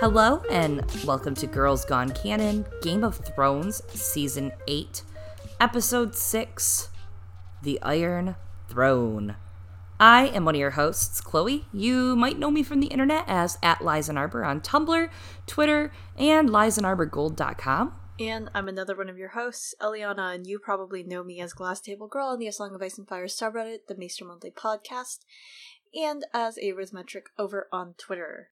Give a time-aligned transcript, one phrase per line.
[0.00, 5.02] Hello, and welcome to Girls Gone Canon Game of Thrones Season 8,
[5.58, 6.90] Episode 6
[7.62, 8.36] The Iron
[8.68, 9.36] Throne.
[10.00, 11.66] I am one of your hosts, Chloe.
[11.74, 15.10] You might know me from the internet as at Liza Arbor on Tumblr,
[15.46, 17.92] Twitter, and LizaNarborGold.com.
[18.18, 21.82] And I'm another one of your hosts, Eliana, and you probably know me as Glass
[21.82, 25.18] Table Girl on the A Song of Ice and Fire subreddit, the Maester Monthly podcast,
[25.94, 28.48] and as a Rhythmetric over on Twitter.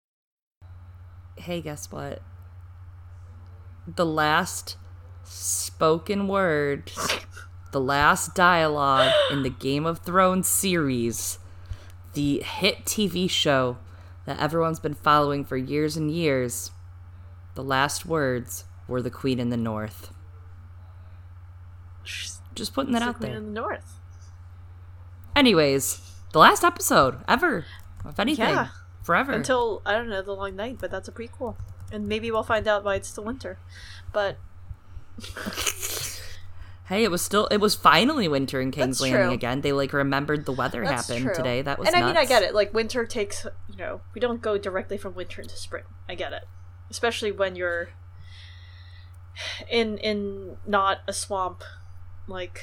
[1.38, 2.24] Hey, guess what?
[3.88, 4.78] The last
[5.24, 6.92] spoken word,
[7.72, 11.40] the last dialogue in the Game of Thrones series,
[12.14, 13.78] the hit TV show
[14.26, 16.72] that everyone's been following for years and years,
[17.56, 20.12] the last words were the Queen in the North.
[22.54, 23.38] Just putting that It's the out Queen there.
[23.40, 24.00] in the North.
[25.36, 26.00] Anyways,
[26.32, 27.66] the last episode ever,
[28.08, 28.68] if anything, Yeah.
[29.04, 29.34] forever.
[29.34, 31.56] Until, I don't know, The Long Night, but that's a prequel.
[31.92, 33.58] And maybe we'll find out why it's still winter.
[34.14, 34.38] But
[36.88, 39.34] Hey, it was still it was finally winter in King's That's Landing true.
[39.34, 39.62] again.
[39.62, 41.34] They like remembered the weather that's happened true.
[41.36, 41.62] today.
[41.64, 42.54] That was And I mean, I get it.
[42.54, 45.84] Like, winter takes, you know, we don't go directly from winter into spring.
[46.08, 46.44] I get it.
[46.92, 47.90] Especially when you're
[49.70, 51.64] in in not a swamp
[52.28, 52.62] like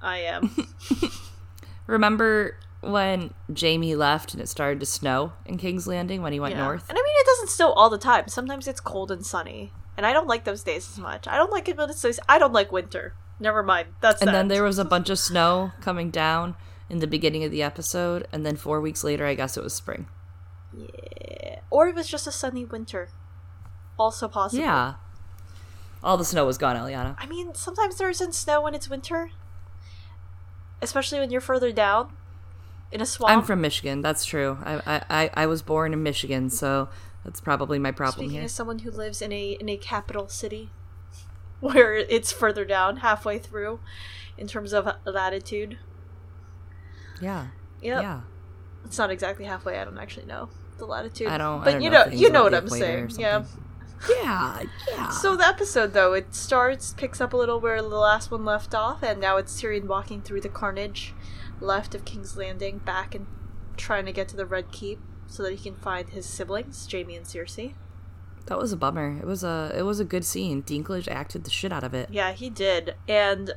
[0.00, 0.56] I am.
[1.86, 6.54] Remember when Jaime left and it started to snow in King's Landing when he went
[6.54, 6.64] Yeah.
[6.64, 6.88] north?
[6.88, 8.28] And I mean, it doesn't snow all the time.
[8.28, 11.28] Sometimes it's cold and sunny, and I don't like those days as much.
[11.28, 12.10] I don't like it when it's so.
[12.28, 13.14] I don't like winter.
[13.38, 13.88] Never mind.
[14.00, 14.32] That's And that.
[14.32, 16.56] then there was a bunch of snow coming down
[16.88, 19.74] in the beginning of the episode, and then four weeks later, I guess it was
[19.74, 20.06] spring.
[20.76, 21.60] yeah.
[21.70, 23.08] Or it was just a sunny winter.
[23.98, 24.62] Also possible.
[24.62, 24.94] Yeah.
[26.02, 27.16] All the snow was gone, Eliana.
[27.18, 29.30] I mean, sometimes there isn't snow when it's winter,
[30.80, 32.12] especially when you're further down
[32.92, 33.32] in a swamp.
[33.32, 34.00] I'm from Michigan.
[34.02, 34.58] That's true.
[34.64, 36.88] I, I, I, was born in Michigan, so
[37.24, 38.44] that's probably my problem Speaking here.
[38.44, 40.70] as someone who lives in a in a capital city,
[41.60, 43.80] where it's further down, halfway through,
[44.38, 45.78] in terms of latitude.
[47.20, 47.48] Yeah.
[47.82, 48.02] Yep.
[48.02, 48.20] Yeah.
[48.84, 49.78] It's not exactly halfway.
[49.78, 51.28] I don't actually know the latitude.
[51.28, 51.60] I don't.
[51.60, 53.10] I But don't you know know, you know what I'm saying.
[53.18, 53.44] Yeah.
[54.08, 54.62] Yeah.
[54.88, 55.08] Yeah.
[55.10, 58.74] So the episode though, it starts, picks up a little where the last one left
[58.74, 61.14] off, and now it's Tyrion walking through the carnage
[61.60, 63.26] left of King's Landing, back and
[63.76, 67.16] trying to get to the Red Keep so that he can find his siblings, Jaime
[67.16, 67.74] and Cersei.
[68.46, 69.18] That was a bummer.
[69.18, 70.62] It was a it was a good scene.
[70.62, 72.08] Dinklage acted the shit out of it.
[72.10, 72.94] Yeah, he did.
[73.08, 73.52] And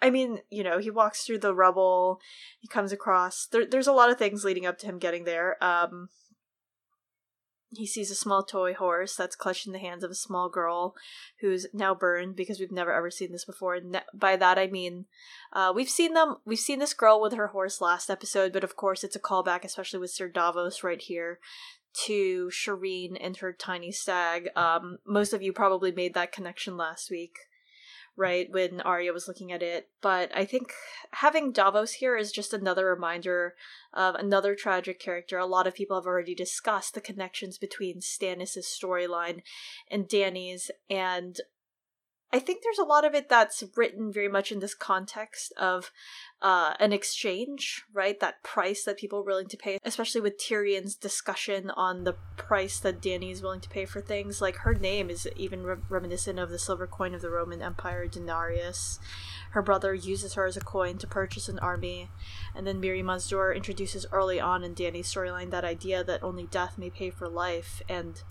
[0.00, 2.20] I mean, you know, he walks through the rubble,
[2.58, 5.62] he comes across there, there's a lot of things leading up to him getting there.
[5.62, 6.08] Um
[7.70, 10.94] he sees a small toy horse that's clutched in the hands of a small girl
[11.40, 13.74] who's now burned because we've never ever seen this before.
[13.74, 15.06] And that- by that I mean,
[15.52, 16.36] uh, we've seen them.
[16.44, 19.64] We've seen this girl with her horse last episode, but of course it's a callback,
[19.64, 21.40] especially with Sir Davos right here,
[22.04, 24.48] to Shireen and her tiny stag.
[24.56, 27.36] Um, most of you probably made that connection last week,
[28.16, 29.88] right when Arya was looking at it.
[30.00, 30.72] But I think
[31.12, 33.54] having Davos here is just another reminder
[33.92, 35.38] of another tragic character.
[35.38, 39.42] A lot of people have already discussed the connections between Stannis' storyline
[39.90, 41.40] and Dany's, and
[42.32, 45.92] I think there's a lot of it that's written very much in this context of
[46.42, 48.18] uh, an exchange, right?
[48.18, 52.80] That price that people are willing to pay, especially with Tyrion's discussion on the price
[52.80, 54.40] that Dany is willing to pay for things.
[54.40, 58.06] Like her name is even re- reminiscent of the silver coin of the Roman Empire,
[58.08, 58.98] denarius.
[59.52, 62.10] Her brother uses her as a coin to purchase an army,
[62.54, 66.46] and then Mirri Maz Duur introduces early on in Dany's storyline that idea that only
[66.46, 68.22] death may pay for life, and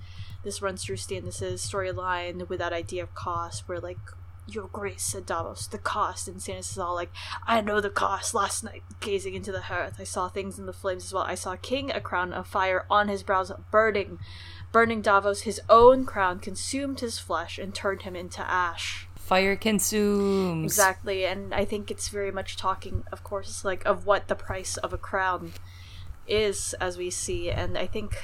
[0.45, 3.97] this runs through Stannis' storyline with that idea of cost, where like,
[4.47, 7.11] Your Grace said Davos, the cost, and Stannis is all like,
[7.45, 8.33] I know the cost.
[8.33, 11.23] Last night, gazing into the hearth, I saw things in the flames as well.
[11.23, 14.19] I saw a king, a crown of fire on his brows, burning,
[14.71, 15.41] burning Davos.
[15.41, 19.07] His own crown consumed his flesh and turned him into ash.
[19.15, 20.63] Fire consumes.
[20.63, 24.77] Exactly, and I think it's very much talking, of course, like of what the price
[24.77, 25.53] of a crown
[26.27, 28.17] is, as we see, and I think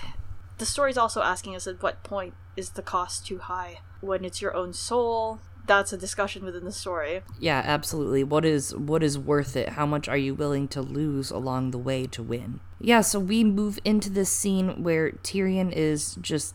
[0.62, 4.44] the story's also asking us at what point is the cost too high when it's
[4.44, 5.40] your own soul.
[5.66, 7.24] That's a discussion within the story.
[7.40, 8.24] Yeah, absolutely.
[8.24, 9.70] What is what is worth it?
[9.70, 12.60] How much are you willing to lose along the way to win?
[12.80, 16.54] Yeah, so we move into this scene where Tyrion is just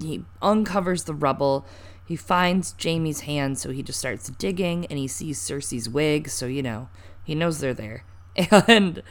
[0.00, 1.64] he uncovers the rubble.
[2.04, 6.46] He finds Jaime's hand, so he just starts digging and he sees Cersei's wig, so
[6.46, 6.88] you know,
[7.22, 8.04] he knows they're there.
[8.66, 9.04] And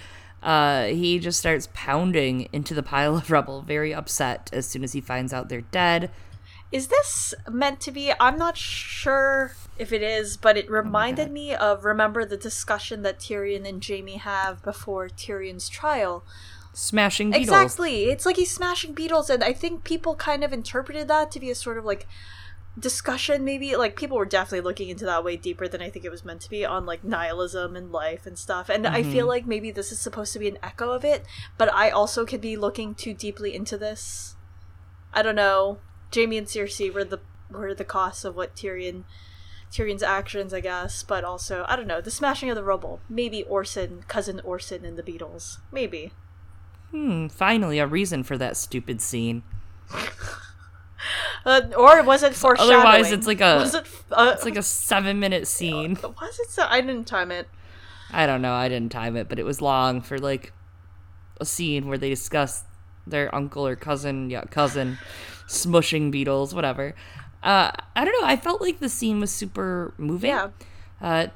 [0.45, 4.94] Uh, he just starts pounding into the pile of rubble, very upset as soon as
[4.94, 6.12] he finds out they're dead.
[6.71, 8.13] Is this meant to be?
[8.19, 13.18] I'm not sure if it is, but it reminded me of remember the discussion that
[13.19, 16.24] Tyrion and Jaime have before Tyrion's trial.
[16.74, 17.47] Smashing beetles.
[17.47, 18.06] Exactly.
[18.06, 21.50] It's like he's smashing beetles, and I think people kind of interpreted that to be
[21.50, 22.06] a sort of like
[22.77, 26.12] discussion maybe like people were definitely looking into that way deeper than i think it
[26.12, 29.45] was meant to be on like nihilism and life and stuff and i feel like
[29.48, 31.25] maybe this is supposed to be an echo of it
[31.57, 34.36] but i also could be looking too deeply into this.
[35.13, 35.80] I don't know.
[36.13, 39.06] Jaime and cersei were the were the costs of what tyrion
[39.71, 43.00] tyrion's actions i guess but also i don't know the smashing of the rubble.
[43.10, 45.57] Maybe orson cousin orson and the beatles.
[45.71, 46.12] Maybe.
[46.92, 49.44] Hmm, finally a reason for that stupid scene.
[51.46, 54.63] uh, or was it foreshadowing Otherwise, it's like a- was it uh, It's like a
[54.63, 55.98] seven minute scene.
[56.04, 57.48] was it so i didn't time it
[58.12, 60.54] I don't know, I didn't time it, but it was long for like
[61.42, 62.63] a scene where they discuss
[63.07, 65.00] their uncle or cousin, yeah, cousin,
[65.48, 66.94] smushing beetles, whatever.
[67.44, 70.30] Uh, I don't know, I felt like the scene was super moving.
[70.30, 70.50] yeah
[71.02, 71.28] Uh,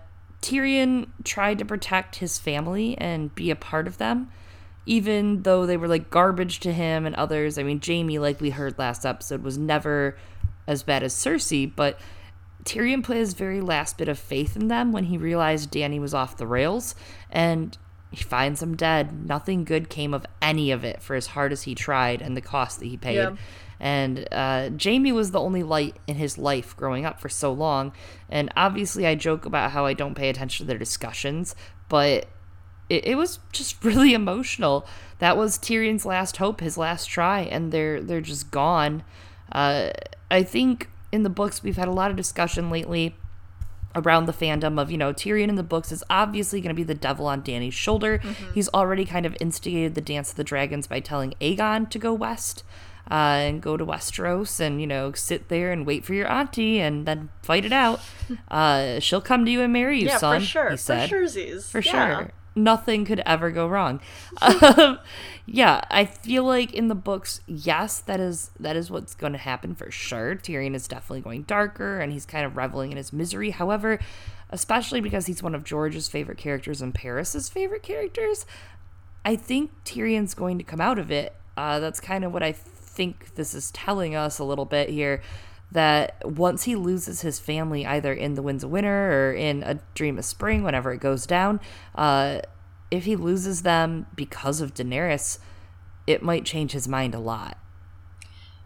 [0.41, 4.29] Tyrion tried to protect his family and be a part of them,
[4.89, 7.59] even though they were like garbage to him and others.
[7.59, 10.17] I mean, Jaime, like we heard last episode, was never
[10.65, 11.99] as bad as Cersei, but
[12.63, 16.15] Tyrion put his very last bit of faith in them when he realized Dany was
[16.15, 16.95] off the rails,
[17.29, 17.77] and
[18.09, 19.27] he finds them dead.
[19.27, 22.41] Nothing good came of any of it for as hard as he tried and the
[22.41, 23.17] cost that he paid.
[23.17, 23.35] Yeah.
[23.79, 27.93] And uh, Jaime was the only light in his life growing up for so long.
[28.27, 31.55] And obviously, I joke about how I don't pay attention to their discussions,
[31.89, 32.27] but
[32.89, 34.85] it, it was just really emotional.
[35.19, 39.03] That was Tyrion's last hope, his last try, and they're they're just gone.
[39.51, 39.89] Uh,
[40.31, 43.15] I think in the books we've had a lot of discussion lately
[43.95, 46.83] around the fandom of you know Tyrion in the books is obviously going to be
[46.83, 48.21] the devil on Dany's shoulder.
[48.53, 52.13] He's already kind of instigated the Dance of the Dragons by telling Aegon to go
[52.13, 52.63] west.
[53.11, 56.79] Uh, and go to Westeros and you know sit there and wait for your auntie
[56.79, 57.99] and then fight it out.
[58.51, 60.39] Uh, she'll come to you and marry you, yeah son.
[60.41, 61.09] for sure He said.
[61.09, 62.17] for sure For yeah.
[62.17, 62.31] sure.
[62.63, 64.01] Nothing could ever go wrong.
[64.41, 64.99] um,
[65.45, 69.39] yeah, I feel like in the books, yes, that is that is what's going to
[69.39, 70.35] happen for sure.
[70.35, 73.51] Tyrion is definitely going darker, and he's kind of reveling in his misery.
[73.51, 73.99] However,
[74.49, 78.45] especially because he's one of George's favorite characters and Paris's favorite characters,
[79.23, 81.35] I think Tyrion's going to come out of it.
[81.55, 85.21] Uh, that's kind of what I think this is telling us a little bit here.
[85.71, 89.79] That once he loses his family, either in the Winds of Winter or in A
[89.93, 91.59] Dream of Spring, whenever it goes down,
[91.93, 92.39] uh,
[92.89, 95.37] if he loses them because of Daenerys,
[96.07, 97.57] it might change his mind a lot.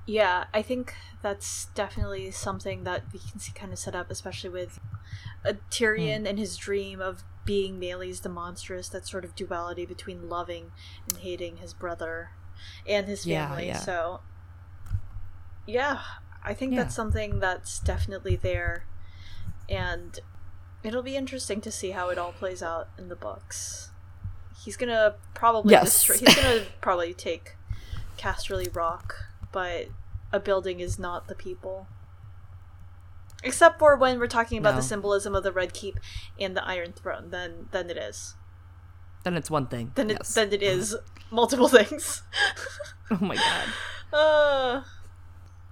[0.06, 4.50] Yeah, I think that's definitely something that we can see kind of set up, especially
[4.50, 4.80] with
[5.44, 6.28] a Tyrion Hmm.
[6.28, 10.72] and his dream of being Maelys the monstrous, that sort of duality between loving
[11.10, 12.30] and hating his brother
[12.88, 13.68] and his Yeah, family.
[13.68, 13.78] yeah.
[13.78, 14.22] So,
[15.66, 16.02] yeah,
[16.44, 16.84] I think Yeah.
[16.84, 18.86] that's something that's definitely there.
[19.70, 20.20] And
[20.84, 23.92] it'll be interesting to see how it all plays out in the books.
[24.64, 25.94] He's gonna probably Yes.
[26.06, 26.18] destroy.
[26.18, 27.56] He's gonna probably take
[28.18, 29.16] Casterly Rock,
[29.52, 29.88] but
[30.32, 31.88] a building is not the people.
[33.44, 34.78] Except for when we're talking about No.
[34.78, 36.00] the symbolism of the Red Keep
[36.40, 38.36] and the Iron Throne, then then it is.
[39.24, 39.92] Then it's one thing.
[39.96, 40.34] Then it yes.
[40.34, 40.96] then it is
[41.32, 42.22] multiple things.
[43.12, 43.68] oh my god.
[44.14, 44.84] uh,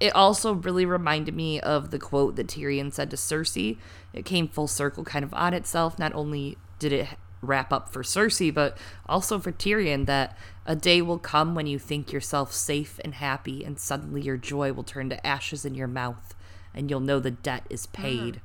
[0.01, 3.77] It also really reminded me of the quote that Tyrion said to Cersei.
[4.13, 6.00] It came full circle kind of on itself.
[6.00, 7.08] Not only did it
[7.43, 11.77] wrap up for Cersei, but also for Tyrion that a day will come when you
[11.77, 15.88] think yourself safe and happy, and suddenly your joy will turn to ashes in your
[15.88, 16.36] mouth,
[16.74, 18.41] and you'll know the debt is paid.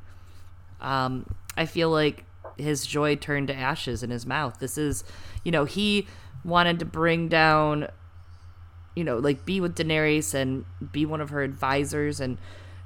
[0.81, 2.25] Um, I feel like
[2.59, 4.59] his joy turned to ashes in his mouth.
[4.59, 5.05] This is,
[5.43, 6.07] you know, he
[6.45, 7.89] wanted to bring down
[8.97, 12.39] you know, like be with Daenerys and be one of her advisors and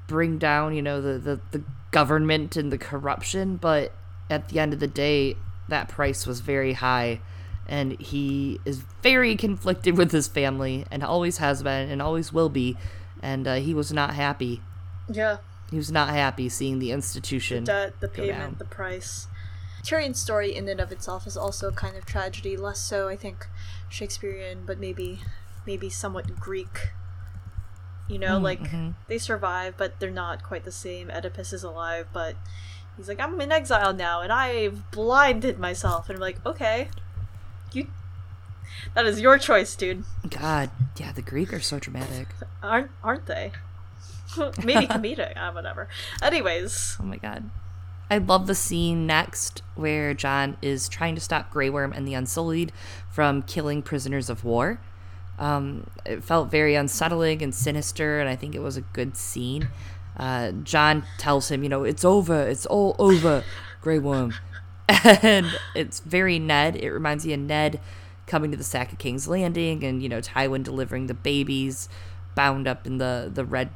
[0.06, 3.56] bring down, you know, the, the, the government and the corruption.
[3.56, 3.92] But
[4.28, 5.36] at the end of the day,
[5.68, 7.20] that price was very high.
[7.68, 12.48] And he is very conflicted with his family and always has been and always will
[12.48, 12.76] be.
[13.22, 14.60] And uh, he was not happy.
[15.08, 15.36] yeah,
[15.70, 17.62] He was not happy seeing the institution.
[17.62, 19.28] debt, the go payment, the price.
[19.84, 23.16] Tyrion's story in and of itself is also a kind of tragedy, less so I
[23.16, 23.46] think
[23.88, 25.20] Shakespearean, but maybe
[25.66, 26.90] maybe somewhat Greek.
[28.08, 28.94] You know, Mm, like mhm.
[29.06, 31.10] they survive, but they're not quite the same.
[31.10, 32.34] Oedipus is alive, but
[32.96, 36.08] he's like, I'm in exile now, and I've blinded myself.
[36.08, 36.88] And I'm like, okay,
[37.72, 37.86] you.
[38.94, 40.04] That is your choice, dude.
[40.28, 42.28] God, yeah, the Greek are so dramatic.
[42.62, 43.52] Aren't aren't they?
[44.64, 45.34] Maybe comedic.
[45.36, 45.88] ah, whatever.
[46.22, 47.48] Anyways, Oh my god.
[48.12, 52.14] I love the scene next where Jon is trying to stop Grey Worm and the
[52.14, 52.72] Unsullied
[53.08, 54.80] from killing prisoners of war.
[55.40, 59.68] Um, it felt very unsettling and sinister, and I think it was a good scene.
[60.16, 63.42] Uh, Jon tells him, you know, it's over, it's all over,
[63.80, 64.34] Grey Worm.
[65.22, 66.74] And it's very Ned.
[66.74, 67.80] It reminds me of Ned
[68.26, 71.88] coming to the sack of King's Landing and, you know, Tywin delivering the babies
[72.34, 73.70] bound up in the, the red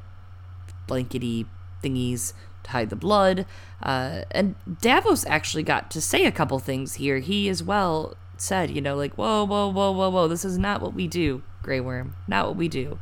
[0.89, 1.47] blankety
[1.83, 2.33] thingies
[2.65, 3.47] to hide the blood.
[3.81, 7.21] Uh, and Davos actually got to say a couple things here.
[7.21, 10.81] He as well said, you know, like, whoa, whoa, whoa, whoa, whoa, this is not
[10.81, 12.17] what we do, Grey Worm.
[12.29, 12.99] Not what we do.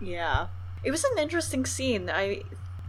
[0.00, 0.48] Yeah.
[0.82, 2.10] It was an interesting scene.
[2.10, 2.42] I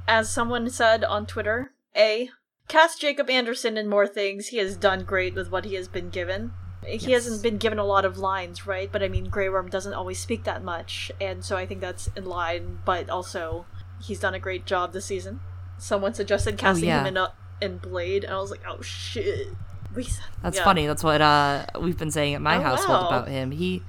[0.08, 2.30] as someone said on Twitter, A,
[2.68, 4.48] cast Jacob Anderson in more things.
[4.48, 6.54] He has done great with what he has been given.
[6.86, 8.92] He hasn't been given a lot of lines, right?
[8.92, 12.10] But I mean, Grey Worm doesn't always speak that much, and so I think that's
[12.16, 12.80] in line.
[12.86, 13.66] But also,
[14.04, 15.40] he's done a great job this season.
[15.80, 17.02] Someone suggested oh, casting yeah.
[17.02, 19.48] him in a, in Blade, and I was like, oh shit.
[19.96, 20.08] We,
[20.42, 20.64] That's yeah.
[20.64, 20.88] funny.
[20.88, 23.08] That's what uh, we've been saying at my Oh, household wow.
[23.08, 23.52] about him.
[23.52, 23.82] He,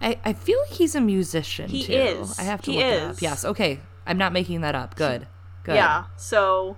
[0.00, 1.68] I, I feel like he's a musician.
[1.70, 1.92] He too.
[1.92, 2.38] is.
[2.38, 3.22] I have to He look it up.
[3.22, 3.44] Yes.
[3.44, 3.80] Okay.
[4.06, 4.96] I'm not making that up.
[4.96, 5.26] Good.
[5.62, 5.76] Good.
[5.76, 6.04] Yeah.
[6.16, 6.76] So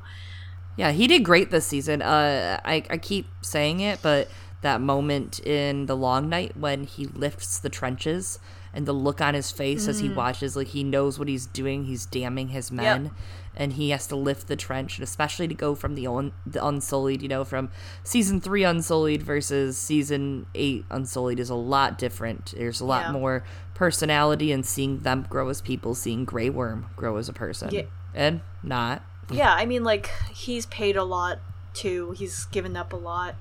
[0.76, 0.92] Yeah.
[0.92, 2.02] He did great this season.
[2.02, 4.28] Uh, I I keep saying it, but
[4.62, 8.38] that moment in the long night when he lifts the trenches
[8.72, 10.14] and the look on his face as he Mm.
[10.16, 11.84] watches, like he knows what he's doing.
[11.84, 13.10] He's damning his men.
[13.56, 16.64] And he has to lift the trench, and especially to go from the un- the
[16.64, 17.70] Unsullied, you know, from
[18.04, 22.52] season three Unsullied versus season eight Unsullied is a lot different.
[22.56, 23.12] There's a lot Yeah.
[23.12, 23.44] more
[23.74, 27.82] personality, and seeing them grow as people, seeing Grey Worm grow as a person, Yeah.
[28.14, 29.02] and not.
[29.30, 31.38] yeah, I mean, like he's paid a lot
[31.72, 32.10] too.
[32.12, 33.34] He's given up a lot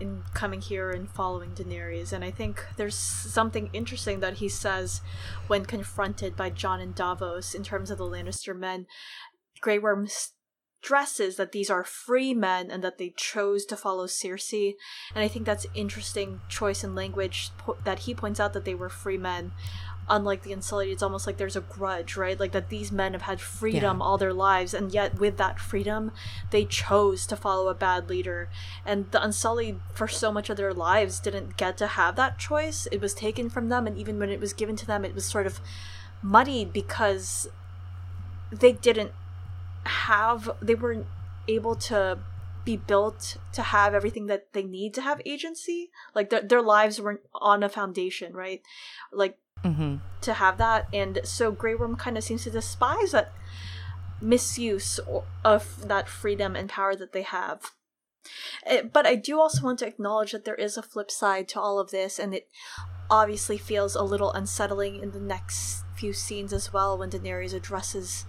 [0.00, 5.00] in coming here and following Daenerys, and I think there's something interesting that he says
[5.48, 8.86] when confronted by Jon and Davos in terms of the Lannister men.
[9.60, 10.08] Grey Worm
[10.80, 14.74] stresses that these are free men and that they chose to follow Cersei,
[15.14, 18.74] and I think that's interesting choice in language po- that he points out that they
[18.74, 19.52] were free men.
[20.10, 22.40] Unlike the Unsullied, it's almost like there's a grudge, right?
[22.40, 24.04] Like that these men have had freedom Yeah.
[24.04, 26.12] all their lives, and yet with that freedom,
[26.50, 28.48] they chose to follow a bad leader.
[28.86, 32.86] And the Unsullied, for so much of their lives, didn't get to have that choice.
[32.90, 35.26] It was taken from them, and even when it was given to them, it was
[35.26, 35.60] sort of
[36.22, 37.48] muddied because
[38.50, 39.12] they didn't
[39.88, 41.06] have, they weren't
[41.48, 42.18] able to
[42.64, 45.90] be built to have everything that they need to have agency.
[46.14, 48.62] Like their, their lives weren't on a foundation, right?
[49.12, 49.96] Like Mm-hmm.
[50.20, 53.32] to have that and so Grey Worm kind of seems to despise that
[54.22, 55.00] misuse
[55.44, 57.72] of that freedom and power that they have
[58.66, 61.60] Eh, but I do also want to acknowledge that there is a flip side to
[61.60, 62.48] all of this and it
[63.10, 68.26] obviously feels a little unsettling in the next few scenes as well when Daenerys addresses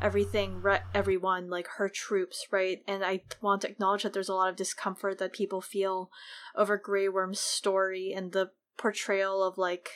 [0.00, 2.82] everything re- everyone like her troops right?
[2.86, 6.10] And I want to acknowledge that there's a lot of discomfort that people feel
[6.56, 9.90] over Grey Worm's story and the portrayal of like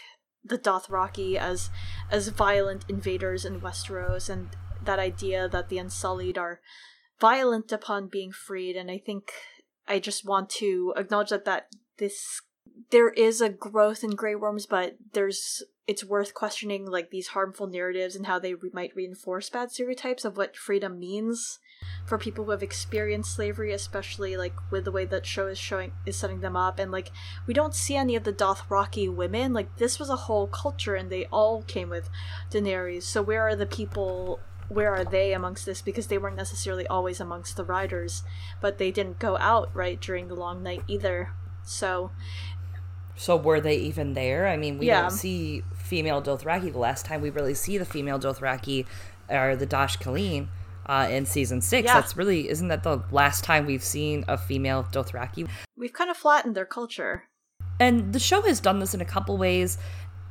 [0.45, 1.71] the Dothraki as
[2.11, 4.51] as violent invaders in Westeros and
[4.85, 6.61] that idea that the Unsullied are
[7.19, 8.77] violent upon being freed.
[8.77, 9.33] And I think
[9.89, 11.69] I just want to acknowledge that that
[11.99, 12.43] this
[12.91, 17.67] there is a growth in Grey Worms but there's it's worth questioning like these harmful
[17.67, 21.59] narratives and how they re- might reinforce bad stereotypes of what freedom means
[22.07, 25.93] for people who have experienced slavery especially like with the way that show is showing
[26.07, 26.79] is setting them up.
[26.79, 27.11] And like
[27.47, 29.53] we don't see any of the Dothraki women.
[29.53, 32.09] Like this was a whole culture and they all came with
[32.51, 33.03] Daenerys.
[33.03, 35.83] So where are the people where are they amongst this?
[35.83, 38.23] Because they weren't necessarily always amongst the riders
[38.61, 41.33] but they didn't go out right during the long night either.
[41.67, 42.11] So
[43.17, 44.49] So were they even there?
[44.49, 45.03] I mean, we Yeah.
[45.03, 46.73] don't see female Dothraki.
[46.73, 48.87] The last time we really see the female Dothraki
[49.31, 50.49] are the Dosh Khaleen
[50.87, 51.87] uh, in season six.
[51.87, 51.95] Yeah.
[52.01, 55.49] That's really isn't that the last time we've seen a female Dothraki?
[55.77, 57.25] we've kind of flattened their culture
[57.81, 59.79] And the show has done this in a couple ways.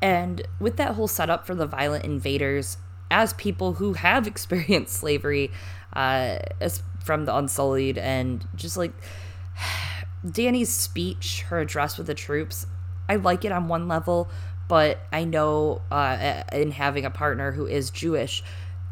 [0.02, 2.78] And with that whole setup for the violent invaders,
[3.10, 5.52] as people who have experienced slavery,
[5.96, 8.92] uh, as from the Unsullied, and just like
[10.26, 12.66] Dany's speech, her address with the troops,
[13.08, 14.30] I like it on one level,
[14.68, 18.44] but I know uh, in having a partner who is Jewish,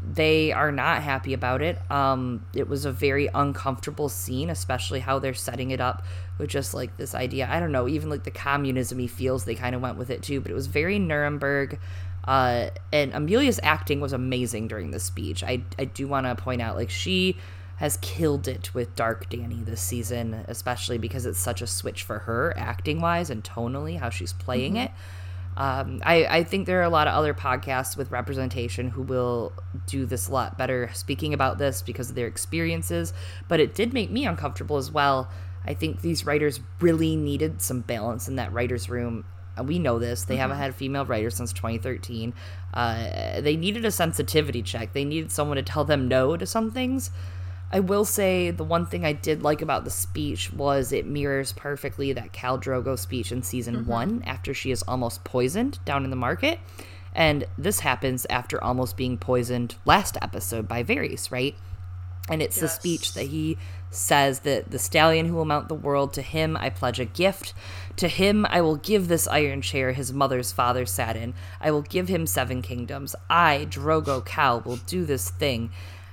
[0.02, 1.78] they are not happy about it.
[1.90, 6.04] Um, it was a very uncomfortable scene, especially how they're setting it up
[6.38, 7.48] with just like this idea.
[7.50, 10.22] I don't know, even like the communism he feels they kind of went with it
[10.22, 11.78] too, but it was very Nuremberg.
[12.24, 15.42] Uh, and Emilia's acting was amazing during the speech.
[15.42, 17.36] I, I do want to point out, like, she
[17.82, 22.20] has killed it with Dark Dany this season, especially because it's such a switch for
[22.20, 24.92] her acting wise and tonally, how she's playing it.
[25.56, 29.52] Um, I, I think there are a lot of other podcasts with representation who will
[29.88, 33.12] do this a lot better speaking about this because of their experiences,
[33.48, 35.28] but it did make me uncomfortable as well.
[35.64, 39.24] I think these writers really needed some balance in that writer's room.
[39.58, 40.22] Uh, we know this.
[40.22, 40.40] They mm-hmm.
[40.42, 42.32] haven't had a female writer since 2013.
[42.72, 44.92] Uh, they needed a sensitivity check.
[44.92, 47.10] They needed someone to tell them no to some things.
[47.72, 51.52] I will say the one thing I did like about the speech was it mirrors
[51.52, 53.90] perfectly that Khal Drogo speech in season mm-hmm.
[53.90, 56.58] one after she is almost poisoned down in the market.
[57.14, 61.54] And this happens after almost being poisoned last episode by Varys, right?
[62.28, 62.60] And it's yes.
[62.60, 63.56] the speech that he
[63.90, 67.54] says that the stallion who will mount the world, to him I pledge a gift.
[67.96, 71.34] To him I will give this iron chair his mother's father sat in.
[71.60, 73.16] I will give him seven kingdoms.
[73.30, 75.70] I, Drogo Khal, will do this thing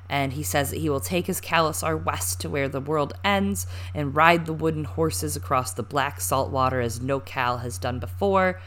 [0.09, 3.67] and he says that he will take his khalasar west to where the world ends
[3.93, 7.99] and ride the wooden horses across the black salt water as no khal has done
[7.99, 8.59] before.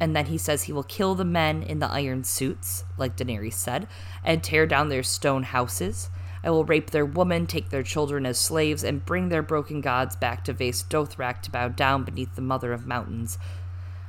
[0.00, 3.52] And then he says he will kill the men in the iron suits, like Daenerys
[3.52, 3.86] said,
[4.24, 6.08] and tear down their stone houses.
[6.42, 10.16] I will rape their women, take their children as slaves, and bring their broken gods
[10.16, 13.36] back to Vaes Dothrak to bow down beneath the mother of mountains.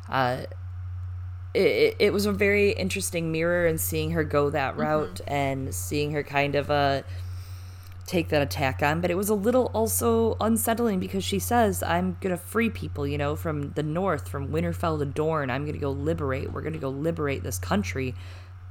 [0.07, 0.43] Uh,
[1.53, 4.81] it, it was a very interesting mirror and seeing her go that mm-hmm.
[4.81, 5.33] route mm-hmm.
[5.33, 7.01] and seeing her kind of uh
[8.05, 12.17] take that attack on but it was a little also unsettling because she says i'm
[12.19, 15.91] gonna free people you know from the north from winterfell to dorne i'm gonna go
[15.91, 18.13] liberate we're gonna go liberate this country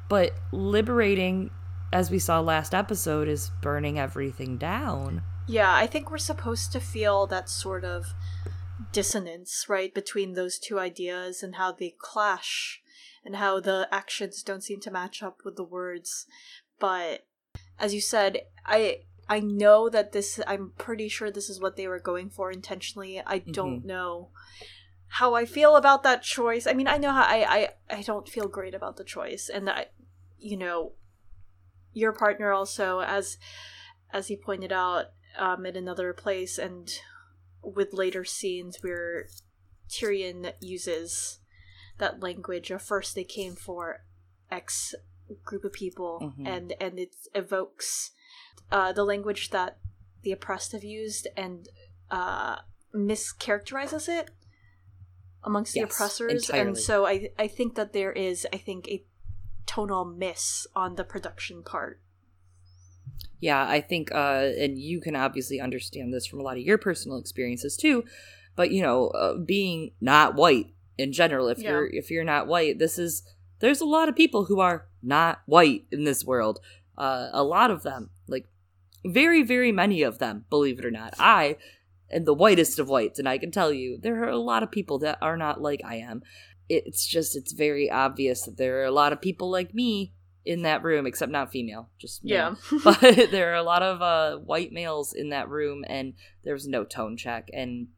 [0.09, 1.51] but liberating
[1.93, 6.81] as we saw last episode is burning everything down yeah i think we're supposed to
[6.81, 8.13] feel that sort of
[8.93, 12.83] dissonance, right, between those two ideas and how they clash
[13.25, 16.27] and how the actions don't seem to match up with the words.
[16.79, 17.27] But
[17.79, 21.87] as you said, I I know that this I'm pretty sure this is what they
[21.87, 23.21] were going for intentionally.
[23.25, 23.53] I mm-hmm.
[23.53, 24.31] don't know
[25.15, 26.67] how I feel about that choice.
[26.67, 29.69] I mean, I know how I I, I don't feel great about the choice and
[29.69, 29.87] I
[30.39, 30.93] you know
[31.93, 33.37] your partner also as
[34.13, 35.07] as he pointed out
[35.39, 36.91] um, in another place and
[37.63, 39.27] with later scenes where
[39.89, 41.41] Tyrion uses
[41.99, 44.05] that language of first they came for
[44.51, 44.95] X
[45.45, 46.47] group of people mm-hmm.
[46.47, 48.13] and and it evokes
[48.73, 49.79] uh, the language that
[50.23, 51.69] the oppressed have used and
[52.11, 52.57] uh,
[52.95, 54.31] mischaracterizes it
[55.45, 56.69] amongst yes, the oppressors entirely.
[56.69, 59.05] and so I I think that there is I think a
[59.67, 62.01] tonal miss on the production part
[63.41, 66.79] yeah, I think, uh, and you can obviously understand this from a lot of your
[66.79, 68.05] personal experiences too.
[68.55, 71.71] But you know, uh, being not white in general, if yeah.
[71.71, 73.23] you're if you're not white, this is
[73.61, 76.61] there's a lot of people who are not white in this world.
[76.99, 78.47] Uh, a lot of them, like
[79.07, 81.15] very very many of them, believe it or not.
[81.19, 81.57] I
[82.11, 84.71] am the whitest of whites, and I can tell you there are a lot of
[84.71, 86.23] people that are not like I am.
[86.69, 90.13] It's just it's very obvious that there are a lot of people like me
[90.45, 92.57] in that room, except not female, just male.
[92.73, 92.79] yeah.
[92.85, 93.01] but
[93.31, 96.85] there are a lot of uh, white males in that room, and there was no
[96.85, 97.89] tone check, and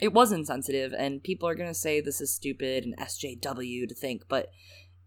[0.00, 0.92] it was insensitive.
[0.96, 4.50] And people are gonna say this is stupid and SJW to think, but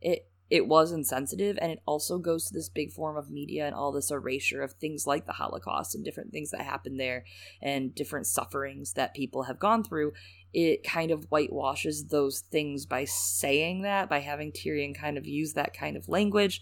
[0.02, 3.74] it it was insensitive, and it also goes to this big form of media and
[3.74, 7.26] all this erasure of things like the Holocaust and different things that happened there,
[7.62, 10.12] and different sufferings that people have gone through
[10.54, 15.54] it kind of whitewashes those things by saying that, by having Tyrion kind of use
[15.54, 16.62] that kind of language.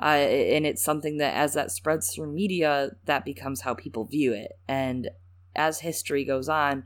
[0.00, 4.32] Uh, and it's something that, as that spreads through media, that becomes how people view
[4.32, 4.52] it.
[4.68, 5.10] And
[5.54, 6.84] as history goes on,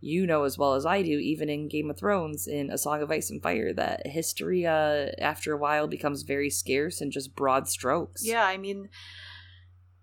[0.00, 3.02] you know as well as I do, even in Game of Thrones, in A Song
[3.02, 7.34] of Ice and Fire, that history, uh, after a while, becomes very scarce and just
[7.34, 8.24] broad strokes.
[8.24, 8.90] Yeah, I mean,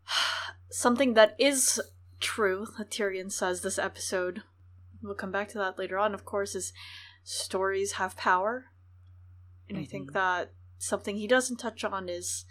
[0.70, 1.80] something that is
[2.20, 4.44] true that Tyrion says this episode
[5.02, 6.74] we'll come back to that later on, of course, is
[7.24, 8.66] stories have power.
[9.68, 9.84] And mm-hmm.
[9.84, 10.14] I think mm-hmm.
[10.14, 12.46] that something he doesn't touch on is,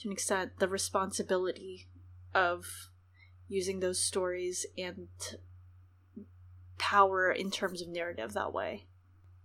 [0.00, 1.88] to an extent, the responsibility
[2.34, 2.66] of
[3.48, 5.08] using those stories and
[6.78, 8.86] power in terms of narrative that way.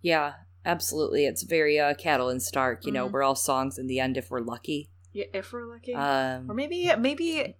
[0.02, 1.26] Yeah, absolutely.
[1.26, 2.84] It's very uh, Catelyn Stark.
[2.84, 2.96] You mm-hmm.
[2.96, 4.90] know, we're all songs in the end if we're lucky.
[5.12, 5.94] Yeah, if we're lucky.
[5.94, 7.56] Um, or maybe maybe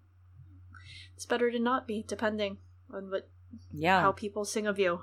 [1.15, 2.59] it's better to not be, depending
[2.93, 3.29] on what
[3.73, 4.01] yeah.
[4.01, 5.03] How people sing of you.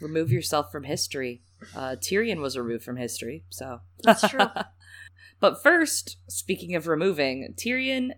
[0.00, 1.42] Remove yourself from history.
[1.74, 3.80] Uh tyrion was removed from history so.
[4.02, 4.46] That's true.
[5.40, 8.12] But first speaking of removing tyrion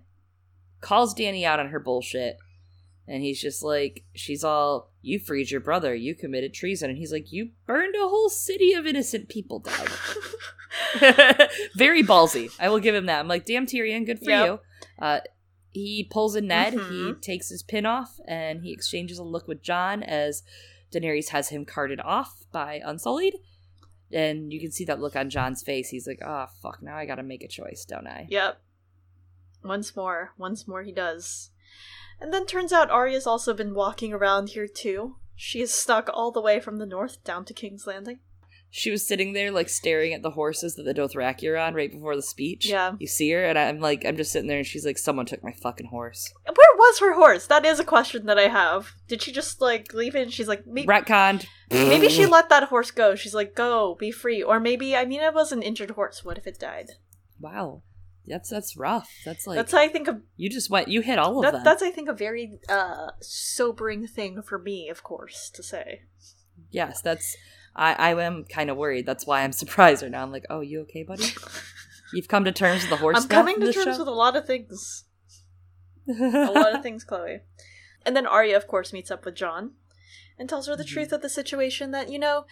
[0.82, 2.36] calls dany out on her bullshit
[3.06, 5.94] and he's just like she's all you freed your brother.
[5.94, 6.90] You committed treason.
[6.90, 9.86] And he's like you burned a whole city of innocent people down
[11.76, 12.50] very ballsy.
[12.58, 13.20] I will give him that.
[13.20, 14.06] I'm like damn tyrion.
[14.06, 14.46] Good for yep.
[14.46, 14.60] you.
[14.98, 15.20] Uh,
[15.74, 17.06] he pulls a Ned, mm-hmm.
[17.08, 20.44] he takes his pin off, and he exchanges a look with Jon as
[20.92, 23.34] Daenerys has him carted off by Unsullied.
[24.12, 25.88] And you can see that look on Jon's face.
[25.88, 28.28] He's like, oh, fuck, now I gotta make a choice, don't I?
[28.30, 28.60] Yep.
[29.64, 30.30] Once more.
[30.38, 31.50] Once more he does.
[32.20, 35.16] And then turns out Arya's also been walking around here too.
[35.34, 38.20] She is stuck all the way from the north down to King's Landing.
[38.76, 41.92] She was sitting there, like, staring at the horses that the Dothraki are on right
[41.92, 42.66] before the speech.
[42.68, 42.96] Yeah.
[42.98, 45.44] You see her, and I'm like, I'm just sitting there, and she's like, someone took
[45.44, 46.32] my fucking horse.
[46.44, 47.46] Where was her horse?
[47.46, 48.92] That is a question that I have.
[49.06, 51.46] Did she just like leave it and she's like maybe, Retconned.
[51.70, 53.14] maybe she let that horse go.
[53.14, 54.42] She's like, go, be free.
[54.42, 56.24] Or maybe I mean it was an injured horse.
[56.24, 56.90] What if it died?
[57.40, 57.82] Wow.
[58.26, 59.10] That's that's rough.
[59.24, 61.52] That's like that's how I think of you just went you hit all of that,
[61.52, 61.64] them.
[61.64, 66.02] that's I think a very uh sobering thing for me, of course, to say.
[66.70, 67.36] Yes, that's
[67.76, 69.06] I, I am kind of worried.
[69.06, 70.22] That's why I'm surprised right now.
[70.22, 71.24] I'm like, oh, you okay, buddy?
[72.12, 73.16] You've come to terms with the horse.
[73.20, 73.98] I'm coming to terms show?
[73.98, 75.04] with a lot of things.
[76.08, 76.12] a
[76.54, 77.40] lot of things, Chloe.
[78.06, 79.72] And then Arya, of course, meets up with Jon
[80.38, 80.88] and tells her the Mhm.
[80.88, 82.44] truth of the situation that, you know,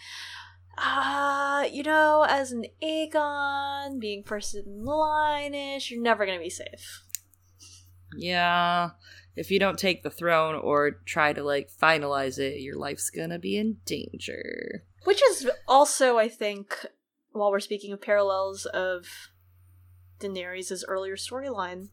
[0.77, 6.49] uh, you know, as an Aegon, being first in line ish, you're never gonna be
[6.49, 7.03] safe.
[8.17, 8.91] yeah.
[9.35, 13.39] If you don't take the throne or try to like finalize it, your life's gonna
[13.39, 14.83] be in danger.
[15.03, 16.85] Which is also, I think,
[17.31, 19.07] while we're speaking of parallels of
[20.19, 21.89] Daenerys' earlier storyline,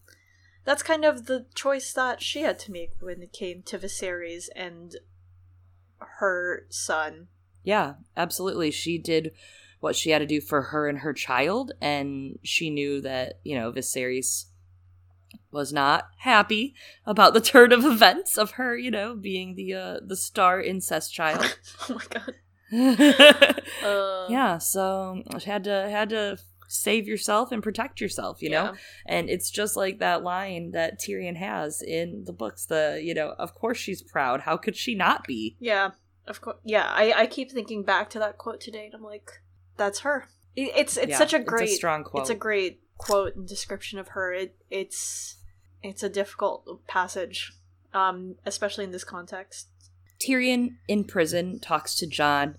[0.65, 4.49] that's kind of the choice that she had to make when it came to Viserys
[4.55, 4.97] and
[5.99, 7.29] her son.
[7.63, 8.71] Yeah, absolutely.
[8.71, 9.33] She did
[9.81, 13.59] what she had to do for her and her child, and she knew that, you
[13.59, 14.47] know, Viserys
[15.51, 16.75] was not happy
[17.07, 21.13] about the turn of events of her, you know, being the uh the star incest
[21.13, 21.59] child.
[21.89, 22.35] oh my god.
[24.29, 28.75] yeah, Uh, so had to had to save yourself and protect yourself, you know?
[29.07, 33.31] And it's just like that line that Tyrion has in the books, the, you know,
[33.39, 34.43] of course she's proud.
[34.43, 35.57] How could she not be?
[35.59, 35.91] Yeah,
[36.29, 36.59] of course.
[36.65, 39.43] Yeah, I, I keep thinking back to that quote today, and I'm like,
[39.77, 40.29] that's her.
[40.55, 42.21] It, it's it's Yeah, such a great, it's a strong quote.
[42.23, 44.33] it's a great quote and description of her.
[44.33, 45.39] It it's
[45.83, 47.53] it's a difficult passage,
[47.93, 49.70] um, especially in this context.
[50.21, 52.57] Tyrion in prison talks to Jon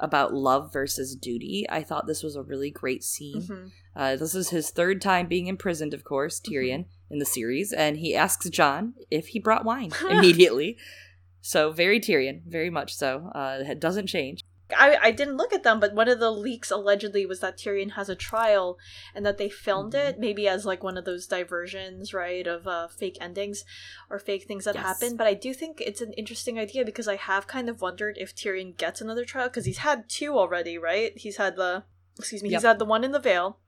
[0.00, 1.64] about love versus duty.
[1.70, 3.42] I thought this was a really great scene.
[3.42, 3.70] Mhm.
[3.94, 7.98] Uh, this is his third time being imprisoned, of course, Tyrion in the series, and
[7.98, 10.76] he asks Jon if he brought wine immediately.
[11.40, 13.30] So very Tyrion, very much so.
[13.34, 14.42] Uh, it doesn't change.
[14.76, 17.92] I I didn't look at them, but one of the leaks allegedly was that Tyrion
[17.92, 18.78] has a trial,
[19.14, 20.08] and that they filmed Mhm.
[20.08, 23.64] it maybe as like one of those diversions, right, of uh, fake endings
[24.10, 24.84] or fake things that Yes.
[24.84, 25.16] happen.
[25.16, 28.34] But I do think it's an interesting idea because I have kind of wondered if
[28.34, 31.16] Tyrion gets another trial because he's had two already, right?
[31.16, 31.84] He's had the
[32.18, 33.58] excuse me, he's had the one in the Vale.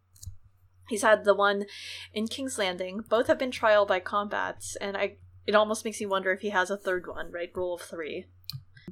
[0.88, 1.66] He's had the one
[2.14, 3.00] in King's Landing.
[3.08, 5.16] Both have been trial by combats, and I
[5.46, 7.50] it almost makes me wonder if he has a third one, right?
[7.54, 8.26] Rule of three.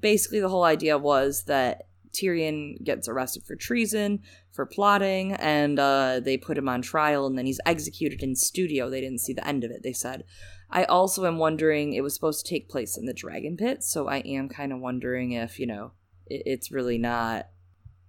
[0.01, 4.21] Basically, the whole idea was that Tyrion gets arrested for treason,
[4.53, 8.89] for plotting, and uh, they put him on trial, and then he's executed in studio.
[8.89, 10.25] They didn't see the end of it, they said.
[10.71, 14.09] I also am wondering, it was supposed to take place in the Dragon Pit, so
[14.09, 15.93] I am kind of wondering if, you know,
[16.27, 17.49] it, it's really not.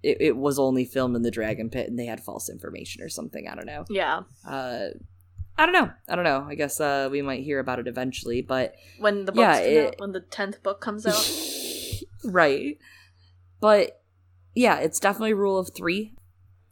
[0.01, 3.09] It, it was only filmed in the Dragon Pit and they had false information or
[3.09, 3.47] something.
[3.47, 3.85] I don't know.
[3.89, 4.21] Yeah.
[4.47, 4.89] Uh,
[5.57, 5.89] I don't know.
[6.07, 6.45] I don't know.
[6.47, 9.87] I guess uh, we might hear about it eventually, but When the books Yeah, it-
[9.87, 11.27] out, when the tenth book comes out.
[12.31, 12.77] right.
[13.59, 14.01] But
[14.53, 16.13] yeah, it's definitely rule of three.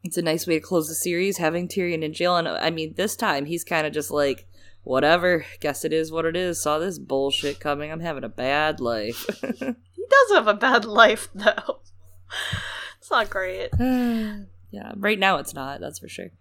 [0.04, 2.36] It's a nice way to close the series, having Tyrion in jail.
[2.36, 4.48] And uh, I mean, this time he's kind of just like,
[4.84, 6.62] whatever, guess it is what it is.
[6.62, 7.91] Saw this bullshit coming.
[7.91, 9.26] I'm having a bad life.
[10.04, 11.80] He does have a bad life, though.
[13.00, 13.69] it's not great.
[13.80, 16.32] yeah, right now it's not, that's for sure.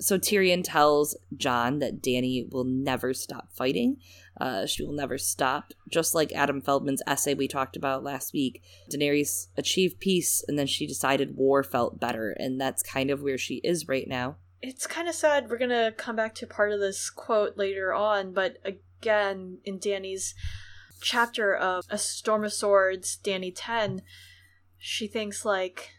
[0.00, 3.98] So Tyrion tells Jon that Dany will never stop fighting.
[4.40, 5.72] Uh, she will never stop.
[5.88, 10.66] Just like Adam Feldman's essay we talked about last week, Daenerys achieved peace and then
[10.66, 12.32] she decided war felt better.
[12.32, 14.36] And that's kind of where she is right now.
[14.60, 15.50] It's kind of sad.
[15.50, 20.34] We're gonna come back to part of this quote later on, but again, in Dany's
[21.00, 24.02] chapter of A Storm of Swords, Dany 10,
[24.78, 25.90] she thinks like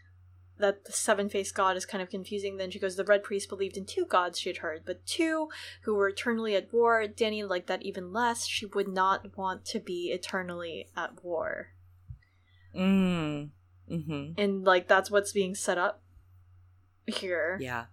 [0.58, 2.56] that the seven faced god is kind of confusing.
[2.56, 5.48] Then she goes, The Red Priest believed in two gods she had heard, but two
[5.82, 7.04] who were eternally at war.
[7.06, 8.46] Dany liked that even less.
[8.46, 11.68] She would not want to be eternally at war.
[12.74, 13.50] Mm.
[13.90, 14.32] Mm-hmm.
[14.38, 16.02] And like that's what's being set up
[17.06, 17.58] here.
[17.60, 17.86] Yeah.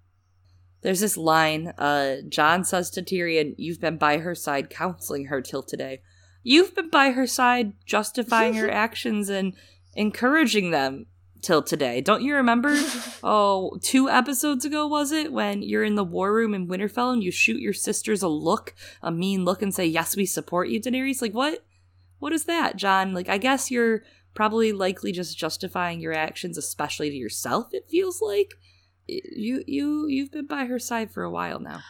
[0.82, 5.42] There's this line, uh, Jon says to Tyrion, You've been by her side counseling her
[5.42, 6.02] till today.
[6.44, 9.54] You've been by her side justifying her actions and
[9.94, 11.06] encouraging them
[11.42, 12.02] till today.
[12.02, 12.76] Don't you remember?
[13.24, 15.32] oh, two episodes ago, was it?
[15.32, 18.74] When you're in the war room in Winterfell and you shoot your sisters a look,
[19.02, 21.22] a mean look, and say, Yes, we support you, Daenerys?
[21.22, 21.66] Like, what?
[22.20, 23.14] What is that, Jon?
[23.14, 27.74] Like, I guess you're probably likely just justifying your actions, especially to yourself.
[27.74, 28.54] It feels like
[29.08, 31.82] you you you've been by her side for a while now.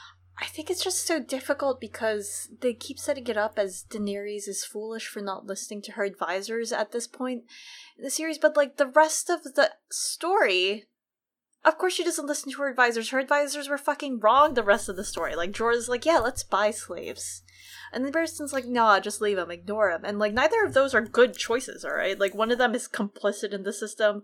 [0.42, 4.66] I think it's just so difficult because they keep setting it up as Daenerys is
[4.66, 7.44] foolish for not listening to her advisors at this point
[7.96, 10.86] in the series, but like the rest of the story,
[11.64, 13.12] of course she doesn't listen to her advisors.
[13.12, 15.36] Her advisors were fucking wrong the rest of the story.
[15.36, 17.44] Like Jorah's like, yeah, let's buy slaves.
[17.94, 20.02] And then Barristan's like, nah, just leave him, ignore him.
[20.04, 22.20] And like neither of those are good choices, alright?
[22.20, 24.24] Like one of them is complicit in the system,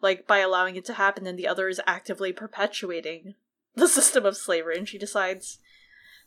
[0.00, 3.34] like by allowing it to happen, and the other is actively perpetuating
[3.80, 5.58] the system of slavery, and she decides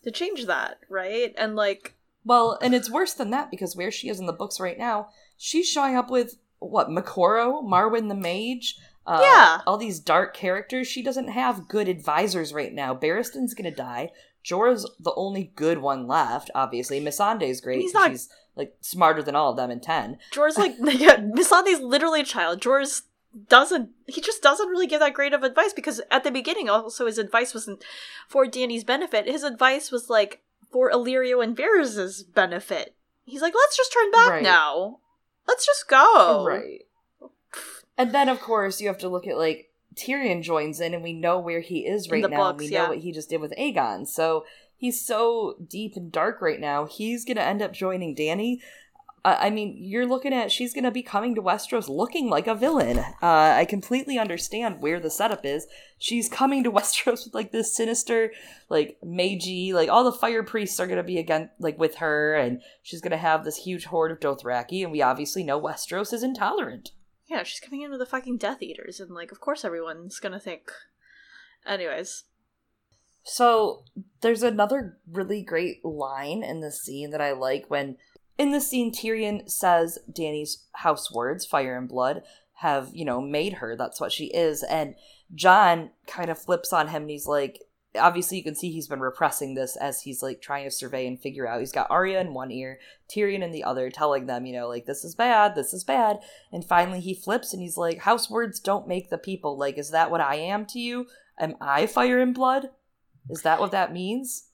[0.04, 1.34] to change that, right?
[1.38, 4.60] And like Well, and it's worse than that because where she is in the books
[4.60, 9.62] right now, she's showing up with what, Moqorro, Marwyn the Mage, uh, Yeah.
[9.66, 10.88] all these dark characters.
[10.88, 12.94] She doesn't have good advisors right now.
[12.94, 14.12] Barristan's gonna die.
[14.46, 17.02] Jorah's the only good one left, obviously.
[17.02, 17.82] Missandei's great.
[17.82, 20.18] He's not- She's like smarter than all of them in ten.
[20.34, 22.60] Jorah's like yeah, Missandei's literally a child.
[22.62, 23.04] Jorah's
[23.48, 27.06] doesn't he just doesn't really give that great of advice because at the beginning also
[27.06, 27.84] his advice wasn't
[28.28, 29.28] for Dany's benefit.
[29.28, 32.96] His advice was like for Illyrio and Varys' benefit.
[33.26, 34.44] He's like, let's just turn back Right.
[34.44, 35.00] now.
[35.48, 36.46] Let's just go.
[36.48, 36.82] Right.
[37.98, 41.14] And then, of course, you have to look at like Tyrion joins in, and we
[41.14, 42.28] know where he is right now.
[42.28, 42.90] and books, we know yeah.
[42.90, 44.08] what he just did with Aegon.
[44.08, 44.46] So
[44.78, 46.86] he's so deep and dark right now.
[46.86, 48.60] He's gonna end up joining Dany.
[49.26, 52.56] Uh, I mean, you're looking at she's gonna be coming to Westeros looking like a
[52.56, 53.00] villain.
[53.00, 55.68] Uh, I completely understand where the setup is.
[55.98, 58.32] She's coming to Westeros with like this sinister,
[58.70, 62.62] like maegi, like all the fire priests are gonna be again like with her, and
[62.82, 64.84] she's gonna have this huge horde of Dothraki.
[64.84, 66.92] And we obviously know Westeros is intolerant.
[67.28, 70.40] Yeah, she's coming in with the fucking Death Eaters, and like, of course, everyone's gonna
[70.40, 70.72] think.
[71.66, 72.24] Anyways,
[73.24, 73.84] So
[74.22, 77.98] there's another really great line in the scene that I like when
[78.40, 82.24] in the scene Tyrion says Dany's house words, fire and blood,
[82.54, 83.76] have, you know, made her.
[83.76, 84.64] That's what she is.
[84.64, 84.96] And
[85.36, 87.62] Jon kind of flips on him and he's like
[87.96, 91.20] obviously you can see he's been repressing this as he's like trying to survey and
[91.20, 91.60] figure out.
[91.60, 94.86] He's got Arya in one ear, Tyrion in the other, telling them, you know, like
[94.86, 96.20] this is bad, this is bad.
[96.52, 99.58] And finally he flips and he's like, House words don't make the people.
[99.58, 101.08] Like, is that what I am to you?
[101.40, 102.70] Am I fire and blood?
[103.30, 104.49] Is that what that means?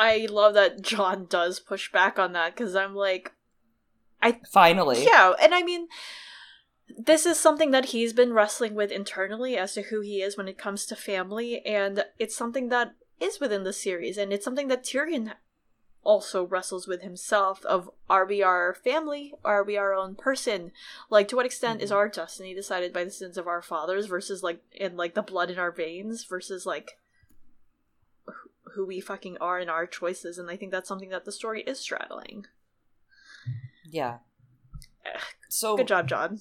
[0.00, 3.32] I love that Jon does push back on that because I'm like,
[4.22, 5.04] I Finally.
[5.04, 5.88] yeah, and I mean,
[6.96, 10.48] this is something that he's been wrestling with internally as to who he is when
[10.48, 14.68] it comes to family, and it's something that is within the series, and it's something
[14.68, 15.32] that Tyrion
[16.02, 20.72] also wrestles with himself of are we our family are we our own person
[21.10, 21.94] like to what extent is Mhm.
[21.96, 25.50] our destiny decided by the sins of our fathers versus like in like the blood
[25.50, 26.92] in our veins versus like
[28.74, 31.62] who we fucking are in our choices and i think that's something that the story
[31.62, 32.46] is straddling
[33.84, 34.18] Yeah.
[35.48, 36.40] So good job jon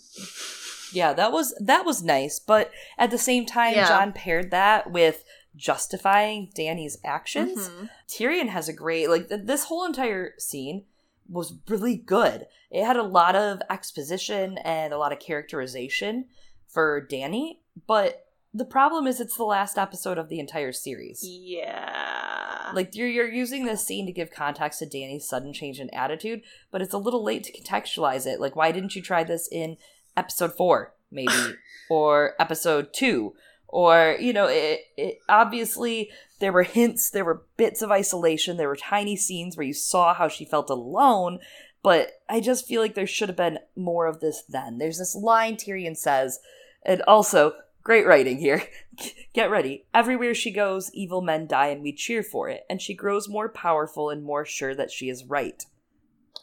[0.92, 3.88] yeah, that was that was nice, but at the same time Yeah.
[3.88, 5.24] Jon paired that with
[5.56, 7.70] justifying Dany's actions.
[7.70, 7.90] Mhm.
[8.08, 10.86] Tyrion has a great like th- this whole entire scene
[11.28, 12.48] was really good.
[12.72, 16.26] It had a lot of exposition and a lot of characterization
[16.68, 21.22] for Dany, but the problem is it's the last episode of the entire series.
[21.24, 25.90] yeah Like you're you're using this scene to give context to Dany's sudden change in
[25.92, 28.40] attitude, but it's a little late to contextualize it.
[28.40, 29.78] Like why didn't you try this in
[30.18, 31.34] episode 4 maybe
[31.90, 33.34] or episode 2
[33.68, 36.10] or you know it, it obviously
[36.40, 40.14] there were hints, there were bits of isolation, there were tiny scenes where you saw
[40.14, 41.40] how she felt alone,
[41.84, 44.78] but I just feel like there should have been more of this then.
[44.78, 46.40] There's this line Tyrion says
[46.84, 48.64] and also great writing here.
[49.34, 49.86] Get ready.
[49.94, 53.50] Everywhere she goes, evil men die and we cheer for it, and she grows more
[53.50, 55.64] powerful and more sure that she is right.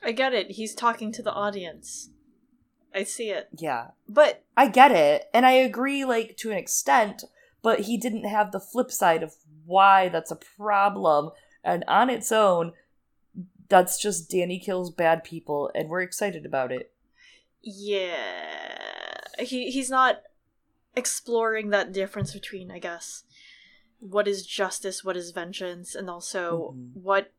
[0.03, 2.11] i get it he's talking to the audience
[2.95, 3.89] i see it Yeah.
[4.09, 7.25] but I get it, and I agree like to an extent,
[7.63, 9.35] but he didn't have the flip side of
[9.67, 11.31] why that's a problem.
[11.63, 12.73] And on its own,
[13.69, 16.93] that's just Dany kills bad people and we're excited about it.
[17.63, 20.23] yeah he he's not
[20.97, 23.23] exploring that difference between i guess
[24.01, 27.03] what is justice what is vengeance and also Mhm.
[27.03, 27.33] what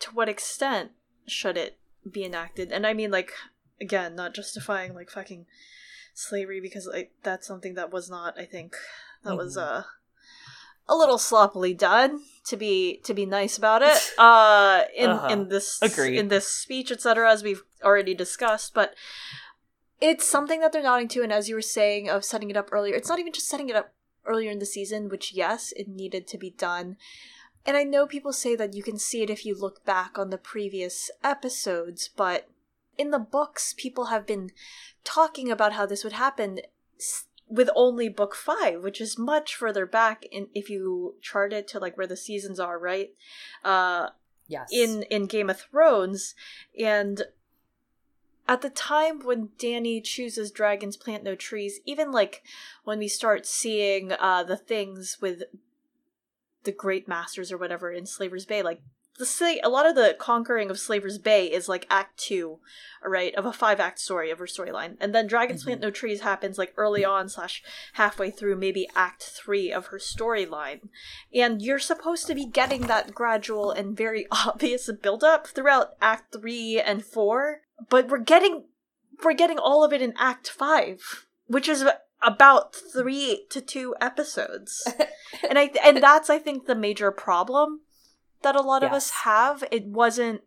[0.00, 0.92] to what extent
[1.26, 1.78] should it
[2.10, 3.32] be enacted and i mean like
[3.80, 5.46] again not justifying like fucking
[6.14, 8.76] slavery because like that's something that was not i think
[9.24, 9.62] that was Mhm.
[9.62, 9.82] uh
[10.90, 15.28] a little sloppily done to be to be nice about it uh in Uh-huh.
[15.28, 16.16] in this Agreed.
[16.18, 18.94] in this speech etc as we've already discussed but
[20.00, 22.68] it's something that they're nodding to and as you were saying of setting it up
[22.72, 23.92] earlier it's not even just setting it up
[24.24, 26.96] earlier in the season which yes it needed to be done
[27.66, 30.30] and i know people say that you can see it if you look back on
[30.30, 32.48] the previous episodes but
[32.98, 34.50] in the books, people have been
[35.04, 36.58] talking about how this would happen
[37.46, 40.26] with only book five, which is much further back.
[40.30, 43.10] In if you chart it to like where the seasons are, right?
[43.64, 44.08] Uh,
[44.50, 44.70] Yes.
[44.72, 46.34] in in Game of Thrones,
[46.78, 47.22] and
[48.48, 52.42] at the time when Dany chooses dragons plant no trees, even like
[52.84, 55.42] when we start seeing uh the things with
[56.64, 58.80] the great masters or whatever in Slaver's Bay, like
[59.18, 62.60] the say a lot of the conquering of Slaver's Bay is like Act Two,
[63.04, 66.20] right, of a five act story of her storyline, and then Dragons Plant No Trees
[66.20, 67.62] happens like early on slash
[67.94, 70.88] halfway through, maybe Act Three of her storyline,
[71.34, 76.32] and you're supposed to be getting that gradual and very obvious build up throughout Act
[76.32, 78.64] Three and Four, but we're getting
[79.24, 81.84] we're getting all of it in Act Five, which is
[82.22, 84.86] about three to two episodes,
[85.48, 87.80] and I and that's I think the major problem
[88.42, 89.64] that a lot of us have.
[89.70, 90.42] It wasn't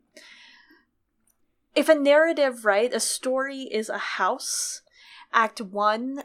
[1.76, 2.94] if a narrative, right?
[2.94, 4.82] A story is a house.
[5.34, 6.24] Act one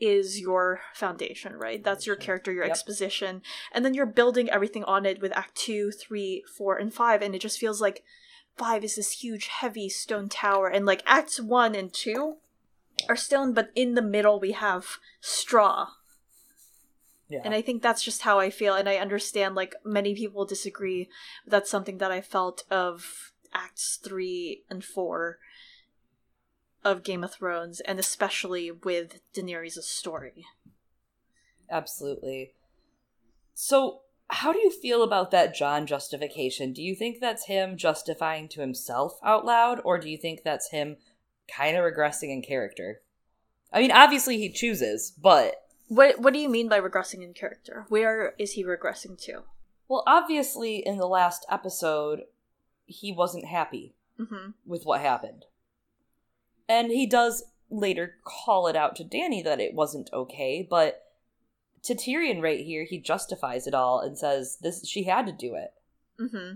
[0.00, 1.82] is your foundation, right?
[1.82, 2.70] That's your character, your Yep.
[2.72, 3.42] exposition,
[3.72, 7.34] and then you're building everything on it with Act two, three, four, and five, and
[7.34, 8.02] it just feels like
[8.56, 12.36] five is this huge, heavy stone tower, and like Acts one and two
[13.08, 15.88] are stone, but in the middle we have straw,
[17.28, 17.40] yeah.
[17.44, 21.08] and I think that's just how I feel, and I understand like many people disagree.
[21.44, 25.38] But that's something that I felt of Acts three and four
[26.84, 30.44] of Game of Thrones, and especially with Daenerys' story.
[31.70, 32.52] Absolutely.
[33.54, 36.72] So, how do you feel about that Jon justification?
[36.72, 40.70] Do you think that's him justifying to himself out loud, or do you think that's
[40.70, 40.96] him
[41.48, 43.02] kind of regressing in character?
[43.72, 45.56] I mean, obviously he chooses, but
[45.88, 47.84] What What do you mean by regressing in character?
[47.88, 49.42] Where is he regressing to?
[49.86, 52.22] well, obviously in the last episode
[52.86, 54.50] he wasn't happy Mm-hmm.
[54.64, 55.44] with what happened.
[56.68, 61.03] And he does later call it out to Dany that it wasn't okay, but
[61.84, 65.54] to Tyrion right here, he justifies it all and says this she had to do
[65.54, 65.72] it.
[66.20, 66.54] Mm-hmm.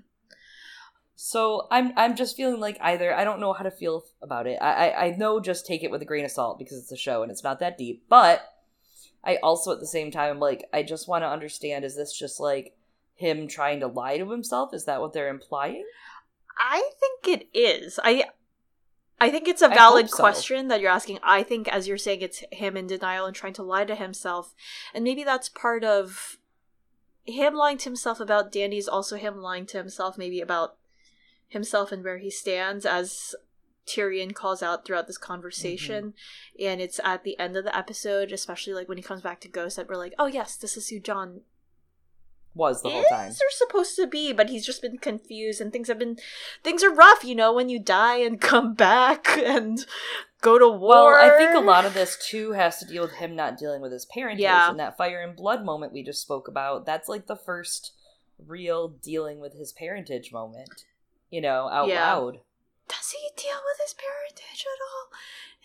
[1.20, 4.58] So I'm I'm just feeling like either I don't know how to feel about it.
[4.60, 6.96] I, I I know just take it with a grain of salt because it's a
[6.96, 8.04] show and it's not that deep.
[8.08, 8.42] But
[9.24, 12.40] I also at the same time like I just want to understand: is this just
[12.40, 12.76] like
[13.14, 14.72] him trying to lie to himself?
[14.72, 15.84] Is that what they're implying?
[16.58, 17.98] I think it is.
[18.02, 18.26] I
[19.20, 20.16] I think it's a valid so.
[20.16, 21.18] question that you're asking.
[21.22, 24.54] I think as you're saying it's him in denial and trying to lie to himself.
[24.94, 26.38] And maybe that's part of
[27.24, 30.76] him lying to himself about Dany's also him lying to himself maybe about
[31.48, 33.34] himself and where he stands as
[33.86, 36.04] Tyrion calls out throughout this conversation.
[36.58, 36.66] Mm-hmm.
[36.66, 39.48] And it's at the end of the episode, especially like when he comes back to
[39.48, 41.40] Ghost that we're like, Oh yes, this is who Jon
[42.54, 43.30] Was the whole time?
[43.30, 46.16] or supposed to be, but he's just been confused and things have been
[46.64, 49.84] things are rough, you know, when you die and come back and
[50.40, 51.12] go to war.
[51.12, 53.80] Well, I think a lot of this too has to deal with him not dealing
[53.80, 54.70] with his parentage Yeah.
[54.70, 56.84] and that fire and blood moment we just spoke about.
[56.84, 57.92] That's like the first
[58.44, 60.84] real dealing with his parentage moment,
[61.30, 62.12] you know, out Yeah.
[62.14, 62.40] loud.
[62.88, 65.08] Does he deal with his parentage at all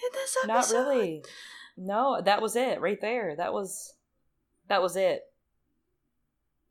[0.05, 0.73] in this episode?
[0.83, 1.23] Not really.
[1.77, 3.35] No, that was it right there.
[3.35, 3.93] That was
[4.67, 5.23] that was it.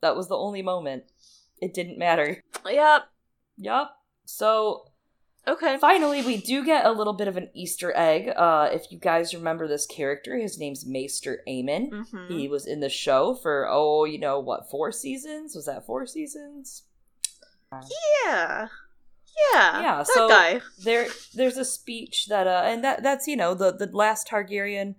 [0.03, 1.03] That was the only moment.
[1.61, 2.43] It didn't matter.
[2.69, 3.03] Yep.
[3.57, 3.87] Yep.
[4.25, 4.85] So
[5.47, 5.77] Okay.
[5.77, 8.29] finally we do get a little bit of an Easter egg.
[8.35, 11.89] Uh if you guys remember this character, his name's Maester Aemon.
[11.91, 12.33] Mm-hmm.
[12.37, 15.55] He was in the show for oh, you know what, four seasons?
[15.55, 16.83] Was that four seasons?
[17.71, 18.67] Yeah.
[19.53, 19.81] Yeah.
[19.81, 20.61] Yeah, That so- guy.
[20.83, 24.95] there there's a speech that uh and that that's you know the the last Targaryen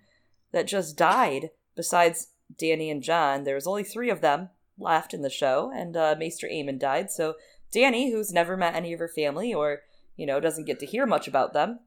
[0.53, 2.29] that just died besides
[2.61, 6.15] Dany and Jon there was only 3 of them left in the show and uh
[6.19, 7.35] Maester Aemon died so
[7.75, 9.83] Dany who's never met any of her family or
[10.17, 11.81] you know doesn't get to hear much about them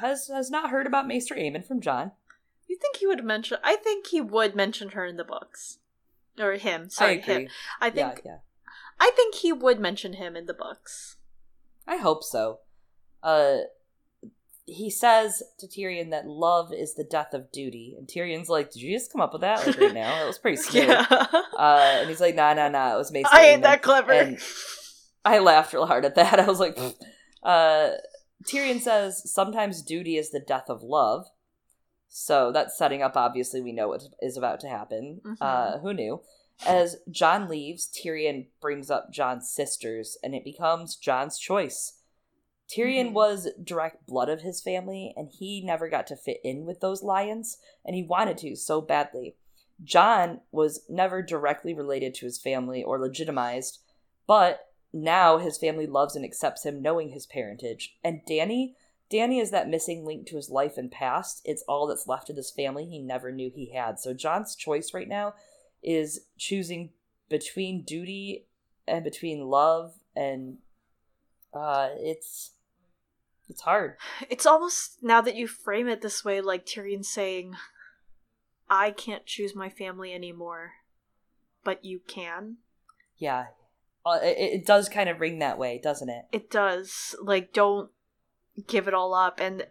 [0.00, 2.12] has has not heard about Maester Aemon from Jon
[2.68, 5.78] You think he would mention I think he would mention her in the books.
[6.38, 6.90] Or him.
[6.90, 7.48] Sorry, I him.
[7.80, 8.38] I think yeah yeah
[9.00, 11.16] I think he would mention him in the books.
[11.86, 12.60] I hope so
[13.22, 13.58] uh
[14.66, 18.80] he says to Tyrion that love is the death of duty and Tyrion's like did
[18.82, 21.06] you just come up with that like right now that was pretty smooth Yeah.
[21.10, 24.12] Uh, and he's like, nah, nah, nah, it was Maester I ain't Aemon." that clever.
[24.12, 24.38] And
[25.24, 26.40] I laughed real hard at that.
[26.40, 26.78] I was like,
[27.42, 27.90] uh,
[28.44, 31.26] Tyrion says, sometimes duty is the death of love.
[32.08, 35.20] So that's setting up, obviously, we know what is about to happen.
[35.24, 35.36] Mhm.
[35.40, 36.20] Uh, who knew?
[36.66, 41.94] As Jon leaves, Tyrion brings up Jon's sisters, and it becomes Jon's choice.
[42.68, 43.12] Tyrion Mhm.
[43.12, 47.02] was direct blood of his family, and he never got to fit in with those
[47.02, 49.36] lions, and he wanted to so badly.
[49.82, 53.80] Jon was never directly related to his family or legitimized,
[54.26, 57.98] but now his family loves and accepts him knowing his parentage.
[58.02, 58.76] And Dany,
[59.10, 61.42] Dany is that missing link to his life and past.
[61.44, 63.98] It's all that's left of this family he never knew he had.
[63.98, 65.34] So Jon's choice right now
[65.82, 66.92] is choosing
[67.28, 68.46] between duty
[68.86, 70.58] and between love and
[71.52, 72.53] uh it's
[73.48, 73.96] it's hard.
[74.28, 77.54] It's almost now that you frame it this way like Tyrion saying
[78.68, 80.72] I can't choose my family anymore,
[81.62, 82.56] but you can.
[83.18, 83.46] Yeah.
[84.06, 86.26] Uh, it, it does kind of ring that way, doesn't it?
[86.32, 87.14] It does.
[87.20, 87.90] Like don't
[88.66, 89.66] give it all up and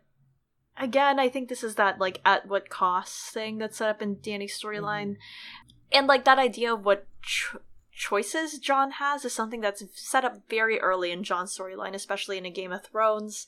[0.78, 4.15] again, I think this is that like at what cost thing that's set up in
[4.15, 5.11] Dany's storyline.
[5.11, 5.93] Mm-hmm.
[5.93, 7.59] And like that idea of what cho-
[7.95, 12.45] choices Jon has is something that's set up very early in Jon's storyline, especially in
[12.45, 13.47] a Game of Thrones.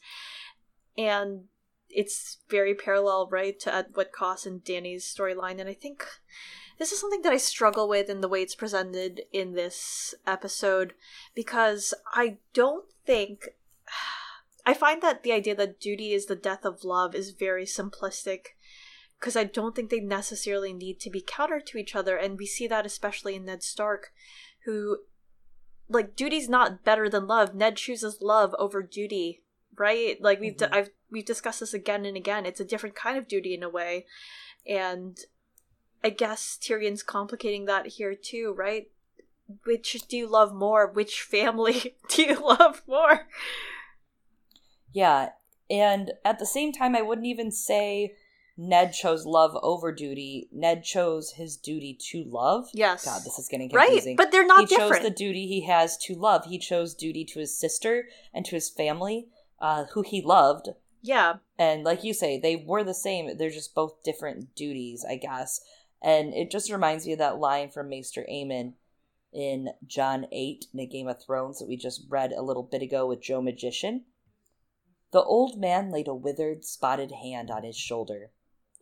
[0.98, 1.46] And
[1.90, 5.60] it's very parallel, right, to at what cost in Dany's storyline.
[5.60, 6.06] And I think
[6.78, 10.94] this is something that I struggle with in the way it's presented in this episode
[11.34, 13.50] because I don't think
[14.66, 18.55] I find that the idea that duty is the death of love is very simplistic
[19.26, 22.16] because I don't think they necessarily need to be counter to each other.
[22.16, 24.12] And we see that especially in Ned Stark,
[24.66, 25.00] who,
[25.90, 27.56] like, duty's not better than love.
[27.56, 29.42] Ned chooses love over duty,
[29.76, 30.22] right?
[30.22, 30.72] Like we've mm-hmm.
[30.72, 32.46] I've we've discussed this again and again.
[32.46, 34.06] It's a different kind of duty in a way,
[34.68, 35.18] and
[36.04, 38.92] I guess Tyrion's complicating that here too, right?
[39.66, 40.86] Which do you love more?
[40.86, 43.28] Which family do you love more?
[44.94, 45.30] Yeah,
[45.68, 48.14] and at the same time, I wouldn't even say
[48.58, 50.48] Ned chose love over duty.
[50.52, 52.70] Ned chose his duty to love.
[52.74, 53.04] Yes.
[53.04, 54.12] God, this is getting confusing.
[54.12, 54.70] Right, but they're not different.
[54.70, 55.04] he different.
[55.04, 56.46] chose the duty he has to love.
[56.46, 59.28] He chose duty to his sister and to his family,
[59.60, 60.70] uh, who he loved.
[61.02, 61.36] Yeah.
[61.60, 63.38] And like you say, they were the same.
[63.38, 65.60] They're just both different duties, I guess.
[66.02, 68.74] And it just reminds me of that line from Maester Aemon
[69.34, 72.82] in Jon 8 in a Game of Thrones that we just read a little bit
[72.82, 74.06] ago with Joe Magician
[75.16, 78.32] the old man laid a withered, spotted hand on his shoulder.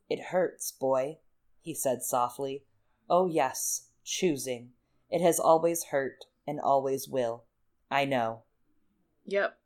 [0.10, 1.18] It hurts, boy,
[1.62, 2.64] he said softly.
[3.10, 4.72] Oh, yes, choosing.
[5.10, 7.44] It has always hurt and always will.
[7.90, 8.44] I know.
[9.26, 9.58] Yep.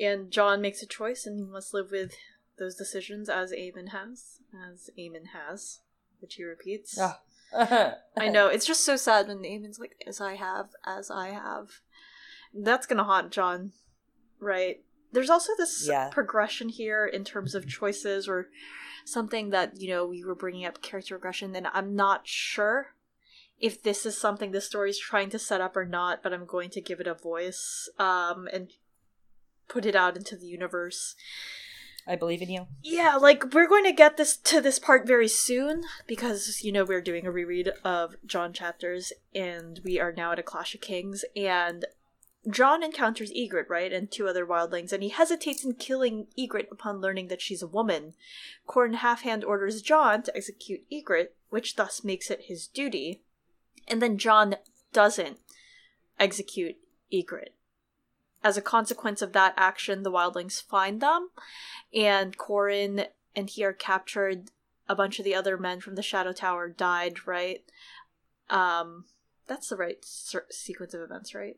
[0.00, 2.14] And Jon makes a choice and he must live with
[2.58, 4.40] those decisions as Aemon has.
[4.52, 5.80] As Aemon has,
[6.20, 6.98] which he repeats.
[6.98, 7.20] Ah.
[8.16, 8.48] I know.
[8.48, 11.80] It's just so sad when Aemon's like, as I have, as I have.
[12.52, 13.72] That's gonna haunt Jon,
[14.40, 14.82] right?
[15.12, 16.08] There's also this yeah.
[16.10, 18.48] progression here in terms of choices or
[19.04, 22.94] something that, you know, we were bringing up character regression, and I'm not sure
[23.60, 26.46] if this is something the story is trying to set up or not, but I'm
[26.46, 28.68] going to give it a voice um, and
[29.68, 31.14] put it out into the universe.
[32.06, 32.66] I believe in you.
[32.82, 36.84] Yeah, like we're going to get this to this part very soon because you know
[36.84, 40.82] we're doing a reread of jon chapters and we are now at a Clash of
[40.82, 41.86] Kings and
[42.48, 47.00] Jon encounters Ygritte, right, and two other wildlings, and he hesitates in killing Ygritte upon
[47.00, 48.14] learning that she's a woman.
[48.68, 53.22] Qhorin Halfhand orders Jon to execute Ygritte, which thus makes it his duty.
[53.88, 54.56] And then Jon
[54.92, 55.38] doesn't
[56.18, 56.76] execute
[57.12, 57.52] Ygritte.
[58.42, 61.30] As a consequence of that action, the wildlings find them,
[61.94, 64.50] and Qhorin and he are captured.
[64.86, 67.64] A bunch of the other men from the Shadow Tower died, right?
[68.50, 69.06] Um,
[69.46, 71.56] that's the right sequence of events, right?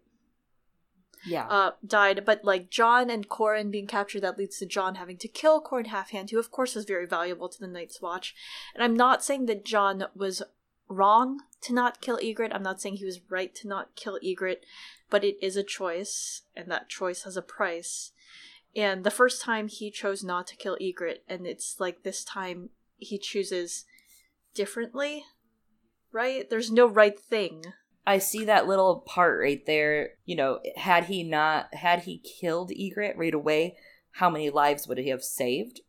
[1.27, 1.47] Yeah.
[1.49, 2.25] uh, died.
[2.25, 5.87] But like Jon and Qhorin being captured, that leads to Jon having to kill Qhorin
[5.87, 8.35] Halfhand, who of course is very valuable to the Night's Watch.
[8.75, 10.43] And I'm not saying that Jon was
[10.89, 12.55] wrong to not kill Ygritte.
[12.55, 14.63] I'm not saying he was right to not kill Ygritte,
[15.11, 18.13] but it is a choice, and that choice has a price.
[18.75, 22.71] And the first time he chose not to kill Ygritte, and it's like this time
[22.99, 23.85] he chooses
[24.55, 25.25] differently,
[26.13, 26.49] right?
[26.49, 27.65] There's no right thing.
[28.07, 30.11] I see that little part right there.
[30.25, 33.77] You know, had he not, had he killed Ygritte right away,
[34.13, 35.81] how many lives would he have saved?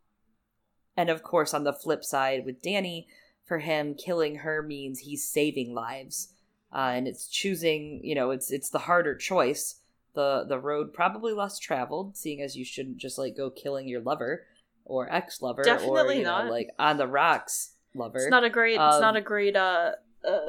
[0.96, 3.06] And of course, on the flip side with Dany,
[3.46, 6.34] for him, killing her means he's saving lives.
[6.74, 9.82] Uh, and it's choosing, you know, it's it's the harder choice.
[10.16, 14.02] The the road probably less traveled, seeing as you shouldn't just like go killing your
[14.02, 14.46] lover
[14.84, 18.18] or ex lover or you know, like on the rocks lover.
[18.18, 18.78] It's not a great.
[18.78, 19.92] Um, it's not a great uh,
[20.28, 20.40] uh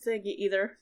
[0.00, 0.78] thing either.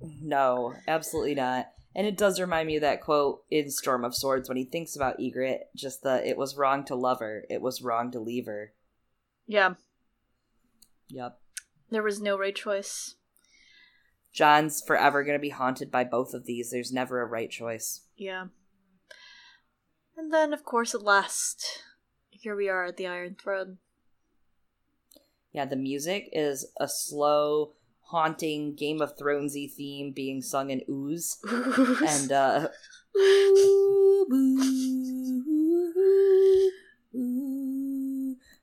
[0.00, 1.68] No, absolutely not.
[1.94, 4.96] And it does remind me of that quote in Storm of Swords when he thinks
[4.96, 8.46] about Ygritte, just that it was wrong to love her, it was wrong to leave
[8.46, 8.72] her.
[9.46, 9.74] Yeah.
[11.08, 11.38] Yep.
[11.90, 13.14] There was no right choice.
[14.32, 16.70] Jon's forever going to be haunted by both of these.
[16.70, 18.00] There's never a right choice.
[18.16, 18.46] Yeah.
[20.16, 21.84] And then, of course, at last,
[22.30, 23.78] here we are at the Iron Throne.
[25.52, 27.74] Yeah, the music is a slow,
[28.04, 31.38] haunting Game of Thronesy theme being sung in ooze,
[32.06, 32.68] and uh,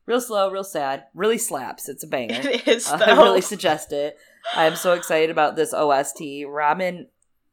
[0.05, 1.89] real slow, real sad, really slaps.
[1.89, 2.39] It's a banger.
[2.43, 2.99] It is Uh.
[3.01, 4.17] I really suggest it.
[4.55, 6.21] I'm so excited about this OST.
[6.47, 7.07] Ramin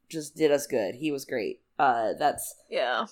[0.09, 0.95] just did us good.
[0.95, 1.61] He was great.
[1.77, 3.05] Uh, that's yeah.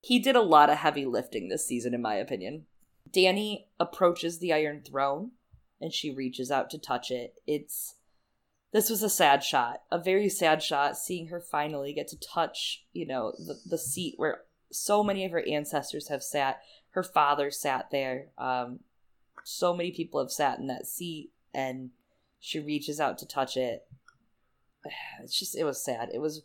[0.00, 2.66] he did a lot of heavy lifting this season, in my opinion.
[3.10, 5.32] Dany approaches the Iron Throne,
[5.80, 7.34] and she reaches out to touch it.
[7.46, 7.96] It's
[8.74, 10.98] this was a sad shot, a very sad shot.
[10.98, 14.40] Seeing her finally get to touch, you know, the the seat where
[14.72, 16.60] so many of her ancestors have sat.
[16.90, 18.26] Her father sat there.
[18.36, 18.80] Um,
[19.44, 21.90] so many people have sat in that seat, and
[22.40, 23.86] she reaches out to touch it.
[25.22, 26.10] It's just, it was sad.
[26.12, 26.42] It was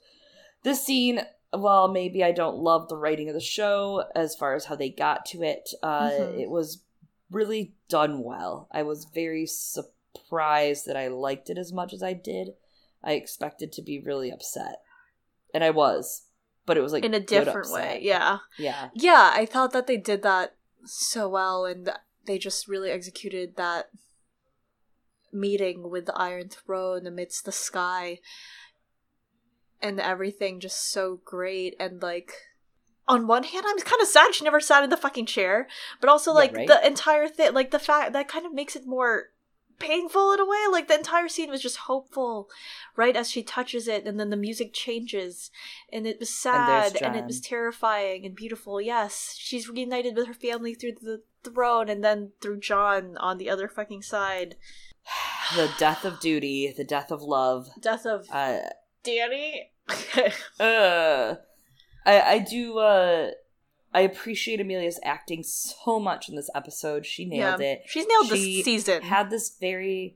[0.64, 1.22] this scene.
[1.52, 4.90] Well, maybe I don't love the writing of the show as far as how they
[4.92, 6.40] got to it, uh, Mhm.
[6.42, 6.84] it was
[7.32, 8.68] really done well.
[8.72, 12.50] I was very surprised that I liked it as much as I did.
[13.04, 14.82] I expected to be really upset,
[15.54, 16.26] and I was,
[16.66, 18.00] but it was like In a different way.
[18.02, 18.40] Yeah.
[18.58, 20.56] Yeah, Yeah, I thought that they did that
[20.86, 21.90] so well and
[22.26, 23.90] they just really executed that
[25.32, 28.20] meeting with the Iron Throne amidst the sky
[29.82, 32.34] and everything just so great and like
[33.08, 35.68] on one hand I'm kind of sad she never sat in the fucking chair,
[36.02, 36.68] but also Yeah, like right?
[36.68, 39.28] the entire thing like the fact that kind of makes it more
[39.80, 42.50] painful in a way like the entire scene was just hopeful
[42.96, 45.52] right as she touches it and then the music changes
[45.92, 50.34] and it was sad and, it was terrifying and beautiful yes she's reunited with her
[50.34, 54.56] family through the throne and then through jon on the other fucking side
[55.56, 57.70] the death of duty, the death of love.
[57.80, 58.60] death of Uh,
[59.04, 59.70] dany
[60.60, 61.36] uh,
[62.06, 62.78] I I do.
[62.78, 63.32] Uh,
[63.94, 67.06] I appreciate Emilia's acting so much in this episode.
[67.06, 67.84] She nailed it.
[67.88, 70.16] she's nailed She this season Had this very.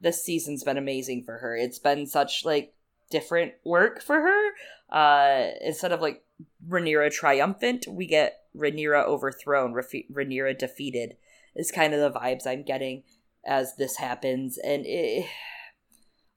[0.00, 1.56] This season's been amazing for her.
[1.56, 2.74] It's been such like
[3.10, 4.50] different work for her.
[4.90, 6.24] Uh, instead of like
[6.68, 11.16] Rhaenyra triumphant, we get Rhaenyra overthrown, Raf- Rhaenyra defeated.
[11.54, 13.02] Is kind of the vibes I'm getting
[13.44, 15.26] as this happens, and it,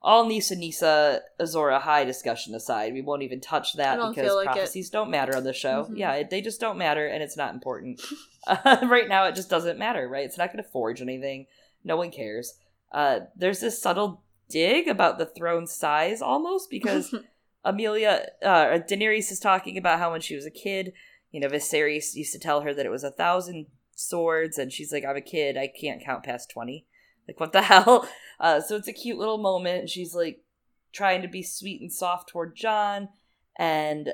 [0.05, 4.51] all Nissa Nissa Azor Ahai discussion aside, we won't even touch that because like it.
[4.51, 5.85] prophecies don't matter on the show.
[5.89, 5.97] Mhm.
[5.97, 7.99] Yeah, it, they just don't matter, and it's not important.
[8.47, 10.07] uh, right now, it just doesn't matter.
[10.07, 10.23] Right?
[10.23, 11.47] It's not going to forge anything.
[11.83, 12.53] No one cares.
[12.91, 17.13] Uh, there's this subtle dig about the throne size, almost because
[17.65, 20.93] Emilia, uh, Daenerys is talking about how when she was a kid,
[21.31, 24.93] you know, Viserys used to tell her that it was a thousand swords, and she's
[24.93, 26.85] like, "I'm a kid, I can't count past 20.
[27.27, 28.07] Like, what the hell?
[28.39, 29.89] Uh, so it's a cute little moment.
[29.89, 30.43] She's like
[30.91, 33.09] trying to be sweet and soft toward Jon,
[33.57, 34.09] and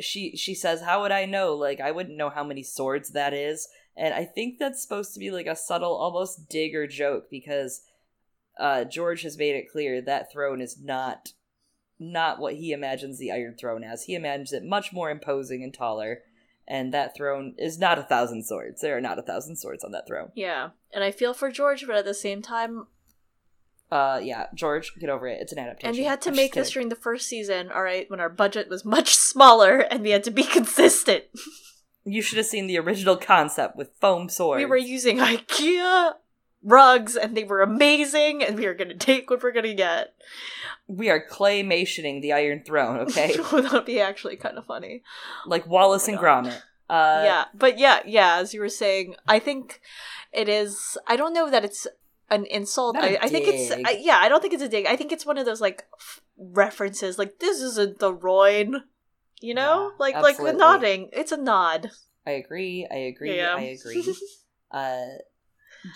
[0.00, 1.54] she she says, "How would I know?
[1.54, 5.20] Like, I wouldn't know how many swords that is." And I think that's supposed to
[5.20, 7.80] be like a subtle, almost dig or joke because
[8.58, 11.32] uh, George has made it clear that throne is not
[11.98, 14.04] not what he imagines the Iron Throne as.
[14.04, 16.20] He imagines it much more imposing and taller,
[16.68, 18.80] and that throne is not a thousand swords.
[18.80, 20.30] There are not a thousand swords on that throne.
[20.34, 22.86] yeah and i feel for george but at the same time
[23.90, 25.40] Uh, yeah, George, get over it.
[25.40, 25.90] It's an adaptation.
[25.90, 28.28] and we had to I'm make this during the first season all right when our
[28.28, 31.24] budget was much smaller and we had to be consistent
[32.04, 34.58] You should have seen the original concept with foam swords.
[34.58, 36.14] we were using ikea
[36.64, 40.14] rugs and they were amazing and we are gonna take what we're gonna get
[40.88, 43.36] we are claymationing the Iron Throne, okay?
[43.36, 45.02] that would be actually kind of funny
[45.46, 46.44] like Wallace Oh and God.
[46.44, 46.62] Gromit.
[46.88, 49.80] Uh, yeah but yeah yeah as you were saying i think
[50.32, 51.88] it is i don't know that it's
[52.30, 53.72] an insult I, I think it's.
[53.72, 55.82] I, yeah i don't think it's a dig i think it's one of those like
[55.98, 58.84] f- references like this isn't the roin
[59.40, 61.90] you know Yeah, like like the nodding it's a nod
[62.24, 62.86] I agree.
[62.90, 63.36] I agree.
[63.36, 63.54] Yeah.
[63.56, 64.02] I agree.
[64.72, 65.06] uh,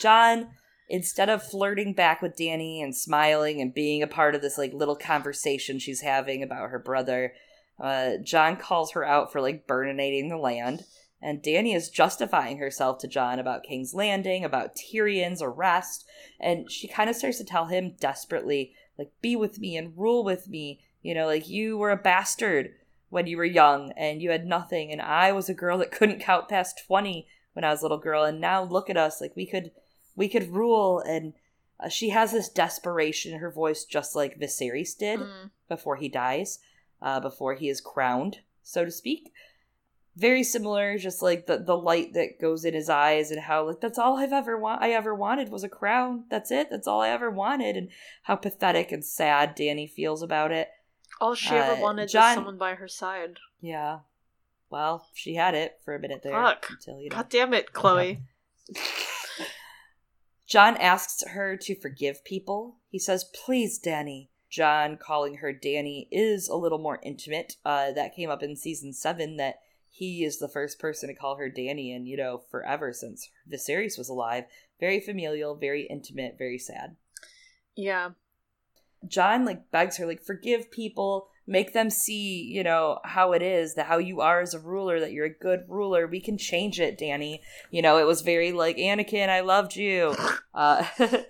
[0.01, 0.49] Jon,
[0.91, 4.74] instead of flirting back with Dany and smiling and being a part of this like
[4.74, 7.32] little conversation she's having about her brother,
[7.78, 10.84] uh, Jon calls her out for like burninating the land.
[11.22, 16.07] And Dany is justifying herself to Jon about King's Landing, about Tyrion's arrest,
[16.41, 20.24] and she kind of starts to tell him desperately, like, be with me and rule
[20.24, 20.80] with me.
[21.03, 22.70] You know, like, you were a bastard
[23.11, 26.20] when you were young and you had nothing, and I was a girl that couldn't
[26.20, 29.36] count past 20 when I was a little girl, and now look at us, like,
[29.36, 29.72] we could,
[30.20, 31.00] we could rule.
[31.00, 31.32] And
[31.82, 35.50] uh, she has this desperation in her voice, just like Viserys did Mm.
[35.68, 36.58] before he dies,
[37.02, 39.32] uh, before he is crowned, so to speak.
[40.16, 43.80] Very similar, just like the the light that goes in his eyes, and how like
[43.80, 46.24] that's all I've ever want I ever wanted was a crown.
[46.28, 46.68] That's it.
[46.70, 47.88] That's all I ever wanted, and
[48.24, 50.68] how pathetic and sad Dany feels about it.
[51.20, 54.00] all she ever Uh, wanted Jon- was someone by her side Yeah.
[54.68, 56.32] Well, she had it for a minute there.
[56.32, 56.66] Fuck.
[56.70, 57.16] Until, you know.
[57.16, 58.20] god damn it chloe
[60.51, 62.78] Jon asks her to forgive people.
[62.90, 64.28] He says, Please, Dany.
[64.51, 67.55] Jon calling her Dany is a little more intimate.
[67.64, 71.36] Uh, that came up in season seven that he is the first person to call
[71.36, 74.44] her Dany and you know, forever since Viserys was alive.
[74.80, 76.96] Very familial, very intimate, very sad.
[77.76, 78.11] Yeah.
[79.07, 83.74] Jon, like begs her, like, forgive people, make them see, you know, how it is,
[83.74, 86.07] that how you are as a ruler, that you're a good ruler.
[86.07, 87.40] We can change it, dany
[87.72, 90.14] You know, it was very like, Anakin, I loved you.
[90.53, 90.84] Uh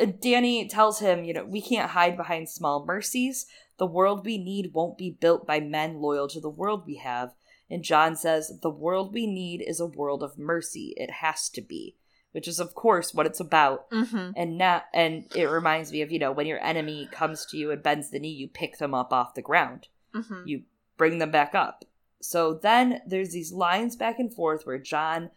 [0.00, 3.46] Dany tells him, you know, we can't hide behind small mercies.
[3.76, 7.34] The world we need won't be built by men loyal to the world we have.
[7.68, 10.94] And jon says, the world we need is a world of mercy.
[10.96, 11.96] It has to be.
[12.32, 13.90] Which is, of course, what it's about.
[13.90, 14.30] Mm-hmm.
[14.36, 17.72] And now, and it reminds me of, you know, when your enemy comes to you
[17.72, 19.88] and bends the knee, you pick them up off the ground.
[20.14, 20.42] Mm-hmm.
[20.46, 20.62] You
[20.96, 21.84] bring them back up.
[22.20, 25.30] So then there's these lines back and forth where Jon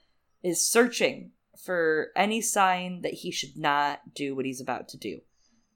[0.44, 5.22] is searching for any sign that he should not do what he's about to do.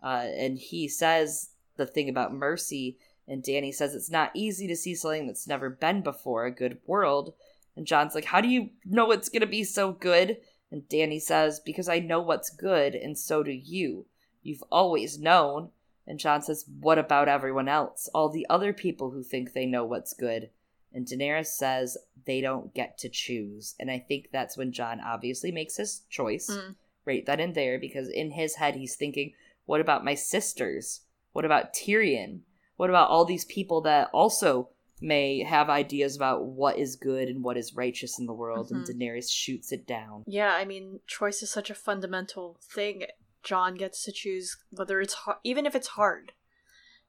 [0.03, 2.97] Uh, and he says the thing about mercy,
[3.27, 6.79] and Dany says it's not easy to see something that's never been before, a good
[6.85, 7.33] world.
[7.75, 10.37] And Jon's like, How do you know it's going to be so good?
[10.71, 14.05] And Dany says, Because I know what's good, and so do you.
[14.43, 15.69] You've always known.
[16.05, 18.09] And Jon says, What about everyone else?
[18.13, 20.49] All the other people who think they know what's good.
[20.93, 23.75] And Daenerys says they don't get to choose.
[23.79, 26.75] And I think that's when Jon obviously makes his choice Mm.
[27.05, 29.33] right then and there because in his head he's thinking,
[29.65, 31.01] what about my sisters?
[31.33, 32.39] What about Tyrion?
[32.77, 34.69] What about all these people that also
[35.01, 38.71] may have ideas about what is good and what is righteous in the world?
[38.71, 40.23] And Daenerys shoots it down.
[40.25, 43.03] Yeah, I mean, choice is such a fundamental thing.
[43.43, 46.33] Jon gets to choose whether it's hard, even if it's hard.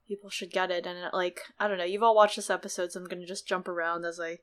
[0.06, 1.84] People should get it, and like I don't know.
[1.84, 4.38] You've all watched this episode, so I'm gonna just jump around as I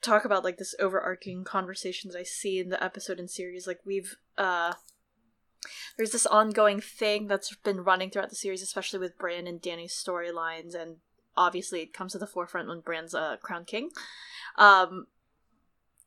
[0.00, 3.66] talk about like this overarching conversations I see in the episode and series.
[3.66, 4.72] Like we've uh,
[5.96, 9.94] there's this ongoing thing that's been running throughout the series, especially with Bran and Dany's
[9.94, 10.96] storylines, and
[11.36, 13.90] obviously it comes to the forefront when Bran's uh, crown king.
[14.56, 15.06] Um,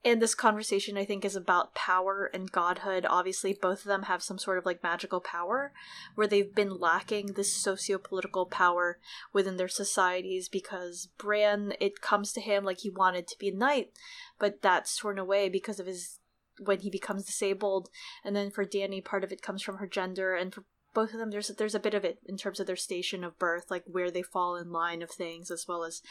[0.05, 3.07] and this conversation, I think, is about power and godhood.
[3.09, 5.73] Obviously, both of them have some sort of like magical power,
[6.13, 8.99] where they've been lacking this socio-political power
[9.33, 13.55] within their societies because Bran, it comes to him like he wanted to be a
[13.55, 13.93] knight,
[14.37, 16.19] but that's torn away because of his
[16.59, 17.89] when he becomes disabled.
[18.23, 20.65] And then for Dany, part of it comes from her gender, and for
[20.95, 23.37] both of them, there's there's a bit of it in terms of their station of
[23.37, 26.01] birth, like where they fall in line of things, as well as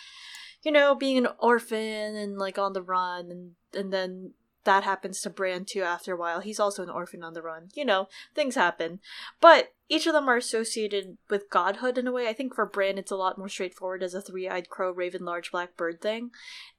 [0.62, 5.20] you know, being an orphan and like on the run and and then that happens
[5.20, 6.41] to Bran too after a while.
[6.41, 7.68] He's also an orphan on the run.
[7.74, 9.01] You know, things happen.
[9.41, 12.28] But each of them are associated with godhood in a way.
[12.28, 15.53] I think for Bran it's a lot more straightforward as a three-eyed crow, raven, large
[15.53, 16.30] black bird thing.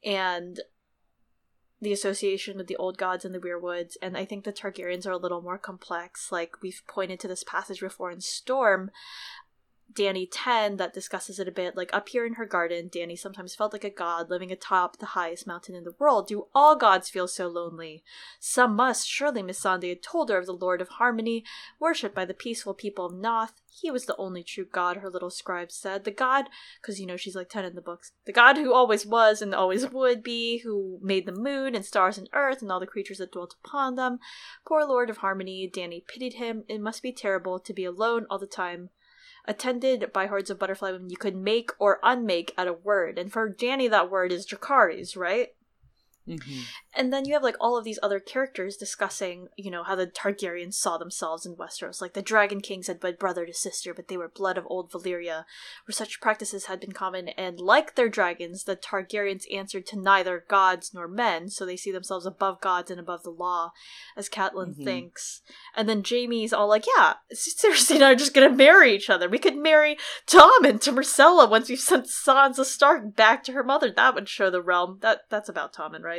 [0.03, 0.60] And
[1.82, 5.12] the association with the old gods and the weirwoods, and I think the Targaryens are
[5.12, 6.32] a little more complex.
[6.32, 8.92] Like we've pointed to this passage before in Storm,
[9.94, 11.78] Dany 10 that discusses it a bit.
[11.78, 15.08] Like up here in her garden, Dany sometimes felt like a god living atop the
[15.08, 16.28] highest mountain in the world.
[16.28, 18.04] Do all gods feel so lonely?
[18.40, 19.08] Some must.
[19.08, 21.46] Surely Miss Missandei had told her of the Lord of Harmony,
[21.80, 23.54] worshipped by the peaceful people of Naath.
[23.72, 26.04] He was the only true god, her little scribe said.
[26.04, 26.46] The god,
[26.82, 28.12] because you know she's like 10 in the books.
[28.26, 32.18] The god who always was and always would be, who made the moon and stars
[32.18, 34.20] and earth and all the creatures that dwelt upon them.
[34.68, 36.64] Poor Lord of Harmony, Dany pitied him.
[36.68, 38.90] It must be terrible to be alone all the time
[39.48, 43.18] attended by hordes of butterfly women you could make or unmake at a word.
[43.18, 45.50] And for Dany, that word is Dracarys, right?
[46.28, 46.62] Mm-hmm.
[46.96, 50.08] And then you have like all of these other characters discussing, you know, how the
[50.08, 52.02] Targaryens saw themselves in Westeros.
[52.02, 54.92] Like the Dragon Kings had bred brother to sister, but they were blood of old
[54.92, 55.46] Valyria,
[55.86, 57.30] where such practices had been common.
[57.30, 61.92] And like their dragons, the Targaryens answered to neither gods nor men, so they see
[61.92, 63.72] themselves above gods and above the law,
[64.18, 64.84] as Catelyn Mhm.
[64.84, 65.42] thinks.
[65.76, 69.30] And then Jaime's all like, "Yeah, seriously, not just gonna marry each other.
[69.30, 73.92] We could marry Tommen to Myrcella once we've sent Sansa Stark back to her mother.
[73.92, 75.00] That would show the realm.
[75.02, 76.14] That that's about Tommen right?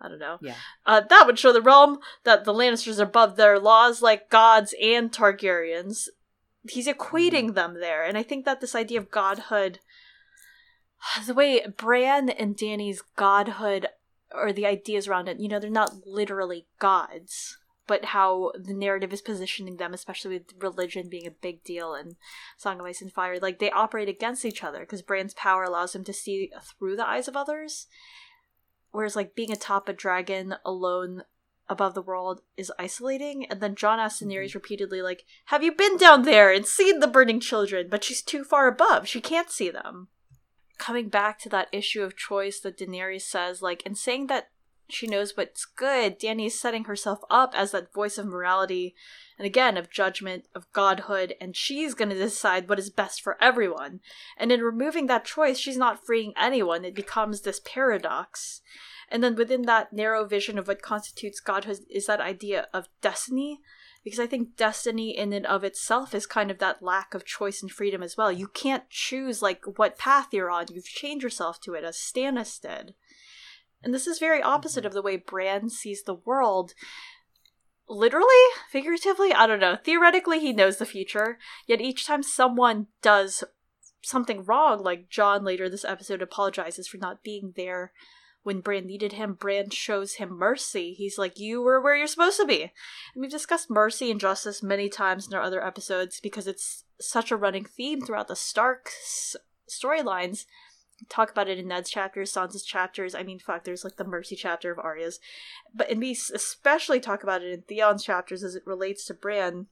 [0.00, 0.38] I don't know.
[0.42, 0.56] Yeah.
[0.84, 4.74] Uh, that would show the realm that the Lannisters are above their laws, like gods
[4.82, 6.08] and Targaryens.
[6.68, 9.80] He's equating them there, and I think that this idea of godhood,
[11.26, 13.88] the way Bran and Dany's godhood,
[14.32, 19.12] or the ideas around it, you know, they're not literally gods, but how the narrative
[19.12, 22.16] is positioning them, especially with religion being a big deal and
[22.56, 25.94] Song of Ice and Fire, like they operate against each other because Bran's power allows
[25.94, 27.86] him to see through the eyes of others,
[28.94, 31.24] whereas like being atop a dragon alone
[31.68, 33.46] above the world is isolating.
[33.46, 34.58] And then Jon asks Daenerys mm-hmm.
[34.58, 38.44] repeatedly, like, "Have you been down there and seen the burning children?" But she's too
[38.44, 40.08] far above; she can't see them.
[40.78, 44.50] Coming back to that issue of choice that Daenerys says, like, and saying that
[44.88, 46.20] She knows what's good.
[46.20, 48.94] Dany is setting herself up as that voice of morality
[49.38, 53.42] and again of judgment, of godhood, and she's going to decide what is best for
[53.42, 54.00] everyone.
[54.36, 56.84] And in removing that choice, she's not freeing anyone.
[56.84, 58.60] It becomes this paradox.
[59.08, 63.60] And then within that narrow vision of what constitutes godhood is that idea of destiny.
[64.02, 67.62] Because I think destiny in and of itself is kind of that lack of choice
[67.62, 68.30] and freedom as well.
[68.30, 70.66] You can't choose like what path you're on.
[70.70, 72.94] You've chained yourself to it as Stannis did.
[73.84, 74.88] And this is very opposite mm-hmm.
[74.88, 76.74] of the way Bran sees the world
[77.86, 78.28] literally
[78.70, 83.44] figuratively i don't know theoretically he knows the future yet each time someone does
[84.02, 87.92] something wrong like Jon later this episode apologizes for not being there
[88.44, 90.92] when Bran needed him, Bran shows him mercy.
[90.92, 92.62] He's like, You were where you're supposed to be.
[92.62, 92.70] And
[93.20, 97.36] we've discussed mercy and justice many times in our other episodes because it's such a
[97.36, 98.90] running theme throughout the Stark
[99.68, 100.44] storylines
[101.08, 103.14] talk about it in Ned's chapters, Sansa's chapters.
[103.14, 105.20] I mean, fuck, there's like the Mercy chapter of Arya's,
[105.74, 109.66] but and we especially talk about it in Theon's chapters as it relates to Bran.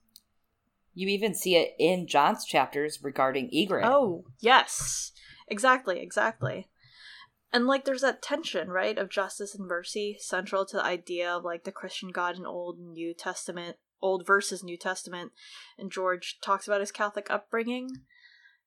[0.95, 3.85] You even see it in Jon's chapters regarding Ygritte.
[3.85, 5.13] Oh yes,
[5.49, 6.69] exactly, exactly.
[7.53, 11.45] And like, there's that tension, right, of justice and mercy, central to the idea of
[11.45, 15.33] like the Christian God in Old and New Testament, Old versus New Testament.
[15.79, 17.91] And George talks about his Catholic upbringing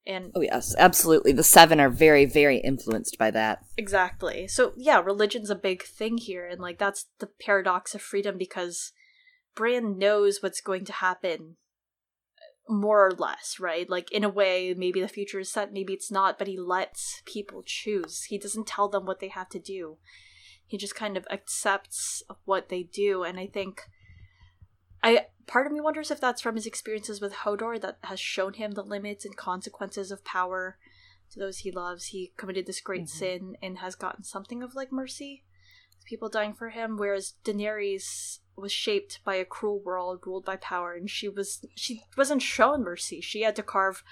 [0.07, 1.31] and oh yes absolutely.
[1.31, 3.59] The seven are very very influenced by that.
[3.77, 4.47] Exactly.
[4.47, 8.91] So yeah religion's a big thing here and like that's the paradox of freedom because
[9.55, 11.55] bran knows what's going to happen
[12.37, 13.89] uh, more or less right?
[13.89, 17.21] Like in a way maybe the future is set maybe it's not but he lets
[17.25, 18.23] people choose.
[18.25, 19.97] He doesn't tell them what they have to do.
[20.67, 23.83] He just kind of accepts what they do and i think
[25.05, 28.53] I part of me wonders if that's from his experiences with Hodor that has shown
[28.53, 30.77] him the limits and consequences of power
[31.31, 32.07] to those he loves.
[32.07, 33.17] He committed this great mm-hmm.
[33.17, 35.43] sin and has gotten something of like mercy,
[36.05, 36.97] people dying for him.
[36.97, 42.03] Whereas Daenerys was shaped by a cruel world ruled by power, and she was she
[42.17, 43.21] wasn't shown mercy.
[43.21, 44.03] She had to carve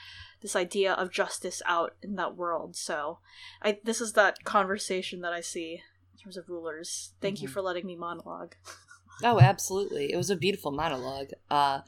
[0.42, 2.76] this idea of justice out in that world.
[2.76, 3.20] So,
[3.62, 5.82] I this is that conversation that I see
[6.14, 7.14] in terms of rulers.
[7.22, 7.44] Thank mm-hmm.
[7.44, 8.56] you for letting me monologue.
[9.24, 10.12] Oh, absolutely.
[10.12, 11.30] It was a beautiful monologue.
[11.50, 11.82] Uh,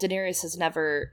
[0.00, 1.12] Daenerys has never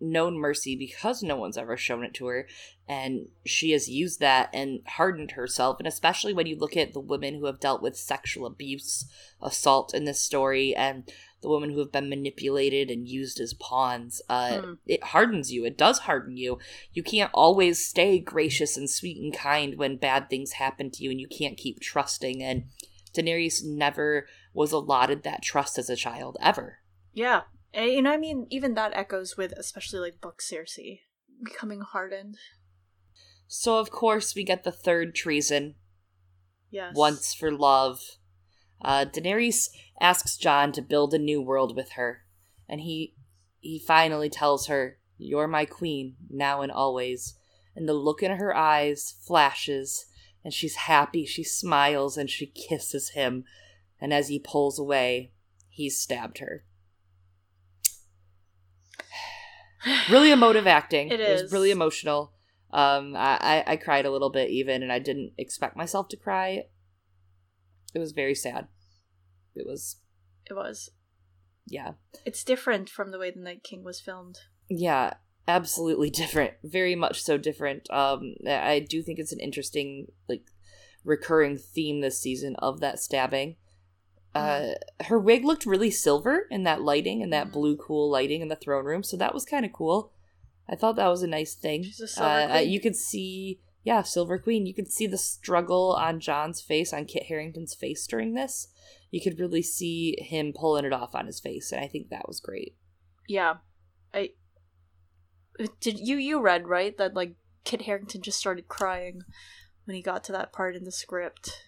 [0.00, 2.46] known mercy because no one's ever shown it to her
[2.88, 7.00] and she has used that and hardened herself and especially when you look at the
[7.00, 9.06] women who have dealt with sexual abuse
[9.40, 11.10] assault in this story and
[11.40, 14.72] the women who have been manipulated and used as pawns uh, hmm.
[14.86, 16.58] it hardens you it does harden you
[16.92, 21.10] you can't always stay gracious and sweet and kind when bad things happen to you
[21.10, 22.64] and you can't keep trusting and
[23.14, 24.26] daenerys never
[24.56, 26.78] was allotted that trust as a child ever.
[27.12, 27.42] Yeah.
[27.74, 31.00] And, you know, I mean, even that echoes with especially like book Cersei
[31.44, 32.38] becoming hardened.
[33.46, 35.74] So, of course, we get the third treason.
[36.70, 36.94] Yes.
[36.96, 38.00] Once for love.
[38.80, 39.68] Uh, Daenerys
[40.00, 42.24] asks Jon to build a new world with her,
[42.68, 43.14] and he
[43.60, 47.38] he finally tells her, "You're my queen now and always."
[47.74, 50.06] And the look in her eyes flashes,
[50.42, 51.24] and she's happy.
[51.24, 53.44] She smiles and she kisses him,
[54.00, 55.32] and as he pulls away,
[55.68, 56.64] he stabbed her.
[60.10, 61.10] really emotive acting.
[61.12, 61.40] It, is.
[61.40, 62.32] it was really emotional.
[62.72, 66.16] Um, I, I, I cried a little bit even, and I didn't expect myself to
[66.16, 66.64] cry.
[67.94, 68.68] It was very sad.
[69.54, 69.96] It was.
[70.48, 70.90] It was.
[71.66, 71.92] Yeah.
[72.24, 74.38] It's different from the way the Night King was filmed.
[74.68, 75.14] Yeah,
[75.48, 76.54] absolutely different.
[76.62, 77.90] Very much so different.
[77.90, 80.42] Um, I do think it's an interesting, like,
[81.04, 83.56] recurring theme this season of that stabbing.
[84.36, 88.48] Uh, her wig looked really silver in that lighting and that blue cool lighting in
[88.48, 90.12] the throne room, so that was kind of cool.
[90.68, 91.84] I thought that was a nice thing.
[91.84, 94.66] She's a silver uh, you could see, yeah, silver queen.
[94.66, 98.68] You could see the struggle on Jon's face, on Kit Harington's face during this.
[99.10, 102.26] You could really see him pulling it off on his face, and I think that
[102.26, 102.76] was great.
[103.28, 103.54] Yeah,
[104.12, 104.30] I
[105.80, 106.00] did.
[106.00, 107.34] You you read right that like
[107.64, 109.22] Kit Harington just started crying
[109.84, 111.62] when he got to that part in the script.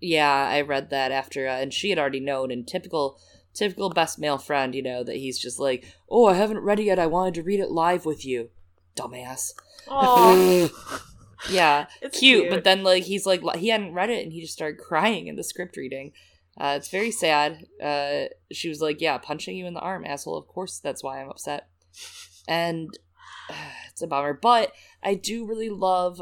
[0.00, 2.50] Yeah, I read that after, uh, and she had already known.
[2.50, 3.18] And typical,
[3.54, 6.84] typical best male friend, you know, that he's just like, "Oh, I haven't read it
[6.84, 6.98] yet.
[6.98, 8.50] I wanted to read it live with you,
[8.96, 9.52] dumbass."
[11.50, 14.52] yeah, cute, cute, But then like he's like he hadn't read it, and he just
[14.52, 16.12] started crying in the script reading.
[16.58, 17.66] Uh, it's very sad.
[17.82, 20.36] Uh, she was like, "Yeah, punching you in the arm, asshole.
[20.36, 21.68] Of course, that's why I'm upset."
[22.48, 22.96] And
[23.48, 23.54] uh,
[23.90, 24.72] it's a bummer, but
[25.02, 26.20] I do really love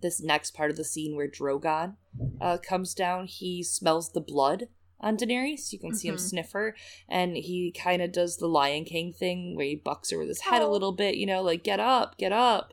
[0.00, 1.96] this next part of the scene where Drogon
[2.40, 4.68] uh, comes down, he smells the blood
[5.00, 5.72] on Daenerys.
[5.72, 5.96] You can mm-hmm.
[5.96, 6.24] see him mm-hmm.
[6.24, 6.76] sniff her,
[7.08, 10.42] and he kind of does the Lion King thing where he bucks her with his
[10.42, 10.70] head oh.
[10.70, 12.72] a little bit, you know, like get up, get up,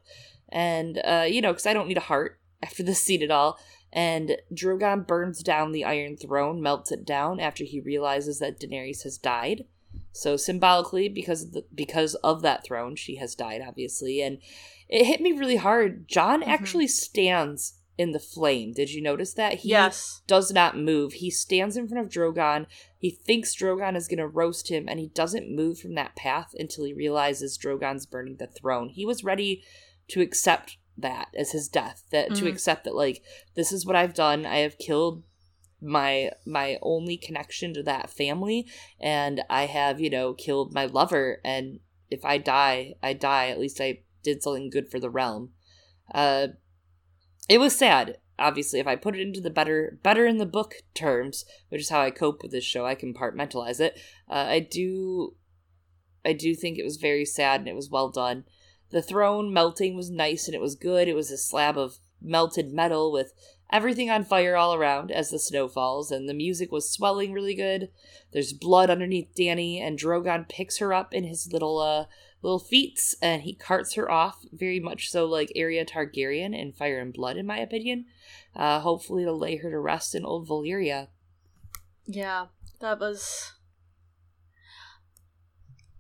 [0.50, 3.60] and uh, you know, because I don't need a heart after this scene at all.
[3.92, 9.02] And Drogon burns down the Iron Throne, melts it down after he realizes that Daenerys
[9.04, 9.66] has died.
[10.12, 14.40] So symbolically, because of the, because of that throne, she has died, obviously, and
[14.90, 16.08] it hit me really hard.
[16.08, 16.48] Jon Mhm.
[16.48, 18.72] actually stands in the flame.
[18.72, 19.56] Did you notice that?
[19.56, 20.22] He yes.
[20.26, 21.14] does not move.
[21.14, 22.66] He stands in front of Drogon.
[22.98, 26.54] He thinks Drogon is going to roast him, and he doesn't move from that path
[26.58, 28.90] until he realizes Drogon's burning the throne.
[28.90, 29.64] He was ready
[30.10, 32.04] to accept that as his death.
[32.12, 32.52] That to Mhm.
[32.52, 33.22] accept that, like,
[33.56, 34.46] this is what I've done.
[34.46, 35.24] I have killed
[35.82, 38.66] my my only connection to that family,
[39.00, 41.40] and I have, you know, killed my lover.
[41.44, 41.80] And
[42.10, 43.48] if I die, I die.
[43.50, 45.52] At least I did something good for the realm.
[46.14, 46.48] Uh,
[47.48, 50.76] it was sad obviously if i put it into the better better in the book
[50.94, 54.00] terms which is how i cope with this show i compartmentalize it.
[54.30, 55.36] Uh, i do
[56.26, 58.46] i do think it was very sad and it was well done.
[58.92, 61.08] The throne melting was nice and it was good.
[61.08, 63.34] It was a slab of melted metal with
[63.72, 67.54] everything on fire all around as the snow falls and the music was swelling really
[67.54, 67.90] good.
[68.34, 72.06] There's blood underneath dany and drogon picks her up in his little uh
[72.42, 77.00] little feats and he carts her off very much so like Aerea Targaryen in Fire
[77.00, 78.06] and Blood in my opinion
[78.56, 81.08] uh hopefully to lay her to rest in old Valyria
[82.08, 82.48] Yeah,
[82.80, 83.54] that was.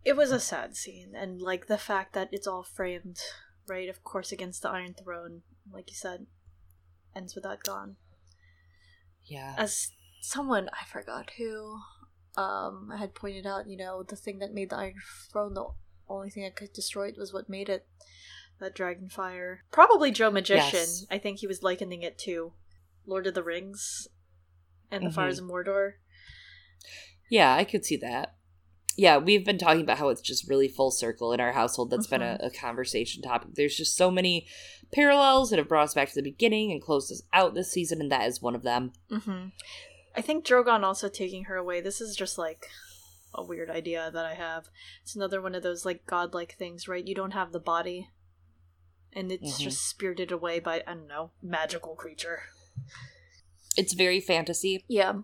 [0.03, 3.19] It was a sad scene, and like the fact that it's all framed,
[3.67, 6.25] right, of course, against the Iron Throne, like you said,
[7.15, 7.97] ends with that gone.
[9.23, 11.77] yeah As someone, I forgot who,
[12.37, 14.95] um, had pointed out, you know, the thing that made the Iron
[15.31, 15.67] Throne the
[16.09, 17.85] only thing that could destroy it was what made it
[18.59, 19.63] that dragon fire.
[19.71, 20.79] Probably Joe Magician.
[20.79, 21.05] Yes.
[21.09, 22.53] I think he was likening it to
[23.05, 24.07] Lord of the Rings
[24.91, 25.13] and the Mhm.
[25.15, 25.93] Fires of Mordor.
[27.29, 28.35] yeah I could see that
[28.97, 32.07] yeah we've been talking about how it's just really full circle in our household That's
[32.07, 32.47] been a, Mhm.
[32.47, 34.47] a conversation topic there's just so many
[34.91, 38.01] parallels that have brought us back to the beginning and closed us out this season
[38.01, 39.49] and that is one of them Mm-hmm.
[40.15, 41.81] I think Drogon also taking her away.
[41.81, 42.67] This is just like
[43.33, 44.69] a weird idea that I have.
[45.03, 47.05] It's another one of those like godlike things, right?
[47.05, 48.09] You don't have the body,
[49.13, 49.63] and it's Mhm.
[49.63, 52.43] just spirited away by I don't know magical creature.
[53.77, 55.21] it's very fantasy Yeah.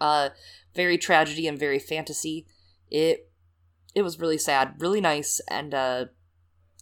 [0.00, 0.30] uh
[0.74, 2.46] very tragedy and very fantasy
[2.90, 3.30] it
[3.94, 6.06] it was really sad really nice and uh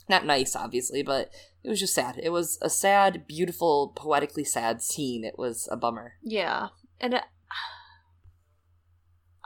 [0.09, 1.31] not nice obviously but
[1.65, 5.77] it was just sad it was a sad beautiful poetically sad scene it was a
[5.77, 6.69] bummer Yeah,
[7.01, 7.21] and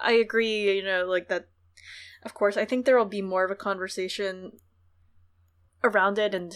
[0.03, 0.77] I agree.
[0.77, 1.49] You know, like that.
[2.25, 4.53] Of course, I think there will be more of a conversation
[5.83, 6.55] around it, and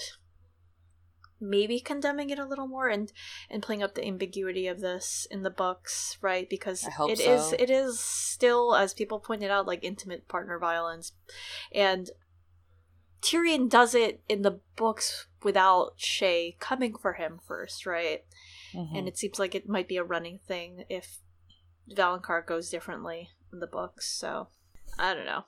[1.41, 3.13] maybe condemning it a little more, and
[3.51, 6.49] and playing up the ambiguity of this in the books, right?
[6.49, 11.13] Because it is, it is still, as people pointed out, like intimate partner violence,
[11.73, 12.11] and
[13.23, 18.25] Tyrion does it in the books without Shay coming for him first, right?
[18.75, 18.99] Mhm.
[18.99, 21.19] and it seems like it might be a running thing if
[21.95, 24.09] Valonqar goes differently in the books.
[24.19, 24.49] So
[24.99, 25.45] I don't know.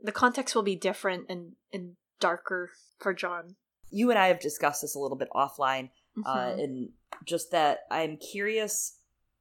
[0.00, 3.56] The context will be different and and darker for Jon.
[3.90, 5.90] you and i have discussed this a little bit offline
[6.24, 6.62] uh Mhm.
[6.64, 6.88] and
[7.24, 8.98] just that i'm curious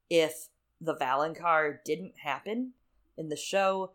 [0.09, 0.47] if
[0.81, 2.73] the Valonqar didn't happen
[3.15, 3.93] in the show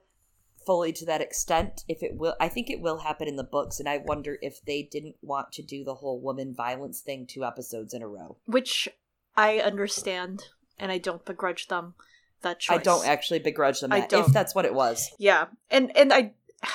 [0.65, 3.81] fully to that extent if it will i think it will happen in the books
[3.81, 7.45] and i wonder if they didn't want to do the whole woman violence thing two
[7.45, 8.89] episodes in a row Which
[9.37, 10.45] I understand,
[10.79, 11.95] and I don't begrudge them
[12.43, 12.79] that choice.
[12.79, 14.27] i don't actually begrudge them I that, don't.
[14.27, 16.33] if that's what it was Yeah, and and I.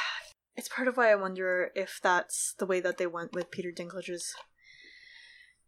[0.57, 3.71] It's part of why I wonder if that's the way that they went with Peter
[3.71, 4.35] Dinklage's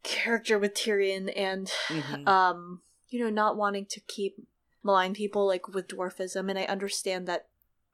[0.04, 2.28] character with Tyrion and Mhm.
[2.28, 4.36] um you know not wanting to keep
[4.84, 7.48] malign people like with dwarfism and i understand that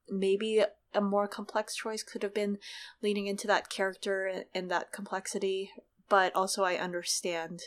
[0.09, 2.57] maybe a more complex choice could have been
[3.03, 5.71] leaning into that character and, and that complexity
[6.09, 7.61] but also i understand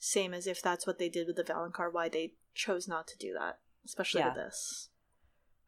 [0.00, 3.16] same as if that's what they did with the Valonqar, why they chose not to
[3.16, 4.28] do that especially Yeah.
[4.34, 4.88] with this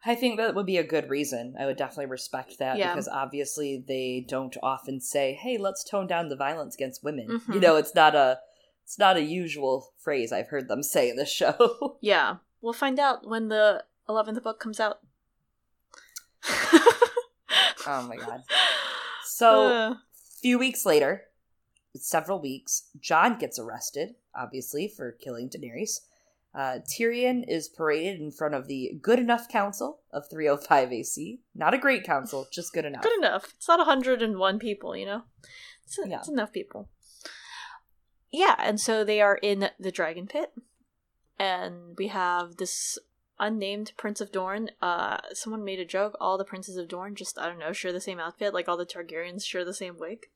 [0.04, 1.54] I think that would be a good reason.
[1.60, 2.88] I would definitely respect that Yeah.
[2.94, 7.52] because obviously they don't often say, "Hey, let's tone down the violence against women." Mhm.
[7.54, 8.40] You know, it's not a
[8.82, 11.98] it's not a usual phrase I've heard them say in the show.
[12.00, 15.00] yeah we'll find out when the 11th book comes out
[17.86, 18.42] oh my god.
[19.24, 19.94] So, Uh,
[20.42, 21.24] few weeks later,
[21.96, 26.00] several weeks, John gets arrested, obviously, for killing Daenerys.
[26.54, 31.40] Uh, Tyrion is paraded in front of the Good Enough Council of 305 AC.
[31.54, 33.02] Not a great council, just good enough.
[33.02, 33.54] good enough.
[33.56, 35.22] It's not 101 people, you know?
[35.84, 36.18] It's, Yeah.
[36.18, 36.88] it's enough people.
[38.32, 40.52] Yeah, and so they are in the Dragon Pit.
[41.38, 42.98] And we have this
[43.38, 44.70] unnamed Prince of Dorne.
[44.82, 46.16] Uh, someone made a joke.
[46.20, 48.52] All the Princes of Dorne just, I don't know, share the same outfit.
[48.54, 50.26] Like all the Targaryens share the same wig.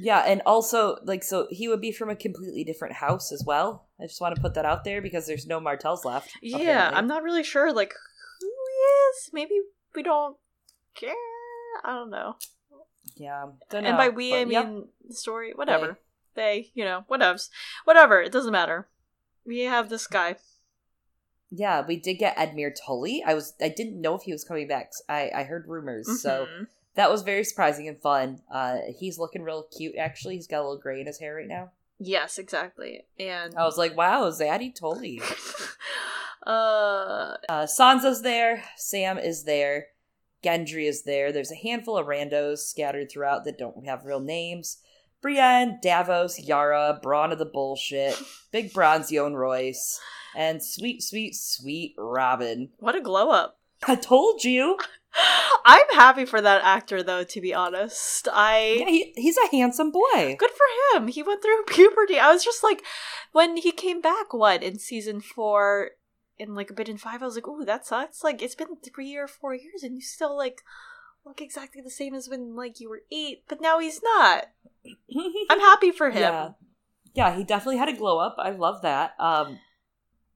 [0.00, 3.86] Yeah, and also like so he would be from a completely different house as well.
[4.00, 6.30] I just want to put that out there because there's no Martells left.
[6.40, 6.96] Yeah, apparently.
[6.98, 7.92] I'm not really sure like
[8.40, 9.30] who he is.
[9.32, 9.54] Maybe
[9.94, 10.36] we don't
[10.94, 11.14] care.
[11.84, 12.36] I don't know.
[13.16, 14.84] Yeah, don't know, and by we, I mean yep.
[15.08, 15.52] the story.
[15.54, 15.98] Whatever.
[16.34, 17.48] They, you know, whatevs.
[17.84, 18.20] Whatever.
[18.22, 18.86] It doesn't matter.
[19.44, 20.36] We have this guy.
[21.50, 23.24] yeah, we did get Edmure Tully.
[23.26, 24.92] I was I didn't know if he was coming back.
[25.08, 26.66] I I heard rumors, so Mhm.
[26.98, 28.40] That was very surprising and fun.
[28.52, 29.94] Uh, he's looking real cute.
[29.96, 31.70] Actually, he's got a little gray in his hair right now.
[32.00, 33.02] yes, exactly.
[33.20, 35.22] And I was like, wow, Zaddy Tully.
[36.46, 38.64] uh, Uh, Sansa's there.
[38.76, 39.86] Sam is there.
[40.42, 41.30] Gendry is there.
[41.30, 44.78] There's a handful of randos scattered throughout that don't have real names.
[45.22, 48.16] Brienne, Davos, Yara, Bronn of the Bullshit,
[48.52, 50.00] Big Bronze Yohn Royce,
[50.36, 52.70] and sweet, sweet, sweet Robin.
[52.78, 53.58] what a glow up.
[53.86, 54.78] I told you.
[55.68, 57.24] I'm happy for that actor, though.
[57.24, 60.36] To be honest, I Yeah, he, he's a handsome boy.
[60.38, 61.08] good for him.
[61.08, 62.18] He went through puberty.
[62.18, 62.82] I was just like,
[63.32, 65.90] when he came back, what in season four,
[66.38, 68.24] in like a bit in five, I was like, ooh, that sucks.
[68.24, 70.62] Like it's been three or four years, and you still like
[71.26, 73.42] look exactly the same as when like you were eight.
[73.48, 74.46] But now he's not.
[75.50, 76.22] I'm happy for him.
[76.22, 76.48] Yeah.
[77.14, 78.36] Yeah, he definitely had a glow up.
[78.38, 79.14] I love that.
[79.18, 79.58] Um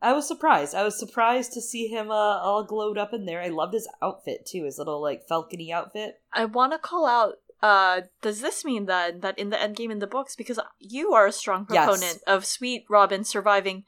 [0.02, 0.74] I was surprised.
[0.74, 3.40] I was surprised to see him uh, all glowed up in there.
[3.40, 6.20] I loved his outfit too, his little like falcony outfit.
[6.32, 7.34] I want to call out.
[7.62, 11.12] Uh, does this mean then that in the end game in the books, because you
[11.12, 11.84] are a strong Yes.
[11.86, 13.84] proponent of Sweet Robin surviving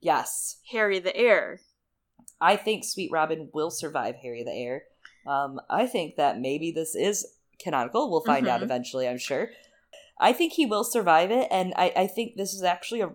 [0.00, 0.58] Yes.
[0.72, 1.60] Harry the Heir?
[2.40, 4.82] I think Sweet Robin will survive Harry the Heir.
[5.24, 8.10] Um, I think that maybe this is canonical.
[8.10, 8.64] We'll find out Mhm.
[8.64, 9.50] eventually, I'm sure.
[10.18, 13.14] I think he will survive it, and I, I think this is actually a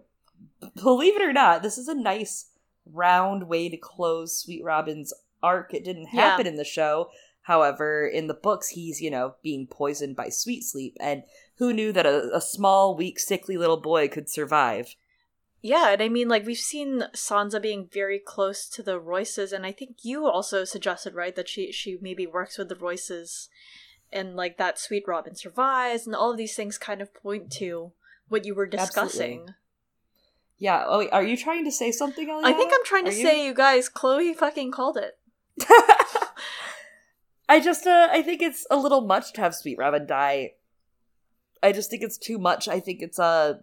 [0.75, 2.49] believe it or not, this is a nice
[2.85, 5.73] round way to close Sweet Robin's arc.
[5.73, 6.21] It didn't Yeah.
[6.21, 7.09] happen in the show.
[7.41, 11.23] However, in the books, he's, you know, being poisoned by Sweet Sleep, and
[11.55, 14.95] who knew that a, a small, weak, sickly little boy could survive?
[15.61, 19.65] Yeah, and I mean, like we've seen Sansa being very close to the Royces, and
[19.65, 23.49] I think you also suggested, right, that she she maybe works with the Royces,
[24.11, 27.91] and like that Sweet Robin survives, and all of these things kind of point to
[28.27, 29.39] what you were discussing.
[29.39, 29.53] Absolutely.
[30.59, 30.83] Yeah.
[30.87, 32.29] Oh, wait, are you trying to say something?
[32.29, 35.17] I think I'm trying to Are say, you guys, Chloe fucking called it.
[37.49, 40.51] I just uh I think it's a little much to have Sweet Robin die.
[41.63, 42.67] I just think it's too much.
[42.67, 43.55] I think it's uh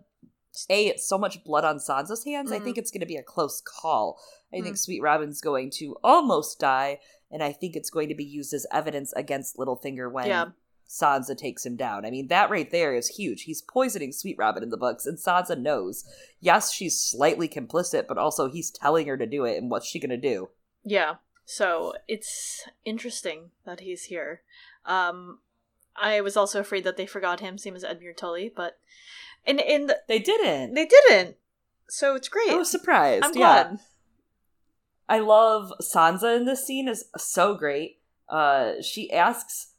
[0.70, 2.50] a it's so much blood on Sansa's hands.
[2.52, 2.64] I Mhm.
[2.64, 4.18] think it's going to be a close call.
[4.52, 4.62] I Mm.
[4.64, 8.54] think Sweet Robin's going to almost die, and I think it's going to be used
[8.54, 10.46] as evidence against Littlefinger when Yeah.
[10.88, 12.04] Sansa takes him down.
[12.04, 13.42] I mean, that right there is huge.
[13.42, 16.04] He's poisoning Sweet Robin in the books, and Sansa knows.
[16.40, 19.98] Yes, she's slightly complicit, but also he's telling her to do it, and what's she
[19.98, 20.50] going to do?
[20.84, 21.16] Yeah.
[21.46, 24.42] So it's interesting that he's here.
[24.86, 25.40] Um,
[25.96, 28.78] I was also afraid that they forgot him, same as Edmure Tully, but
[29.46, 30.74] and and They didn't.
[30.74, 31.36] they didn't.
[31.88, 32.50] So it's great.
[32.50, 33.24] I was surprised.
[33.24, 33.64] I'm yeah.
[33.64, 33.78] glad.
[35.08, 38.00] I love Sansa in this scene is so great.
[38.28, 39.73] Uh she asks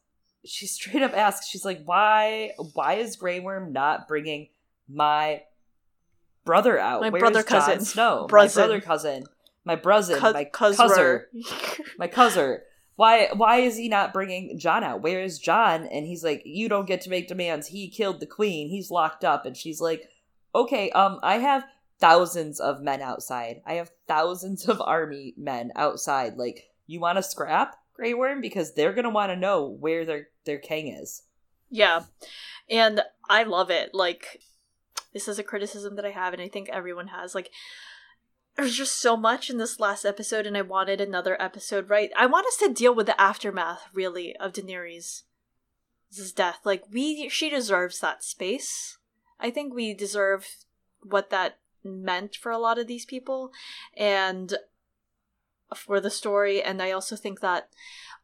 [0.45, 4.49] she straight up asks she's like why why is Grey Worm not bringing
[4.87, 5.41] my
[6.45, 7.01] brother out?
[7.01, 7.83] My Where brother cousin.
[7.83, 8.27] Snow.
[8.29, 8.55] Brusin.
[8.55, 9.25] My brother cousin.
[9.65, 11.25] My brother, Cous- my cousin,
[11.97, 12.59] my cousin.
[12.97, 15.01] Why why is he not bringing Jon out?
[15.01, 15.87] Where is Jon?
[15.87, 17.67] And he's like, you don't get to make demands.
[17.67, 18.69] He killed the queen.
[18.69, 19.45] He's locked up.
[19.45, 20.07] And she's like,
[20.53, 21.65] okay, um, I have
[21.99, 23.61] thousands of men outside.
[23.65, 26.37] I have thousands of army men outside.
[26.37, 30.27] Like, you want to scrap Grey Worm because they're gonna want to know where their
[30.45, 31.23] their king is.
[31.69, 32.03] Yeah.
[32.69, 33.93] And I love it.
[33.93, 34.41] Like
[35.13, 37.33] this is a criticism that I have and I think everyone has.
[37.33, 37.51] Like
[38.55, 42.11] there's just so much in this last episode and I wanted another episode, right?
[42.17, 45.23] I want us to deal with the aftermath really of Daenerys'
[46.35, 46.59] death.
[46.63, 48.97] Like we she deserves that space.
[49.39, 50.47] I think we deserve
[51.01, 53.51] what that meant for a lot of these people
[53.95, 54.55] and
[55.77, 57.69] for the story and I also think that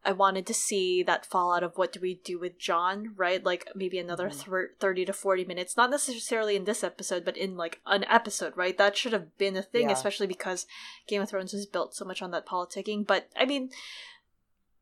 [0.03, 3.43] I wanted to see that fallout of what do we do with Jon, right?
[3.43, 4.33] Like maybe another Mhm.
[4.43, 8.57] thir- 30 to 40 minutes, not necessarily in this episode, but in like an episode,
[8.57, 8.75] right?
[8.77, 9.93] That should have been a thing, Yeah.
[9.93, 10.65] especially because
[11.07, 13.05] Game of Thrones was built so much on that politicking.
[13.05, 13.69] But I mean,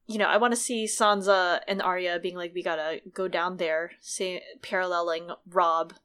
[0.07, 3.57] you know, I want to see Sansa and Arya being like, we gotta go down
[3.57, 5.95] there, say, paralleling Robb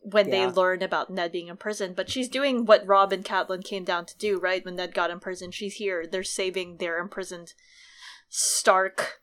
[0.00, 1.92] when they learn about Ned being in prison.
[1.94, 4.64] But she's doing what Robb and Catelyn came down to do, right?
[4.64, 6.06] When Ned got in prison, she's here.
[6.06, 7.54] They're saving their imprisoned
[8.28, 9.20] Stark.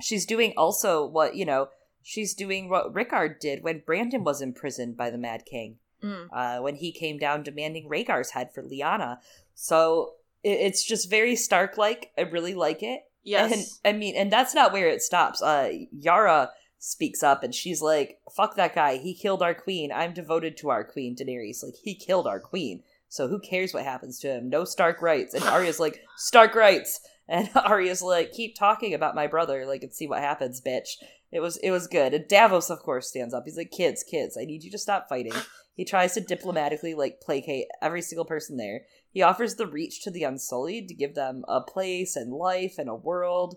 [0.00, 1.68] She's doing also what you know.
[2.04, 5.78] She's doing what Rickard did when Brandon was imprisoned by the Mad King.
[6.02, 6.26] Mm.
[6.32, 9.18] uh, when he came down demanding Rhaegar's head for Lyanna.
[9.54, 12.10] So it, it's just very Stark like.
[12.18, 13.02] I really like it.
[13.22, 13.52] Yes.
[13.84, 15.40] And I mean, and that's not where it stops.
[15.40, 16.50] Uh, Yara
[16.84, 18.96] speaks up and she's like, fuck that guy.
[18.96, 19.92] He killed our queen.
[19.92, 21.62] I'm devoted to our queen, Daenerys.
[21.62, 22.82] Like, he killed our queen.
[23.08, 24.48] So who cares what happens to him?
[24.50, 25.32] No Stark rights.
[25.32, 27.00] And Arya's like, Stark rights.
[27.28, 30.96] And Arya's like, keep talking about my brother, like, and see what happens, bitch.
[31.30, 32.14] It was it was good.
[32.14, 33.44] And Davos, of course, stands up.
[33.46, 35.32] He's like, kids, kids, I need you to stop fighting.
[35.74, 38.82] He tries to diplomatically like placate every single person there.
[39.10, 42.90] He offers the reach to the Unsullied to give them a place and life and
[42.90, 43.56] a world.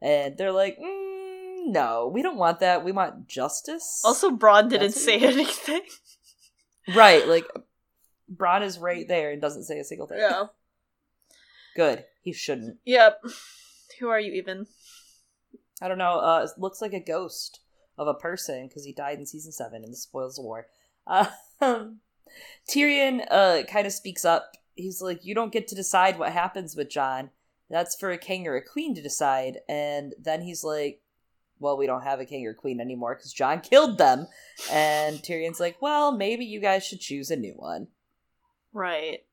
[0.00, 1.21] And they're like, mm,
[1.66, 2.84] no, we don't want that.
[2.84, 4.02] We want justice.
[4.04, 5.82] Also, Bronn didn't That's say anything.
[6.94, 7.46] right, like
[8.34, 10.18] Bronn is right there and doesn't say a single thing.
[10.18, 10.44] Yeah.
[11.76, 12.04] Good.
[12.22, 12.78] He shouldn't.
[12.84, 13.24] Yep.
[14.00, 14.66] Who are you even?
[15.80, 16.18] I don't know.
[16.18, 17.60] Uh, it looks like a ghost
[17.98, 20.66] of a person because he died in season seven in the Spoils of War.
[21.06, 21.26] Uh,
[22.68, 24.52] Tyrion uh, kind of speaks up.
[24.74, 27.30] He's like, "You don't get to decide what happens with Jon.
[27.68, 31.00] That's for a king or a queen to decide." And then he's like,
[31.62, 34.26] "Well, we don't have a king or queen anymore because Jon killed them."
[34.70, 37.88] And Tyrion's like, "Well, maybe you guys should choose a new one."
[38.72, 39.24] Right.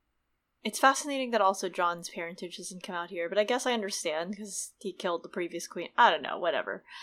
[0.64, 4.32] It's fascinating that also Jon's parentage doesn't come out here, but I guess I understand
[4.32, 5.90] because he killed the previous queen.
[5.98, 6.38] I don't know.
[6.38, 6.84] Whatever.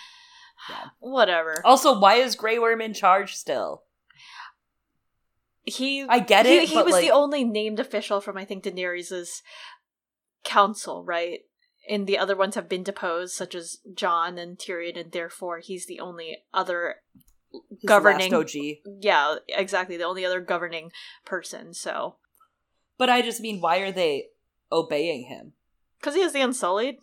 [0.70, 0.87] Yeah.
[1.01, 1.61] Whatever.
[1.66, 3.83] Also, why is Grey Worm in charge still?
[5.66, 8.64] he I get he, it, he was like, the only named official from I think
[8.64, 9.43] Daenerys's
[10.45, 11.41] council, right?
[11.89, 15.87] And the other ones have been deposed, such as Jon and Tyrion, and therefore he's
[15.87, 16.97] the only other.
[17.53, 18.82] the governing- OG.
[19.01, 19.97] Yeah, exactly.
[19.97, 20.91] The only other governing
[21.24, 21.72] person.
[21.72, 22.16] So
[22.99, 24.28] But I just mean, why are they
[24.70, 25.53] obeying him?
[25.99, 26.97] because he has the Unsullied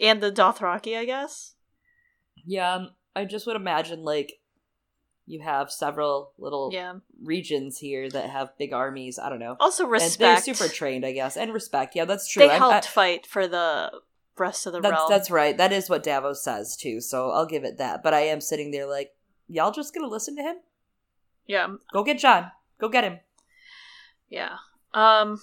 [0.00, 1.54] and the Dothraki, I guess.
[2.44, 4.37] Yeah, um, I just would imagine like
[5.30, 6.94] you have several little Yeah.
[7.22, 9.18] regions here that have big armies.
[9.18, 9.56] I don't know.
[9.60, 10.46] Also And respect.
[10.46, 11.94] they're super trained, I guess, and respect.
[11.94, 12.42] Yeah, that's true.
[12.44, 13.92] They I'm- helped I- fight for the
[14.38, 15.10] rest of the that's realm.
[15.10, 15.56] that's right.
[15.56, 17.00] That is what Davos says too.
[17.02, 18.02] So I'll give it that.
[18.02, 19.14] But I am sitting there like,
[19.48, 20.56] y'all just gonna listen to him?
[21.46, 21.66] yeah.
[21.92, 22.50] Go get Jon.
[22.80, 23.20] Go get him.
[24.30, 24.56] Yeah.
[24.94, 25.40] Um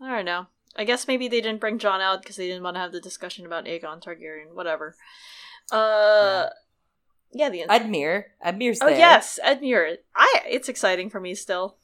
[0.00, 0.46] I don't know.
[0.76, 3.00] I guess maybe they didn't bring Jon out because they didn't want to have the
[3.00, 4.52] discussion about Aegon Targaryen.
[4.52, 4.94] Whatever.
[5.72, 5.76] Uh,
[6.44, 6.48] yeah.
[7.36, 8.24] The Edmure.
[8.44, 9.96] Edmure's oh yes, Edmure.
[10.14, 10.42] I.
[10.46, 11.76] It's exciting for me still.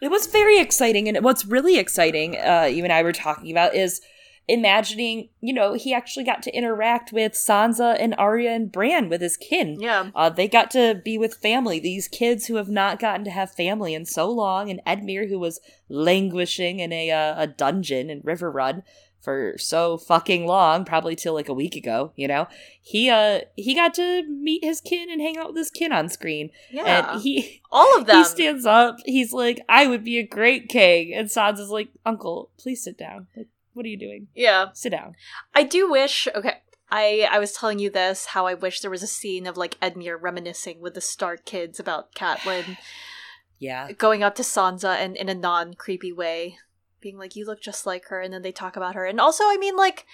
[0.00, 3.76] It was very exciting, and what's really exciting, uh, you and I were talking about,
[3.76, 4.00] is
[4.48, 9.20] imagining, you know, he actually got to interact with Sansa and Arya and Bran with
[9.20, 9.80] his kin.
[9.80, 10.10] Yeah.
[10.14, 11.78] Uh, they got to be with family.
[11.78, 15.38] These kids who have not gotten to have family in so long, and Edmure, who
[15.38, 18.82] was languishing in a uh, a dungeon in Riverrun
[19.22, 22.12] for so fucking long, probably till like a week ago.
[22.16, 22.48] You know,
[22.80, 26.08] he uh he got to meet his kin and hang out with his kin on
[26.08, 27.12] screen, Yeah.
[27.12, 28.16] and he All of them.
[28.18, 28.96] he stands up.
[29.06, 33.28] He's like, "I would be a great king," and Sansa's like, "Uncle, please sit down.
[33.36, 34.26] Like, what are you doing?
[34.34, 34.66] yeah.
[34.74, 35.14] Sit down."
[35.54, 36.26] I do wish.
[36.34, 36.54] Okay.
[36.94, 39.80] I, I was telling you this how I wish there was a scene of like
[39.80, 42.76] Edmure reminiscing with the Stark kids about Catelyn
[43.58, 46.58] Yeah, going up to Sansa and in a non creepy way,
[47.02, 49.04] being like, "You look just like her," and then they talk about her.
[49.04, 50.06] And also, I mean, like,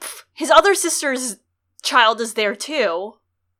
[0.00, 1.36] pff, his other sister's
[1.82, 3.14] child is there too,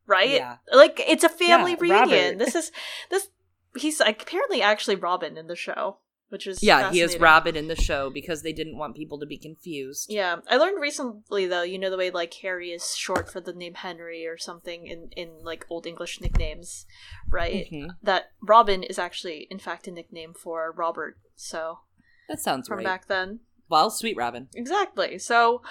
[0.06, 0.30] right?
[0.30, 0.56] yeah.
[0.72, 2.08] Like, it's a family Yeah, reunion.
[2.08, 2.38] Robert.
[2.44, 2.72] This is
[3.10, 3.28] this.
[3.76, 5.98] He's like, apparently actually Robin in the show,
[6.30, 7.16] which is Yeah, he is.
[7.18, 10.10] Robin in the show because they didn't want people to be confused.
[10.10, 11.62] Yeah, I learned recently though.
[11.62, 15.10] You know the way like Harry is short for the name Henry or something in
[15.16, 16.86] in like old English nicknames,
[17.30, 17.68] right?
[17.70, 17.90] Mhm.
[18.02, 21.18] That Robin is actually in fact a nickname for Robert.
[21.36, 21.80] So
[22.28, 22.84] That sounds from right.
[22.86, 23.40] back then.
[23.68, 24.48] Well, sweet Robin.
[24.54, 25.18] Exactly.
[25.18, 25.62] So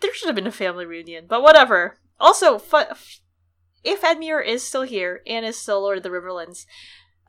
[0.00, 1.98] there should have been a family reunion, but whatever.
[2.20, 2.82] Also, fu-
[3.84, 6.66] if Edmure is still here and is still Lord of the Riverlands,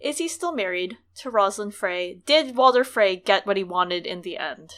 [0.01, 2.22] is he still married to Roslin Frey?
[2.26, 4.74] Did Walder Frey get what he wanted in the end?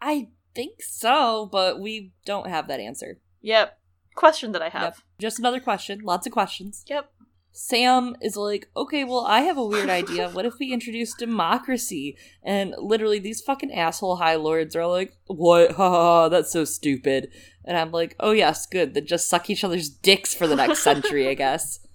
[0.00, 3.18] I think so, but we don't have that answer.
[3.40, 3.78] Yep.
[4.14, 4.72] Question that I Yep.
[4.72, 5.02] have.
[5.18, 6.00] Just another question.
[6.02, 6.84] Lots of questions.
[6.86, 7.10] Yep.
[7.52, 10.30] Sam is like, okay, well, I have a weird idea.
[10.30, 12.16] What if we introduce democracy?
[12.42, 15.72] And literally, these fucking asshole high lords are like, what?
[15.72, 17.30] Ha ha, ha, that's so stupid.
[17.64, 18.94] And I'm like, oh, yes, good.
[18.94, 21.80] Then just suck each other's dicks for the next century, I guess.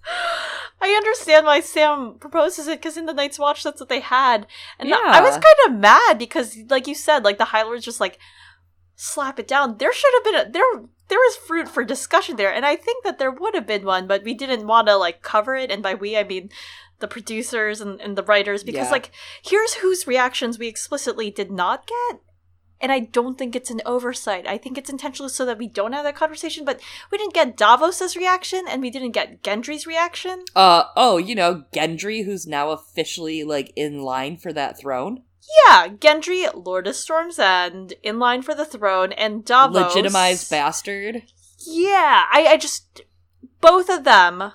[0.79, 4.45] I understand why Sam proposes it because in the Night's Watch that's what they had,
[4.77, 7.99] and I was kind of mad because, like you said, like the High Lords just
[7.99, 8.19] like
[8.95, 9.77] slap it down.
[9.77, 10.84] There should have been a, there.
[11.07, 14.07] There was fruit for discussion there, and I think that there would have been one,
[14.07, 15.71] but we didn't want to like cover it.
[15.71, 16.49] And by we, I mean
[16.99, 18.91] the producers and, and the writers, because Yeah.
[18.91, 19.11] like
[19.41, 22.19] here's whose reactions we explicitly did not get.
[22.79, 24.47] And I don't think it's an oversight.
[24.47, 26.63] I think it's intentional so that we don't have that conversation.
[26.63, 26.79] But
[27.11, 30.43] we didn't get Davos's reaction, and we didn't get Gendry's reaction.
[30.55, 35.23] Uh, oh, you know, Gendry, who's now officially, like, in line for that throne.
[35.68, 39.95] Yeah, Gendry, Lord of Storm's End, in line for the throne, and Davos.
[39.95, 41.24] Legitimized bastard.
[41.65, 43.02] Yeah, I, I just.
[43.61, 44.52] both of them,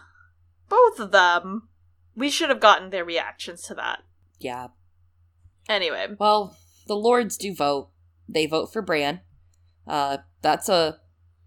[0.68, 1.68] both of them,
[2.14, 4.00] we should have gotten their reactions to that.
[4.38, 4.68] Yeah.
[5.68, 6.56] Anyway, Well,
[6.86, 7.88] the lords do vote.
[8.28, 9.20] They vote for Bran.
[9.86, 10.98] Uh, that's a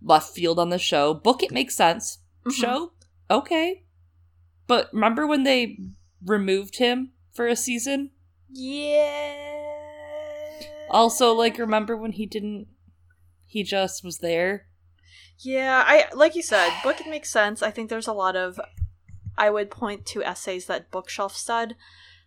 [0.02, 1.14] left field on the show.
[1.14, 2.20] Book it makes sense.
[2.46, 2.52] Mhm.
[2.54, 2.92] Show
[3.30, 3.84] okay,
[4.68, 5.78] but remember when they
[6.24, 8.12] removed him for a season?
[8.50, 9.34] Yeah.
[10.90, 12.68] Also, like, remember when he didn't?
[13.48, 14.68] He just was there.
[15.40, 17.62] Yeah, I like you said, book it makes sense.
[17.62, 18.60] I think there's a lot of
[19.38, 21.76] I would point to essays that Bookshelf Stud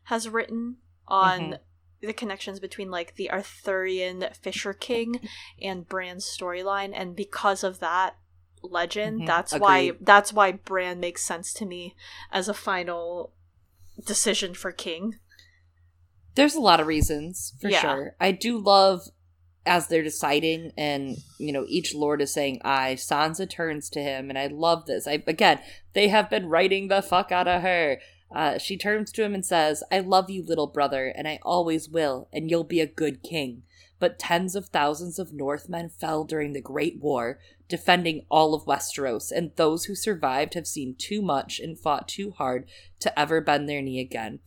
[0.05, 0.77] has written
[1.07, 1.59] on Mhm.
[2.03, 5.27] the connections between like the Arthurian Fisher King
[5.61, 8.17] and Bran's storyline and because of that
[8.63, 11.95] legend, Mhm, that's why that's why Bran makes sense to me
[12.31, 13.33] as a final
[14.05, 15.19] decision for King.
[16.39, 17.81] There's a lot of reasons for Yeah.
[17.81, 18.15] sure.
[18.21, 19.09] I do love
[19.67, 24.31] as they're deciding, and you know, each lord is saying "I." Sansa turns to him,
[24.31, 25.09] and I love this.
[25.09, 25.59] I again,
[25.95, 28.01] they have been writing the fuck out of her.
[28.31, 31.89] Uh, she turns to him and says, "I love you, little brother, and I always
[31.89, 33.65] will, and you'll be a good king."
[33.99, 39.33] But tens of thousands of Northmen fell during the Great War, defending all of Westeros,
[39.33, 42.69] and those who survived have seen too much and fought too hard
[43.01, 44.39] to ever bend their knee again.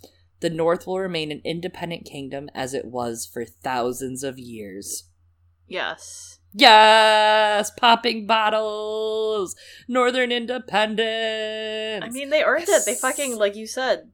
[0.41, 5.05] The North will remain an independent kingdom as it was for thousands of years.
[5.67, 6.39] Yes.
[6.53, 9.55] Yes, popping bottles,
[9.87, 12.03] Northern independence.
[12.03, 12.85] I mean, they earned it.
[12.85, 14.11] They fucking like you said.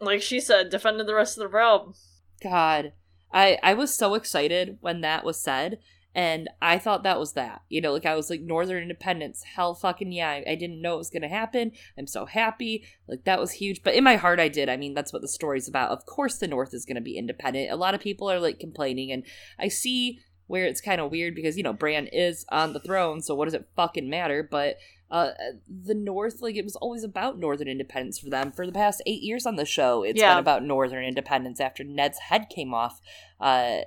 [0.00, 1.94] Like she said, defended the rest of the realm.
[2.42, 2.92] God,
[3.32, 5.78] I I was so excited when that was said,
[6.18, 7.62] and I thought that was that.
[7.68, 10.30] You know, like I was like Northern Independence, hell fucking yeah!
[10.30, 11.70] I, I didn't know it was gonna happen.
[11.96, 12.84] I'm so happy.
[13.06, 13.82] Like that was huge.
[13.84, 14.68] But in my heart, I did.
[14.68, 15.90] I mean, that's what the story's about.
[15.92, 17.70] Of course, the North is gonna be independent.
[17.70, 19.22] A lot of people are like complaining, and
[19.60, 20.18] I see
[20.48, 23.44] where it's kind of weird because you know Bran is on the throne, so what
[23.44, 24.42] does it fucking matter?
[24.42, 24.76] But
[25.10, 25.30] uh,
[25.68, 29.22] the North, like it was always about Northern independence for them for the past eight
[29.22, 30.02] years on the show.
[30.02, 30.32] It's Yeah.
[30.34, 33.00] been about Northern independence after Ned's head came off.
[33.40, 33.82] Uh,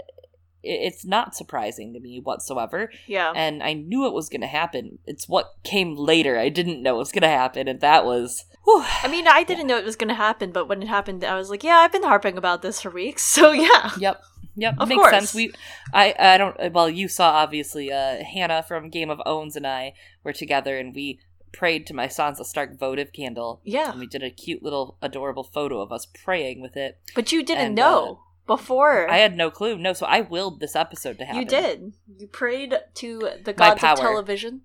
[0.64, 3.32] it's not surprising to me whatsoever, Yeah.
[3.36, 5.00] and I knew it was going to happen.
[5.06, 6.38] It's what came later.
[6.38, 8.46] I didn't know it was going to happen, and that was.
[8.66, 8.84] Whew.
[9.04, 11.36] I mean, I didn't know it was going to happen, but when it happened, I
[11.36, 13.24] was like, yeah, I've been harping about this for weeks.
[13.42, 13.92] So yeah.
[13.98, 14.22] Yep.
[14.56, 14.76] Yep.
[14.80, 15.12] Of makes course.
[15.12, 15.34] sense.
[15.34, 15.54] We,
[15.94, 16.74] I, I don't.
[16.74, 17.92] Well, you saw obviously.
[17.92, 19.94] Uh, Hannah from Game of Owns and I
[20.24, 21.20] were together, and we
[21.54, 23.62] prayed to my Sansa Stark votive candle.
[23.64, 23.92] Yeah.
[23.92, 27.00] And we did a cute little adorable photo of us praying with it.
[27.16, 29.10] But you didn't And, know before.
[29.10, 29.78] I had no clue.
[29.78, 31.42] No, so I willed this episode to happen.
[31.42, 31.94] you did.
[32.18, 34.62] You prayed to the gods of television.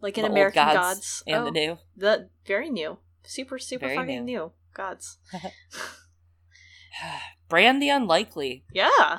[0.00, 1.22] Like in The American gods Gods.
[1.28, 1.78] and Oh, the new.
[1.96, 2.98] The very new.
[3.24, 4.38] Super, super Very fucking new.
[4.38, 4.52] new.
[4.74, 5.18] Gods.
[7.48, 8.64] Bran the Unlikely.
[8.72, 9.18] Yeah.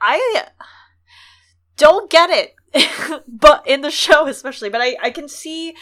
[0.00, 0.46] I
[1.76, 2.54] don't get it.
[3.28, 5.74] but in the show especially, but I I can see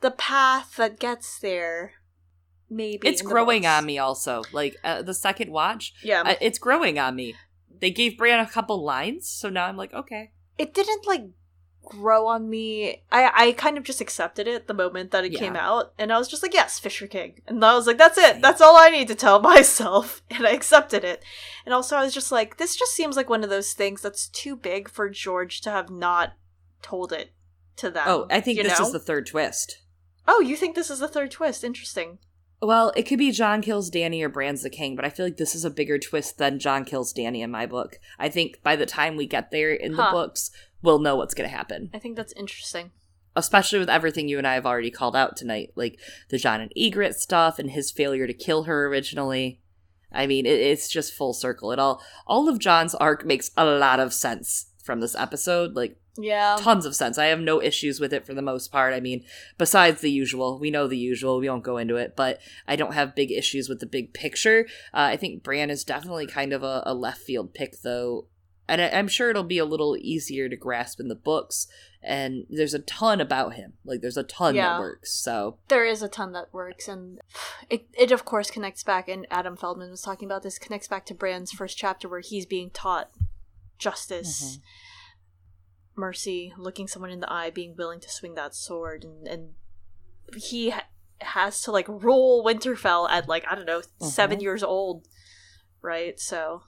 [0.00, 1.92] the path that gets there.
[2.70, 4.42] Maybe It's growing on me also.
[4.52, 7.34] Like uh, the second watch, Yeah, uh, it's growing on me.
[7.80, 10.32] They gave Bran a couple lines, so now I'm like, okay.
[10.58, 11.22] it didn't like
[11.84, 13.02] grow on me.
[13.10, 15.38] I I kind of just accepted it the moment that it Yeah.
[15.38, 18.18] came out, and I was just like, yes, Fisher King, and I was like, that's
[18.18, 18.42] it.
[18.42, 21.22] That's all I need to tell myself, and I accepted it.
[21.64, 24.28] And also, I was just like, this just seems like one of those things that's
[24.28, 26.32] too big for George to have not
[26.82, 27.32] told it
[27.76, 28.04] to them.
[28.06, 28.84] oh, I think this know?
[28.86, 29.78] is the third twist.
[30.26, 31.64] Oh, you think this is the third twist?
[31.64, 32.18] Interesting.
[32.60, 35.36] Well, it could be Jon kills Dany or Bran's the king, but I feel like
[35.36, 38.00] this is a bigger twist than Jon kills Dany in my book.
[38.18, 40.50] I think by the time we get there in the books,
[40.82, 41.90] we'll know what's going to happen.
[41.94, 42.90] I think that's interesting.
[43.36, 46.72] Especially with everything you and I have already called out tonight, like the Jon and
[46.76, 49.60] Ygritte stuff and his failure to kill her originally.
[50.10, 51.70] I mean, it, it's just full circle.
[51.70, 55.76] It all all of Jon's arc makes a lot of sense from this episode.
[55.76, 56.56] Like Yeah.
[56.58, 57.18] tons of sense.
[57.18, 58.94] I have no issues with it for the most part.
[58.94, 59.22] I mean,
[59.58, 61.38] besides the usual, we know the usual.
[61.38, 64.66] We won't go into it, but I don't have big issues with the big picture.
[64.94, 68.28] Uh, I think Bran is definitely kind of a, a left field pick, though,
[68.66, 71.66] and I, I'm sure it'll be a little easier to grasp in the books.
[72.02, 73.72] And there's a ton about him.
[73.84, 74.68] Like there's a ton Yeah.
[74.74, 75.12] that works.
[75.12, 77.20] So There is a ton that works, and
[77.68, 79.08] it, it of course connects back.
[79.08, 80.58] And Adam Feldman was talking about this.
[80.58, 83.10] Connects back to Bran's first chapter where he's being taught
[83.78, 84.58] justice,
[85.96, 89.50] mercy, looking someone in the eye, being willing to swing that sword, and and
[90.36, 90.86] he ha-
[91.20, 94.42] has to like rule Winterfell at like I don't know 7 Mhm.
[94.42, 95.06] years old,
[95.82, 96.18] right?
[96.20, 96.62] So.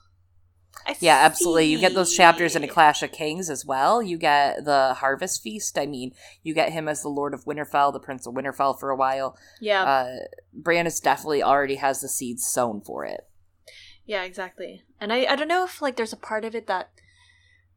[0.87, 1.65] I yeah, absolutely.
[1.65, 2.67] You get those chapters in A.
[2.67, 4.01] Clash of Kings as well.
[4.01, 5.77] You get the Harvest Feast.
[5.77, 6.13] I mean,
[6.43, 9.37] you get him as the Lord of Winterfell, the Prince of Winterfell for a while.
[9.59, 10.15] Yeah, uh,
[10.53, 13.27] Bran is definitely already has the seeds sown for it.
[14.05, 14.83] Yeah, exactly.
[14.97, 16.89] And I, I don't know if like there's a part of it that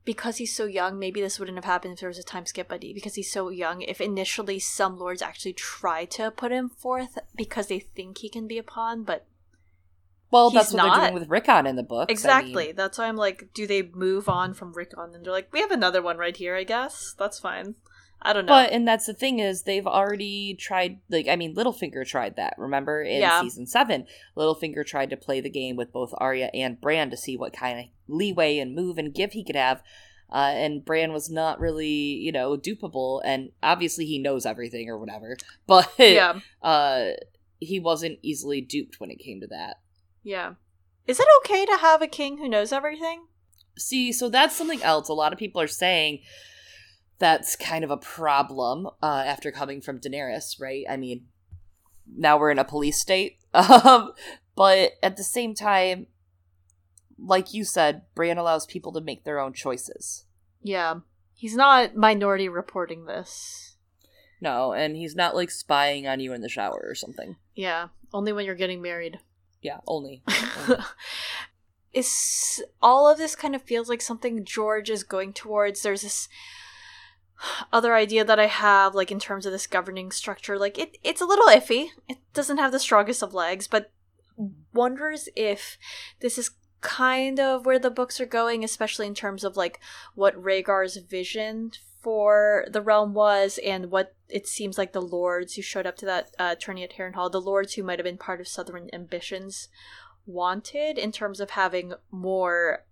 [0.04, 2.68] because he's so young, maybe this wouldn't have happened if there was a time skip,
[2.68, 7.18] but because he's so young, if initially some lords actually try to put him forth
[7.34, 9.26] because they think he can be a pawn, but
[10.30, 10.96] Well, that's what not.
[10.96, 12.10] they're doing with Rickon in the book.
[12.10, 12.72] exactly.
[12.72, 14.98] That's why I'm like, do they move on from Rickon?
[15.14, 17.14] And they're like, we have another one right here, I guess.
[17.18, 17.76] That's fine.
[18.24, 18.52] I don't know.
[18.52, 22.54] But and that's the thing is they've already tried like I mean Littlefinger tried that,
[22.58, 23.02] remember?
[23.02, 23.42] In Yeah.
[23.42, 24.06] season seven.
[24.36, 27.78] Littlefinger tried to play the game with both Arya and Bran to see what kind
[27.78, 29.82] of leeway and move and give he could have.
[30.32, 34.98] Uh, and Bran was not really, you know, dupable and obviously he knows everything or
[34.98, 35.36] whatever.
[35.66, 37.10] But yeah, uh
[37.60, 39.76] he wasn't easily duped when it came to that.
[40.22, 40.54] yeah.
[41.06, 43.26] Is it okay to have a king who knows everything?
[43.78, 45.08] See, so that's something else.
[45.10, 46.20] A lot of people are saying
[47.24, 50.84] that's kind of a problem uh, after coming from Daenerys, right?
[50.88, 51.24] I mean,
[52.06, 53.38] now we're in a police state.
[53.54, 54.12] Um,
[54.56, 56.08] but at the same time,
[57.18, 60.26] like you said, Bran allows people to make their own choices.
[60.60, 60.96] Yeah.
[61.34, 63.76] He's not minority reporting this.
[64.40, 67.36] No, and he's not like spying on you in the shower or something.
[67.54, 67.88] Yeah.
[68.12, 69.20] Only when you're getting married.
[69.62, 70.22] Yeah, only.
[71.92, 75.82] is all of this kind of feels like something George is going towards.
[75.82, 76.28] There's this
[77.72, 80.58] other idea that I have, like in terms of this governing structure.
[80.58, 81.88] Like it, it's a little iffy.
[82.08, 83.90] It doesn't have the strongest of legs, but
[84.72, 85.78] wonders if
[86.20, 86.50] this is
[86.80, 89.80] kind of where the books are going, especially in terms of like
[90.14, 95.62] what Rhaegar's vision for the realm was and what it seems like the lords who
[95.62, 98.40] showed up to that uh, tourney at Harrenhal, the lords who might have been part
[98.40, 99.68] of Southern ambitions,
[100.26, 102.84] wanted in terms of having more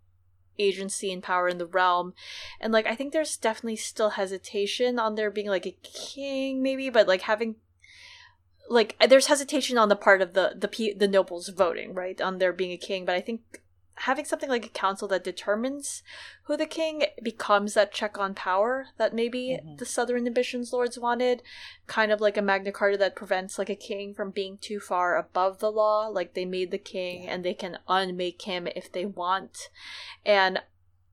[0.59, 2.15] agency and power in the realm.
[2.61, 6.91] And like I think there's definitely still hesitation on there being like a king maybe,
[6.91, 7.57] but like having
[8.69, 12.21] like there's hesitation on the part of the the the nobles voting, right?
[12.21, 13.63] On there being a king, but I think
[14.03, 16.03] having something like a council that determines
[16.45, 19.79] who the king becomes that check on power that maybe Mhm.
[19.79, 21.43] the southern ambitions lords wanted
[21.87, 25.17] kind of like a magna carta that prevents like a king from being too far
[25.17, 29.07] above the law like they made the king and they can unmake him if they
[29.07, 29.71] want
[30.27, 30.63] and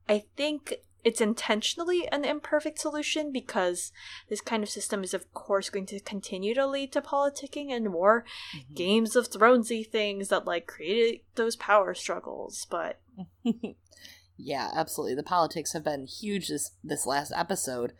[0.08, 0.74] i think
[1.04, 3.92] it's intentionally an imperfect solution because
[4.28, 7.90] this kind of system is of course going to continue to lead to politicking and
[7.90, 8.24] more
[8.56, 8.74] Mm-hmm.
[8.74, 13.00] games of thronesy things that like created those power struggles but
[14.36, 15.14] yeah, absolutely.
[15.14, 17.92] The politics have been huge this this last episode.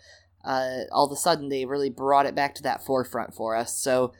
[0.44, 3.76] Uh, all of a sudden, they really brought it back to that forefront for us.
[3.78, 4.12] So,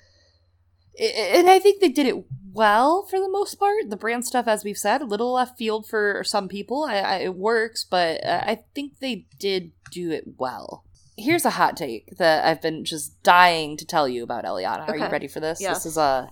[0.98, 3.88] and I think they did it well for the most part.
[3.88, 6.84] The Bran stuff, as we've said, a little left field for some people.
[6.84, 10.84] I, I, it works, but uh, I think they did do it well.
[11.16, 14.88] Here's a hot take that I've been just dying to tell you about, Eliana.
[14.88, 15.60] Are you ready for this?
[15.60, 15.74] Yeah.
[15.74, 16.28] This is uh,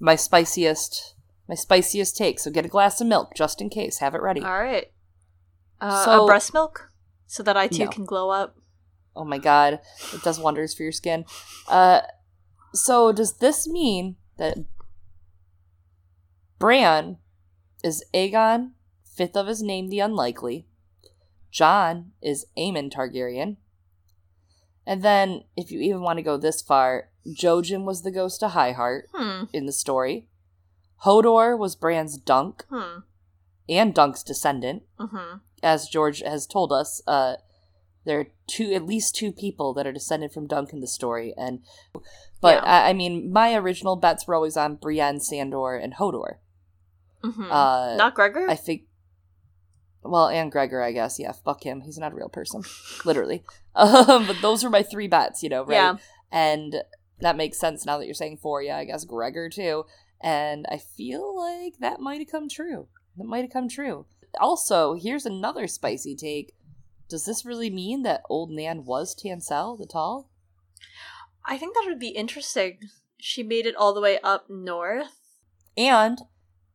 [0.00, 1.14] my spiciest,
[1.48, 2.40] my spiciest take.
[2.40, 3.98] So get a glass of milk just in case.
[3.98, 4.40] Have it ready.
[4.40, 4.90] all right
[5.80, 6.90] uh, So- a breast milk
[7.26, 7.90] so that i too No.
[7.90, 8.56] can glow up
[9.16, 9.80] Oh my god,
[10.14, 11.24] it does wonders for your skin.
[11.68, 12.00] Uh,
[12.72, 14.58] so does this mean that
[16.58, 17.18] Bran
[17.82, 18.72] is Aegon,
[19.04, 20.66] fifth of his name, the unlikely?
[21.50, 23.56] Jon is Aemon Targaryen.
[24.86, 28.52] And then, if you even want to go this far, Jojen was the ghost of
[28.52, 30.28] Highheart hmm in the story.
[31.04, 33.00] Hodor was Bran's Dunk hmm
[33.68, 37.36] and Dunk's descendant hmm as George has told us, uh,
[38.04, 41.34] there are two, at least two people that are descended from Dunk in the story,
[41.36, 41.60] and
[42.40, 42.64] but Yeah.
[42.64, 46.38] I, I mean, my original bets were always on Brienne, Sandor, and Hodor.
[47.22, 48.84] hmm Uh, not gregor I think,
[50.02, 51.18] well, and Gregor, I guess.
[51.18, 51.82] Yeah, fuck him.
[51.82, 52.62] He's not a real person,
[53.04, 53.44] literally.
[53.74, 55.74] Um, but those were my three bets, you know, right?
[55.74, 55.96] yeah
[56.32, 56.82] And
[57.20, 58.62] that makes sense now that you're saying four.
[58.62, 59.84] Yeah, I guess Gregor too.
[60.22, 62.88] And I feel like that might have come true.
[63.16, 64.06] That might have come true.
[64.40, 66.54] Also, here's another spicy take.
[67.10, 70.30] Does this really mean that old Nan was Tanselle the Tall?
[71.46, 72.78] i think that would be interesting
[73.18, 75.16] she made it all the way up north
[75.76, 76.18] And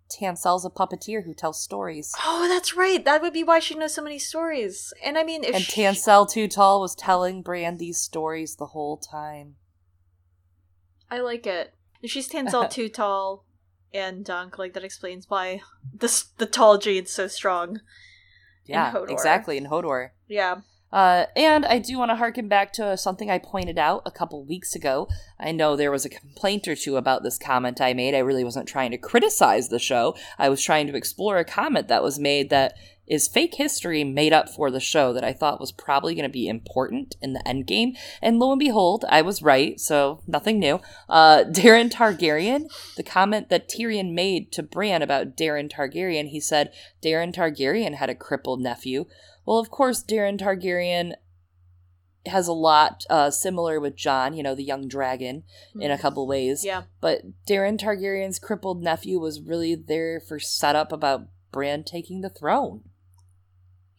[0.09, 2.13] Tanselle's a puppeteer who tells stories.
[2.25, 5.43] oh that's right that would be why she knows so many stories and i mean
[5.43, 9.55] if And she- Tanselle Too Tall was telling Bran these stories the whole time.
[11.11, 11.73] I like it.
[12.01, 13.45] If she's Tanselle too tall
[13.93, 15.61] and Dunk, like that explains why
[15.93, 17.79] this the tall gene's so strong.
[18.65, 19.11] Yeah, Hodor.
[19.11, 20.09] exactly, in Hodor.
[20.27, 20.61] Yeah.
[20.91, 24.45] Uh, and I do want to harken back to something I pointed out a couple
[24.45, 25.09] weeks ago.
[25.37, 28.15] I know there was a complaint or two about this comment I made.
[28.15, 30.15] I really wasn't trying to criticize the show.
[30.37, 32.75] I was trying to explore a comment that was made that
[33.07, 36.29] is fake history made up for the show that I thought was probably going to
[36.29, 37.93] be important in the end game.
[38.21, 40.79] And lo and behold, I was right, so nothing new.
[41.09, 46.71] Uh, Daeron Targaryen, the comment that Tyrion made to Bran about Daeron Targaryen, he said
[47.03, 49.05] Daeron Targaryen had a crippled nephew.
[49.45, 51.13] Well, of course, Daeron Targaryen
[52.25, 55.43] has a lot uh, similar with Jon, you know, the young dragon,
[55.79, 56.61] in a couple ways.
[56.61, 56.65] Mm.
[56.65, 56.81] Yeah.
[56.99, 62.81] But Daeron Targaryen's crippled nephew was really there for setup about Bran taking the throne.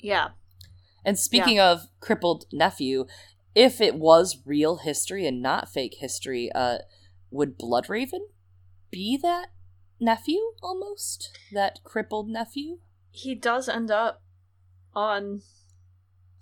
[0.00, 0.30] Yeah.
[1.04, 3.06] And speaking of crippled nephew,
[3.54, 6.78] if it was real history and not fake history, uh,
[7.30, 8.20] would Bloodraven
[8.90, 9.46] be that
[10.00, 11.38] nephew almost?
[11.52, 12.78] That crippled nephew?
[13.10, 14.22] He does end up
[14.96, 15.42] on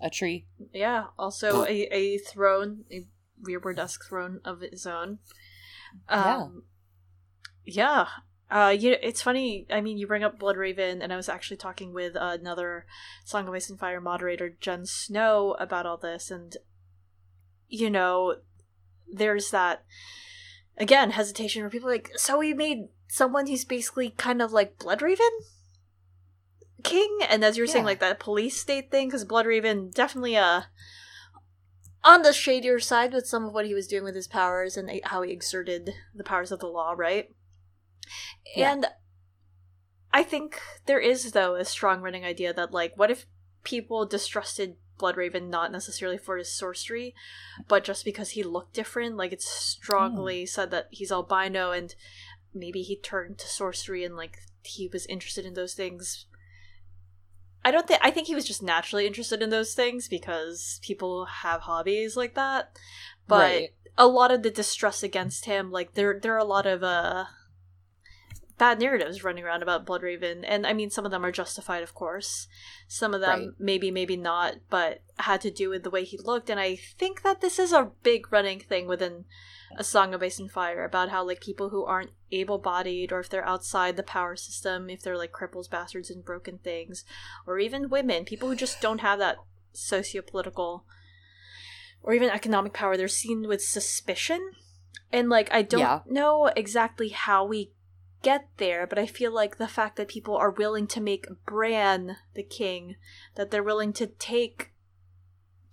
[0.01, 0.47] A tree.
[0.72, 3.06] yeah, also a, a throne, a
[3.43, 5.18] Weirwood-esque throne of his own.
[6.09, 6.62] Um,
[7.66, 8.06] yeah.
[8.51, 9.66] Uh, you it's funny.
[9.70, 12.86] I mean, you bring up Bloodraven, and I was actually talking with another
[13.24, 16.56] Song of Ice and Fire moderator, Jen Snow, about all this, and
[17.68, 18.36] you know,
[19.12, 19.85] there's that
[20.76, 24.78] again hesitation where people are like, so we made someone who's basically kind of like
[24.78, 25.31] Bloodraven
[26.85, 30.62] king, and as you were saying, like that police state thing, because Bloodraven definitely uh
[32.05, 34.90] on the shadier side with some of what he was doing with his powers and
[35.05, 37.31] how he exerted the powers of the law, right?
[38.55, 38.73] Yeah.
[38.73, 38.86] And
[40.12, 43.27] I think there is though a strong running idea that like what if
[43.65, 47.15] people distrusted Bloodraven not necessarily for his sorcery,
[47.66, 51.94] but just because he looked different, like it's strongly said that he's albino and
[52.55, 56.27] maybe he turned to sorcery and like he was interested in those things
[57.65, 61.24] I don't think I think he was just naturally interested in those things because people
[61.27, 62.70] have hobbies like that.
[63.27, 63.70] But Right.
[63.97, 67.24] a lot of the distrust against him, like there there are a lot of uh
[68.59, 71.94] bad narratives running around about Bloodraven, and I mean some of them are justified, of
[71.94, 72.47] course.
[72.86, 73.48] Some of them Right.
[73.59, 76.51] maybe, maybe not, but had to do with the way he looked.
[76.51, 79.24] And I think that this is a big running thing within
[79.76, 83.18] a Song of Ice and Fire about how like people who aren't able bodied or
[83.20, 87.05] if they're outside the power system, if they're like cripples, bastards, and broken things,
[87.47, 89.39] or even women, people who just don't have that
[89.72, 90.85] socio-political
[92.05, 94.52] or even economic power, they're seen with suspicion.
[95.10, 96.01] And like I don't Yeah.
[96.06, 97.72] know exactly how we
[98.24, 102.16] get there, but I feel like the fact that people are willing to make Bran
[102.34, 102.96] the king,
[103.36, 104.72] that they're willing to take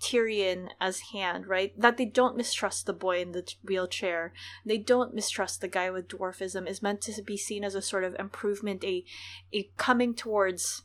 [0.01, 1.79] Tyrion as hand, right?
[1.79, 4.33] That they don't mistrust the boy in the t- wheelchair.
[4.65, 8.03] They don't mistrust the guy with dwarfism is meant to be seen as a sort
[8.03, 9.05] of improvement, a
[9.53, 10.83] a coming towards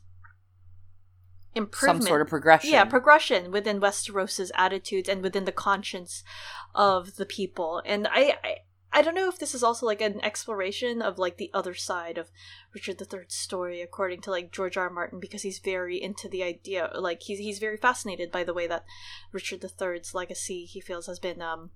[1.55, 2.03] improvement.
[2.03, 2.71] Some sort of progression.
[2.71, 6.23] Yeah, progression within Westeros's attitudes and within the conscience
[6.75, 7.81] of the people.
[7.85, 8.57] And I, I
[8.91, 12.17] I don't know if this is also like an exploration of like the other side
[12.17, 12.31] of
[12.73, 14.85] Richard III's story, according to like George R.
[14.85, 14.89] R.
[14.89, 16.89] Martin, because he's very into the idea.
[16.95, 18.85] Like he's he's very fascinated by the way that
[19.31, 21.71] Richard III's legacy he feels has been um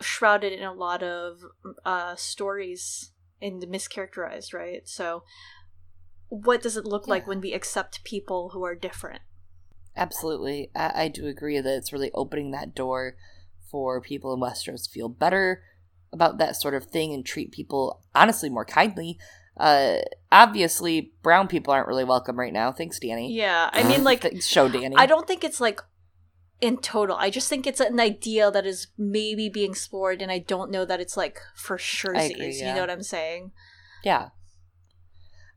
[0.00, 1.40] shrouded in a lot of
[1.84, 3.12] uh stories
[3.42, 4.88] and mischaracterized, right?
[4.88, 5.24] So
[6.28, 9.22] what does it look like when we accept people who are different?
[9.96, 10.70] Absolutely.
[10.76, 13.16] I, I do agree that it's really opening that door
[13.70, 15.62] for people in Westeros to feel better
[16.12, 19.18] about that sort of thing and treat people honestly more kindly.
[19.56, 19.96] Uh,
[20.30, 22.70] obviously, brown people aren't really welcome right now.
[22.70, 23.34] Thanks, Dany.
[23.34, 24.94] Yeah, I mean, like, show Dany.
[24.96, 25.80] I don't think it's like
[26.60, 27.16] in total.
[27.16, 30.84] I just think it's an idea that is maybe being explored, and I don't know
[30.84, 32.14] that it's like for sure.
[32.14, 33.52] Agree, You know what I'm saying?
[34.04, 34.28] Yeah.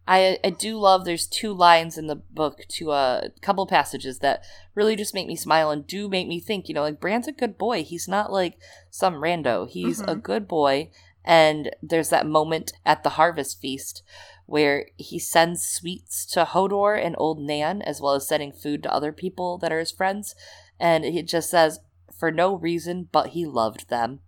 [0.07, 4.43] I I do love there's two lines in the book to a couple passages that
[4.75, 7.31] really just make me smile and do make me think, you know, like Bran's a
[7.31, 7.83] good boy.
[7.83, 8.57] He's not like
[8.89, 9.69] some rando.
[9.69, 10.23] He's a Mhm.
[10.23, 10.89] good boy.
[11.23, 14.01] And there's that moment at the harvest feast
[14.47, 18.93] where he sends sweets to Hodor and old Nan, as well as sending food to
[18.93, 20.35] other people that are his friends.
[20.79, 21.79] And it just says,
[22.17, 24.19] for no reason but he loved them.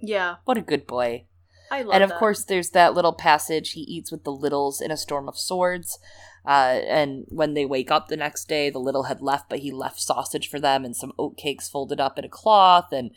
[0.00, 1.24] Yeah, What a good boy
[1.70, 1.94] I love.
[1.94, 2.18] and of that.
[2.18, 5.98] course there's that little passage he eats with the littles in a storm of swords
[6.46, 9.70] uh, and when they wake up the next day the little had left but he
[9.70, 13.10] left sausage for them and some oat cakes folded up in a cloth and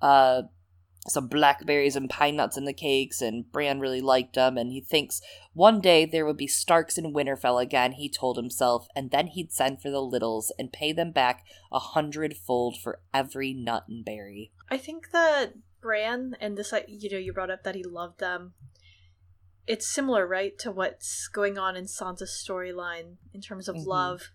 [0.00, 0.42] uh,
[1.08, 4.80] some blackberries and pine nuts in the cakes and bran really liked them and he
[4.80, 5.20] thinks
[5.52, 9.52] one day there would be starks in winterfell again he told himself and then he'd
[9.52, 14.52] send for the littles and pay them back a hundredfold for every nut and berry
[14.70, 18.20] I think that Bran and this, like, you know, you brought up that he loved
[18.20, 18.54] them.
[19.66, 23.86] It's similar, right, to what's going on in Sansa's storyline in terms of Mhm.
[23.86, 24.30] love,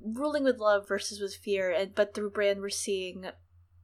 [0.00, 1.70] ruling with love versus with fear.
[1.70, 3.30] And but through Bran, we're seeing,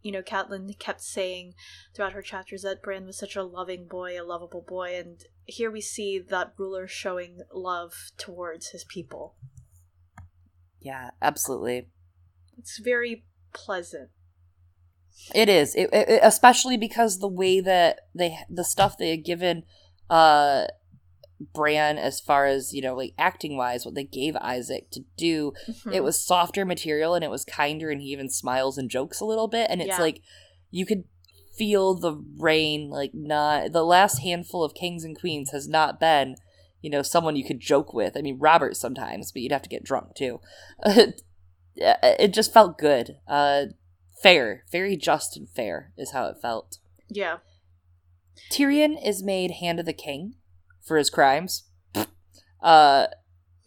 [0.03, 1.55] you know, Catelyn kept saying
[1.95, 5.71] throughout her chapters that Bran was such a loving boy, a lovable boy, and here
[5.71, 9.35] we see that ruler showing love towards his people.
[10.81, 11.89] yeah absolutely
[12.59, 14.11] It's very pleasant.
[15.35, 19.65] It is, it, it, especially because the way that they, the stuff they had given,
[20.11, 20.67] uh,
[21.53, 25.53] Bran as far as, you know, like acting wise, what they gave Isaac to do.
[25.69, 25.93] Mhm.
[25.95, 29.25] It was softer material and it was kinder and he even smiles and jokes a
[29.25, 29.69] little bit.
[29.69, 30.01] And it's Yeah.
[30.01, 30.21] like
[30.71, 31.05] you could
[31.57, 36.37] feel the reign, like not the last handful of kings and queens has not been,
[36.81, 38.17] you know, someone you could joke with.
[38.17, 40.41] I mean, Robert sometimes, but you'd have to get drunk too.
[41.77, 43.17] it just felt good.
[43.27, 43.67] Uh,
[44.25, 46.79] fair, very just and fair is how it felt.
[47.09, 47.37] yeah.
[48.51, 50.35] Tyrion is made hand of the king
[50.83, 51.65] for his crimes.
[52.61, 53.07] Uh,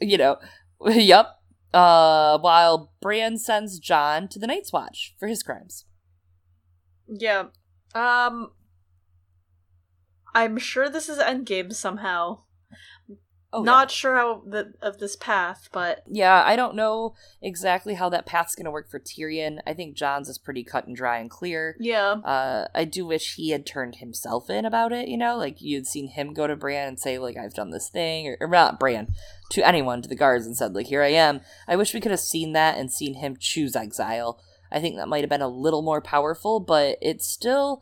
[0.01, 0.37] you know,
[0.85, 1.27] yep.
[1.73, 5.85] Uh, while Bran sends Jon to the Night's Watch for his crimes.
[7.07, 7.45] Yeah.
[7.93, 8.51] Um
[10.33, 12.39] I'm sure this is endgame somehow.
[13.53, 18.09] Oh, Not sure how the of this path, but Yeah, I don't know exactly how
[18.09, 19.59] that path's going to work for Tyrion.
[19.65, 21.77] I think Jon's is pretty cut and dry and clear.
[21.79, 22.11] yeah.
[22.25, 25.37] Uh, I do wish he had turned himself in about it, you know?
[25.37, 28.37] Like, you'd seen him go to Bran and say, like, I've done this thing, or,
[28.41, 29.13] or not Bran,
[29.51, 31.39] to anyone, to the guards, and said, like, here I am.
[31.69, 34.41] I wish we could have seen that and seen him choose exile.
[34.69, 37.81] I think that might have been a little more powerful, but it's still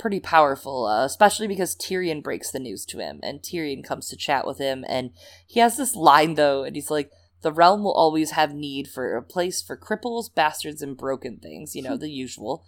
[0.00, 4.16] pretty powerful, uh, especially because Tyrion breaks the news to him, and Tyrion comes to
[4.16, 5.10] chat with him, and
[5.46, 7.10] he has this line, though, and he's like,
[7.42, 11.76] the realm will always have need for a place for cripples, bastards, and broken things,
[11.76, 12.64] you know, the usual.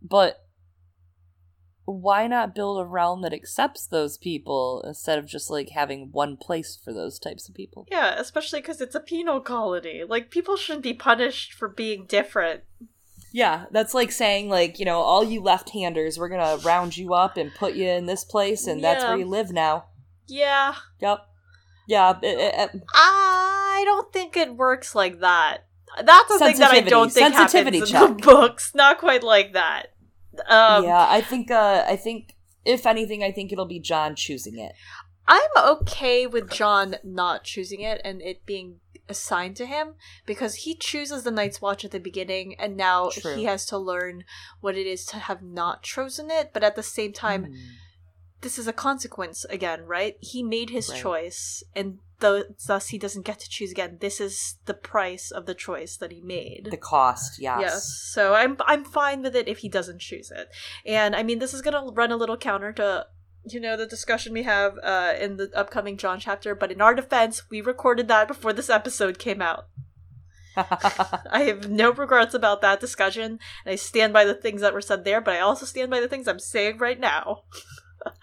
[0.00, 0.44] But
[1.84, 6.36] why not build a realm that accepts those people instead of just like having one
[6.36, 7.86] place for those types of people?
[7.90, 10.04] Yeah, especially cuz it's a penal colony.
[10.06, 12.62] Like people shouldn't be punished for being different.
[13.32, 17.12] Yeah, that's like saying like, you know, all you left-handers, we're going to round you
[17.14, 19.86] up and put you in this place and that's where you live now.
[20.26, 20.74] Yeah.
[21.00, 21.18] Yep.
[21.88, 25.66] Yeah, it, it- it- I don't think it works like that.
[26.04, 28.24] That's the thing that I don't think Sensitivity happens in the check.
[28.24, 28.72] books.
[28.74, 29.86] Not quite like that.
[30.46, 32.34] Um, yeah, I think uh I think
[32.64, 34.72] if anything I think it'll be Jon choosing it.
[35.26, 39.94] I'm okay with Jon not choosing it and it being assigned to him
[40.26, 43.34] because he chooses the Night's Watch at the beginning and now True.
[43.36, 44.24] he has to learn
[44.60, 46.50] what it is to have not chosen it.
[46.52, 47.54] But at the same time, Hmm.
[48.40, 50.16] this is a consequence again, right?
[50.20, 51.00] He made his Right.
[51.02, 53.98] choice and th- thus he doesn't get to choose again.
[54.00, 56.68] This is the price of the choice that he made.
[56.70, 57.60] the cost, yes.
[57.60, 57.84] Yes.
[58.12, 60.48] So I'm I'm fine with it if he doesn't choose it.
[60.84, 63.06] And I mean this is gonna run a little counter to
[63.44, 66.94] you know the discussion we have uh in the upcoming Jon chapter, but in our
[66.94, 69.66] defense, we recorded that before this episode came out.
[70.56, 74.80] I have no regrets about that discussion, and I stand by the things that were
[74.80, 77.42] said there, but I also stand by the things I'm saying right now.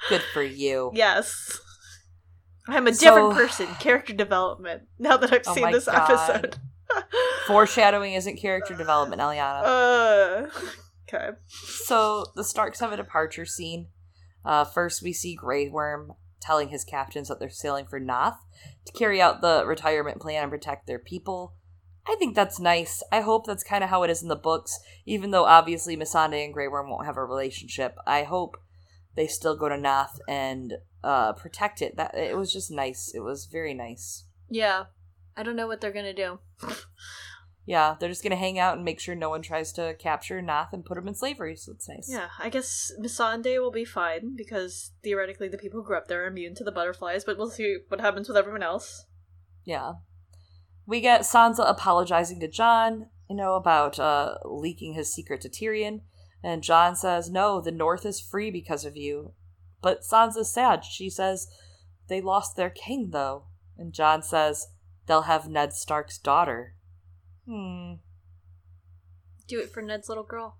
[0.09, 0.91] Good for you.
[0.95, 1.59] Yes.
[2.67, 6.09] I'm a different So- person, character development, now that I've Oh seen this God.
[6.11, 6.57] episode.
[7.47, 9.61] Foreshadowing isn't character development, Eliana.
[9.63, 10.47] uh,
[11.07, 11.29] okay.
[11.77, 13.87] So the Starks have a departure scene.
[14.45, 18.37] Uh, first, we see Grey Worm telling his captains that they're sailing for Naath
[18.85, 21.55] to carry out the retirement plan and protect their people.
[22.07, 23.01] I think that's nice.
[23.11, 26.45] I hope that's kind of how it is in the books, even though obviously Missandei
[26.45, 27.95] and Grey Worm won't have a relationship.
[28.05, 28.57] I hope
[29.15, 30.73] they still go to Naath and
[31.03, 31.97] uh, protect it.
[31.97, 33.11] That it was just nice.
[33.15, 34.25] It was very nice.
[34.49, 34.85] Yeah.
[35.35, 36.39] I don't know what they're gonna do.
[37.65, 40.71] Yeah, they're just gonna hang out and make sure no one tries to capture Naath
[40.71, 41.55] and put him in slavery.
[41.55, 42.07] So it's nice.
[42.09, 46.23] Yeah, I guess Missandei will be fine because theoretically the people who grew up there
[46.23, 49.05] are immune to the butterflies, but we'll see what happens with everyone else.
[49.63, 49.93] Yeah.
[50.85, 56.01] We get Sansa apologizing to Jon, you know, about uh, leaking his secret to Tyrion.
[56.43, 59.33] And Jon says, No, the North is free because of you.
[59.81, 60.85] But Sansa's sad.
[60.85, 61.47] She says,
[62.07, 63.45] They lost their king, though.
[63.77, 64.67] And Jon says,
[65.07, 66.74] They'll have Ned Stark's daughter.
[67.47, 67.93] Hmm.
[69.47, 70.57] Do it for Ned's little girl.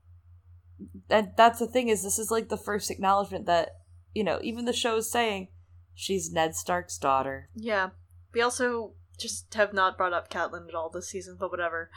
[1.09, 3.69] And that's the thing is, this is like the first acknowledgement that,
[4.13, 5.47] you know, even the show is saying
[5.93, 7.49] she's Ned Stark's daughter.
[7.55, 7.89] Yeah.
[8.33, 11.89] We also just have not brought up Catelyn at all this season, but whatever.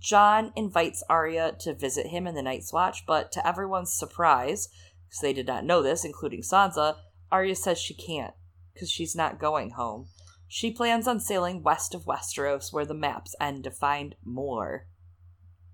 [0.00, 4.68] Jon invites Arya to visit him in the Night's Watch, but to everyone's surprise,
[5.08, 6.96] because they did not know this, including Sansa,
[7.32, 8.34] Arya says she can't,
[8.72, 10.06] because she's not going home.
[10.52, 14.88] She plans on sailing west of Westeros, where the maps end to find more.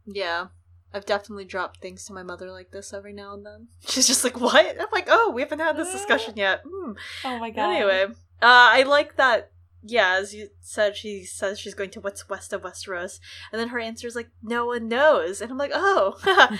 [0.04, 0.48] Yeah.
[0.92, 3.68] I've definitely dropped things to my mother like this every now and then.
[3.88, 4.66] She's just like, what?
[4.78, 6.60] I'm like, oh, we haven't had this discussion yet.
[6.62, 6.92] Hmm.
[7.24, 7.70] Oh my god.
[7.70, 8.12] Anyway, uh,
[8.42, 9.50] I like that.
[9.82, 13.18] Yeah, as you said, she says she's going to what's west of Westeros,
[13.52, 16.18] and then her answer is like, "No one knows," and I'm like, "Oh,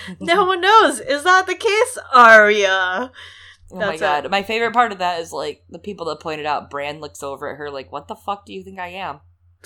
[0.19, 1.01] no one knows.
[1.01, 3.11] Is that the case, Arya?"
[3.71, 4.25] Oh my god.
[4.25, 4.31] it.
[4.31, 7.49] My favorite part of that is like the people that pointed out Bran looks over
[7.51, 9.19] at her like, what the fuck do you think I am?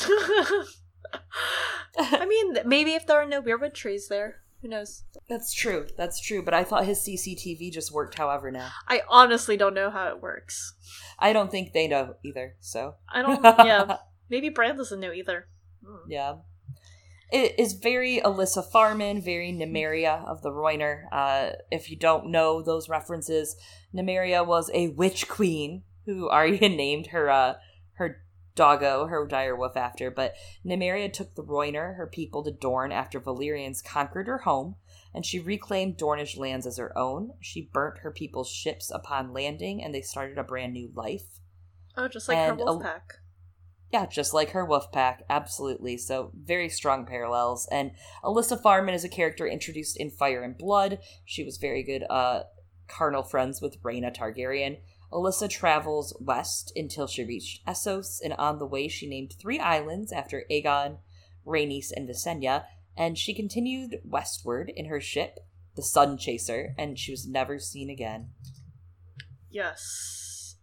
[1.98, 5.04] I mean, maybe if there are no weirwood trees there, Who knows?
[5.28, 5.88] That's true.
[5.98, 6.42] That's true.
[6.42, 8.70] But I thought his CCTV just worked however now.
[8.88, 10.74] I honestly don't know how it works.
[11.20, 12.96] I don't think they know either, so.
[13.10, 13.44] I don't.
[13.66, 13.98] Yeah,
[14.30, 15.48] maybe Bran doesn't know either.
[15.86, 16.10] Hmm.
[16.10, 16.36] Yeah.
[17.32, 21.06] It is very Elissa Farman, very Nymeria of the Rhoynar.
[21.12, 23.56] Uh, if you don't know those references,
[23.94, 27.56] Nymeria was a witch queen who Arya named her uh,
[27.94, 28.24] her
[28.56, 30.12] doggo, her direwolf after.
[30.12, 30.34] But
[30.66, 34.76] Nymeria took the Rhoynar, her people, to Dorne after Valyrians conquered her home,
[35.14, 37.32] and she reclaimed Dornish lands as her own.
[37.40, 41.40] She burnt her people's ships upon landing, and they started a brand new life.
[41.98, 43.14] Oh, just like And her a- wolf pack.
[43.92, 45.98] Yeah, just like her wolf pack, absolutely.
[45.98, 47.68] So very strong parallels.
[47.70, 47.92] And
[48.24, 51.00] Elissa Farman is a character introduced in Fire and Blood.
[51.26, 52.44] She was very good uh
[52.92, 54.78] carnal friends with Rhaena Targaryen.
[55.14, 60.12] Elissa travels west until she reached Essos, and on the way she named three islands
[60.12, 61.00] after Aegon,
[61.46, 62.66] Rhaenys, and Visenya,
[62.98, 65.40] and she continued westward in her ship,
[65.76, 68.30] the Sun Chaser, and she was never seen again.
[69.50, 70.56] Yes.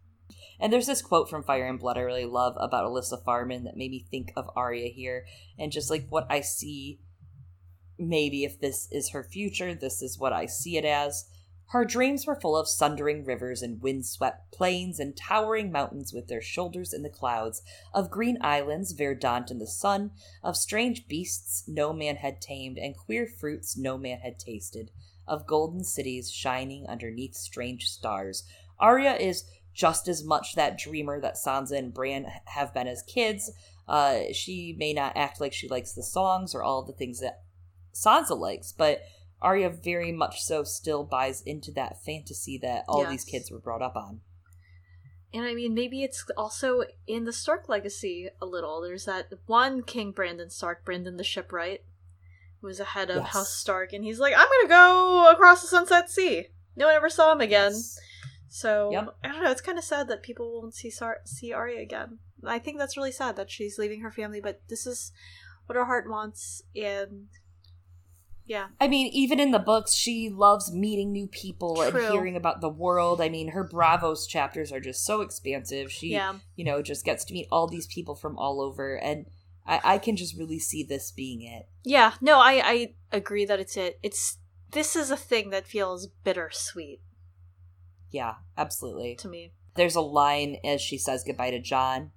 [0.59, 3.77] And there's this quote from Fire and Blood I really love about Elissa Farman that
[3.77, 5.25] made me think of Arya here
[5.57, 6.99] and just like what I see.
[7.97, 11.25] Maybe if this is her future, this is what I see it as.
[11.69, 16.41] Her dreams were full of sundering rivers and windswept plains and towering mountains with their
[16.41, 17.61] shoulders in the clouds,
[17.93, 20.11] of green islands verdant in the sun,
[20.43, 24.89] of strange beasts no man had tamed and queer fruits no man had tasted,
[25.27, 28.43] of golden cities shining underneath strange stars.
[28.79, 33.51] Arya is just as much that dreamer that Sansa and Bran have been as kids.
[33.87, 37.43] Uh, she may not act like she likes the songs or all the things that
[37.93, 39.01] Sansa likes, but
[39.41, 43.81] Arya very much so still buys into that fantasy that all these kids were brought
[43.81, 44.21] up on.
[45.33, 48.81] And I mean, maybe it's also in the Stark legacy a little.
[48.81, 51.83] There's that one King Brandon Stark, Brandon the Shipwright,
[52.61, 53.33] who was a head of Yes.
[53.33, 56.47] House Stark, and he's like, I'm gonna go across the Sunset Sea.
[56.75, 57.73] No one ever saw him again.
[58.49, 59.15] So Yep.
[59.23, 59.51] I don't know.
[59.51, 62.17] It's kind of sad that people won't see Sar- see Arya again.
[62.43, 64.41] I think that's really sad that she's leaving her family.
[64.41, 65.11] But this is
[65.67, 67.27] what her heart wants, and
[68.49, 71.85] yeah, I mean, even in the books, she loves meeting new people True.
[72.03, 73.21] and hearing about the world.
[73.21, 75.89] I mean, her Braavos chapters are just so expansive.
[75.91, 79.27] She, yeah, you know, just gets to meet all these people from all over, and
[79.65, 81.69] I, I can just really see this being it.
[81.85, 82.13] yeah.
[82.19, 83.99] No, I I agree that it's it.
[84.03, 84.37] It's
[84.71, 87.01] this is a thing that feels bittersweet
[88.11, 89.15] Yeah, absolutely.
[89.15, 89.53] to me.
[89.75, 92.11] There's a line as she says goodbye to Jon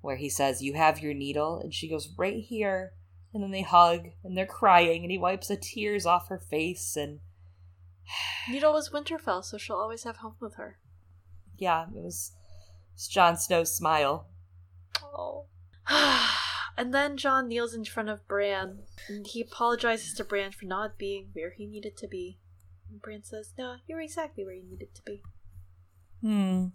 [0.00, 1.58] where he says, You have your needle?
[1.58, 2.92] And she goes, Right here.
[3.32, 6.96] And then they hug and they're crying, and he wipes the tears off her face.
[6.96, 7.20] And
[8.50, 10.78] Needle was Winterfell, so she'll always have home with her.
[11.56, 14.26] yeah, it was, it was Jon Snow's smile.
[15.02, 15.46] Oh.
[16.76, 20.98] and then Jon kneels in front of Bran, and he apologizes to Bran for not
[20.98, 22.38] being where he needed to be.
[22.90, 25.22] And Bran says, No, you're exactly where you needed to be.
[26.20, 26.66] Hmm.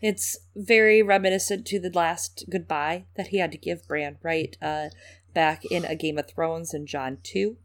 [0.00, 4.56] It's very reminiscent to the last goodbye that he had to give Bran, right?
[4.62, 4.88] Uh,
[5.34, 7.56] back in A Game of Thrones in Jon 2.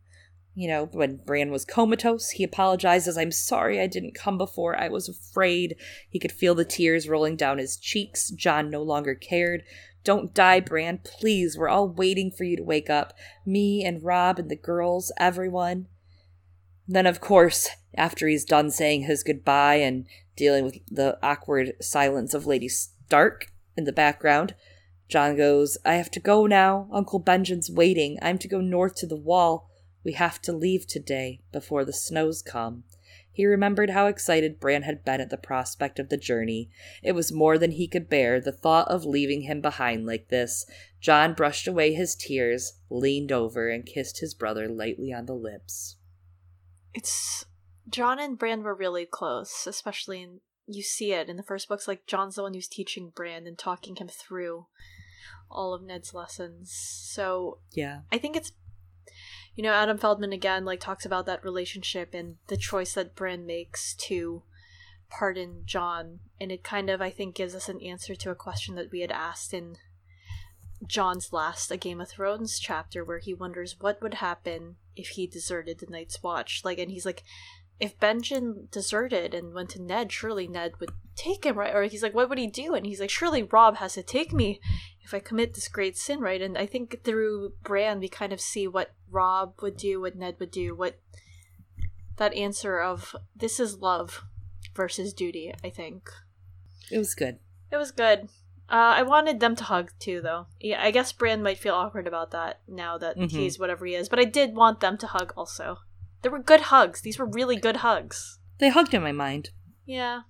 [0.56, 3.15] You know, when Bran was comatose, he apologizes.
[3.15, 4.76] I'm sorry I didn't come before.
[4.76, 5.76] I was afraid.
[6.10, 8.31] He could feel the tears rolling down his cheeks.
[8.31, 9.64] Jon no longer cared.
[10.03, 10.99] Don't die, Bran.
[11.03, 13.14] Please, we're all waiting for you to wake up.
[13.45, 15.88] Me and Robb and the girls, everyone.
[16.88, 22.34] Then, of course, after he's done saying his goodbye and dealing with the awkward silence
[22.34, 24.56] of Lady Stark in the background,
[25.07, 26.89] Jon goes, I have to go now.
[26.91, 28.17] Uncle Benjen's waiting.
[28.21, 29.69] I'm to go north to the wall.
[30.03, 32.84] We have to leave today before the snows come.
[33.31, 36.69] He remembered how excited Bran had been at the prospect of the journey.
[37.03, 40.65] It was more than he could bear, the thought of leaving him behind like this.
[40.99, 45.97] Jon brushed away his tears, leaned over, and kissed his brother lightly on the lips.
[46.93, 47.45] It's.
[47.88, 50.41] Jon and Bran were really close, especially in.
[50.65, 53.57] You see it in the first books, like Jon's the one who's teaching Bran and
[53.57, 54.65] talking him through
[55.49, 56.72] all of Ned's lessons.
[56.72, 58.02] So Yeah.
[58.11, 58.52] I think it's
[59.56, 63.45] you know Adam Feldman again like talks about that relationship and the choice that Bran
[63.45, 64.44] makes to
[65.10, 68.76] pardon Jon and it kind of I think gives us an answer to a question
[68.76, 69.78] that we had asked in
[70.86, 75.26] Jon's last A Game of Thrones chapter where he wonders what would happen if he
[75.26, 77.24] deserted the Night's Watch like and he's like
[77.80, 82.02] if Benjen deserted and went to Ned surely Ned would take him right or he's
[82.04, 84.60] like what would he do and he's like surely Robb has to take me
[85.02, 86.41] if I commit this great sin, right?
[86.41, 90.36] And I think through Bran, we kind of see what Robb would do, what Ned
[90.40, 90.99] would do, what
[92.18, 94.24] that answer of this is love
[94.76, 95.54] versus duty.
[95.64, 96.10] I think
[96.91, 97.40] It was good.
[97.72, 98.28] it was good.
[98.70, 100.48] Uh, I wanted them to hug too, though.
[100.60, 103.32] Yeah, I guess Bran might feel awkward about that now that Mhm.
[103.32, 105.78] he's whatever he is, but I did want them to hug also.
[106.22, 107.02] There were good hugs.
[107.02, 108.39] These were really good hugs.
[108.60, 109.52] They hugged in my mind.
[109.85, 110.22] Yeah.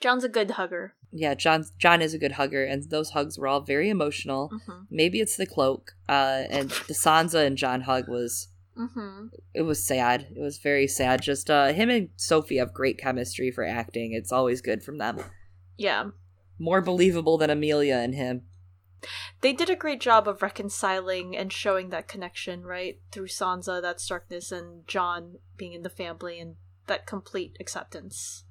[0.00, 0.94] Jon's a good hugger.
[1.12, 4.50] Yeah, Jon Jon is a good hugger, and those hugs were all very emotional.
[4.52, 4.82] Mm-hmm.
[4.90, 5.92] Maybe it's the cloak.
[6.08, 9.28] Uh, and the Sansa and Jon hug was Mm-hmm.
[9.54, 10.26] it was sad.
[10.36, 11.22] It was very sad.
[11.22, 14.12] Just uh, him and Sophie have great chemistry for acting.
[14.12, 15.18] It's always good from them.
[15.78, 16.10] Yeah.
[16.58, 18.42] More believable than Emilia and him.
[19.40, 22.98] They did a great job of reconciling and showing that connection, right?
[23.12, 26.56] Through Sansa, that starkness, and Jon being in the family and
[26.86, 28.44] that complete acceptance.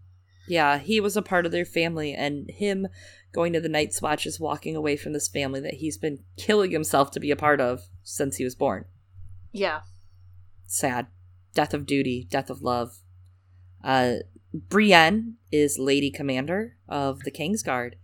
[0.47, 2.87] Yeah, he was a part of their family, and him
[3.31, 6.71] going to the Night's Watch is walking away from this family that he's been killing
[6.71, 8.85] himself to be a part of since he was born.
[9.51, 9.81] Yeah.
[10.67, 11.07] Sad.
[11.53, 12.99] Death of duty, death of love.
[13.83, 14.17] Uh,
[14.53, 17.95] Brienne is Lady Commander of the Kingsguard.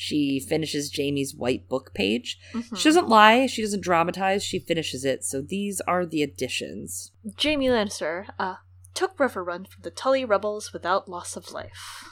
[0.00, 2.38] She finishes Jaime's white book page.
[2.52, 2.78] Mhm.
[2.78, 5.24] She doesn't lie, she doesn't dramatize, she finishes it.
[5.24, 7.10] So these are the additions.
[7.42, 8.56] Jaime Lannister uh,
[8.94, 12.04] took Riverrun from the Tully rebels without loss of life.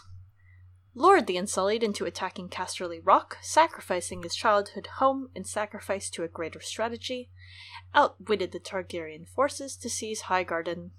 [0.96, 6.28] Lured the Unsullied into attacking Casterly Rock, sacrificing his childhood home in sacrifice to a
[6.28, 7.30] greater strategy,
[7.94, 10.90] outwitted the Targaryen forces to seize Highgarden,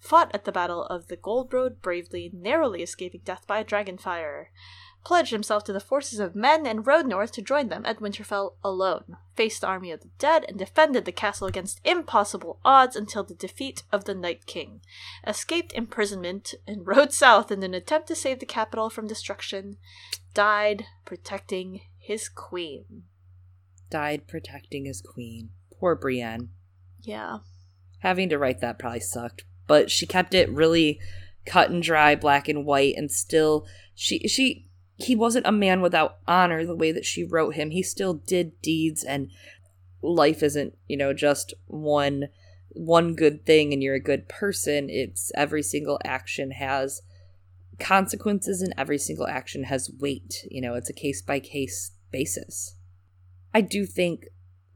[0.00, 4.46] fought at the Battle of the Gold Road bravely, narrowly escaping death by a dragonfire,
[5.06, 8.54] pledged himself to the forces of men and rode north to join them at Winterfell
[8.64, 13.22] alone, faced the army of the dead, and defended the castle against impossible odds until
[13.22, 14.80] the defeat of the Night King,
[15.24, 19.76] escaped imprisonment, and rode south in an attempt to save the capital from destruction,
[20.34, 23.04] died protecting his queen.
[23.88, 25.50] Died protecting his queen.
[25.78, 26.48] Poor Brienne.
[27.00, 27.38] Yeah.
[28.00, 30.98] Having to write that probably sucked, but she kept it really
[31.44, 34.65] cut and dry, black and white, and still she she
[34.96, 37.70] he wasn't a man without honor the way that she wrote him.
[37.70, 39.30] He still did deeds and
[40.02, 42.28] life isn't, you know, just one
[42.70, 44.88] one good thing and you're a good person.
[44.90, 47.00] It's every single action has
[47.78, 50.46] consequences and every single action has weight.
[50.50, 52.76] You know, it's a case by case basis.
[53.54, 54.26] I do think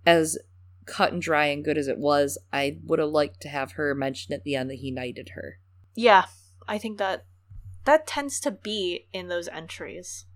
[0.07, 0.39] as
[0.87, 3.95] cut and dry and good as it was, I would have liked to have her
[3.95, 5.59] mention at the end that he knighted her.
[5.95, 6.25] Yeah.
[6.67, 7.25] I think that
[7.85, 10.27] that tends to be in those entries.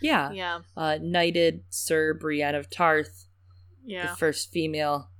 [0.00, 0.30] Yeah.
[0.32, 0.60] Yeah.
[0.76, 3.26] Uh, knighted Sir Brienne of Tarth,
[3.84, 4.10] Yeah.
[4.10, 5.10] the first female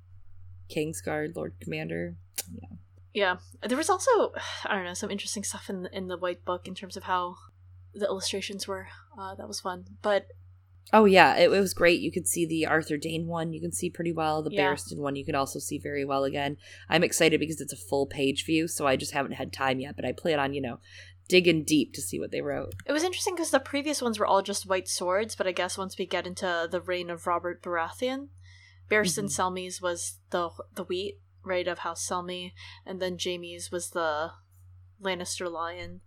[0.75, 2.17] Kingsguard Lord Commander.
[2.53, 2.69] Yeah,
[3.15, 3.37] Yeah.
[3.69, 4.33] there was also
[4.65, 7.37] I don't know some interesting stuff in in the white book in terms of how
[7.95, 8.89] the illustrations were.
[9.19, 10.27] Uh, that was fun, but
[10.93, 12.01] Oh yeah, it, it was great.
[12.01, 13.53] You could see the Arthur Dayne one.
[13.53, 14.43] You can see pretty well.
[14.43, 14.71] The Yeah.
[14.73, 16.59] Barristan one you can also see very well again.
[16.89, 19.97] I'm excited because it's a full page view, so I just haven't had time yet.
[19.97, 20.79] But I plan on you know
[21.29, 22.75] digging deep to see what they wrote.
[22.87, 25.35] it was interesting because the previous ones were all just white swords.
[25.37, 28.29] But I guess once we get into the reign of Robert Baratheon,
[28.91, 29.37] Barristan Mhm.
[29.37, 32.53] Selmy's was the the wheat right of House Selmy,
[32.85, 34.33] and then Jaime's was the
[35.03, 36.01] Lannister lion.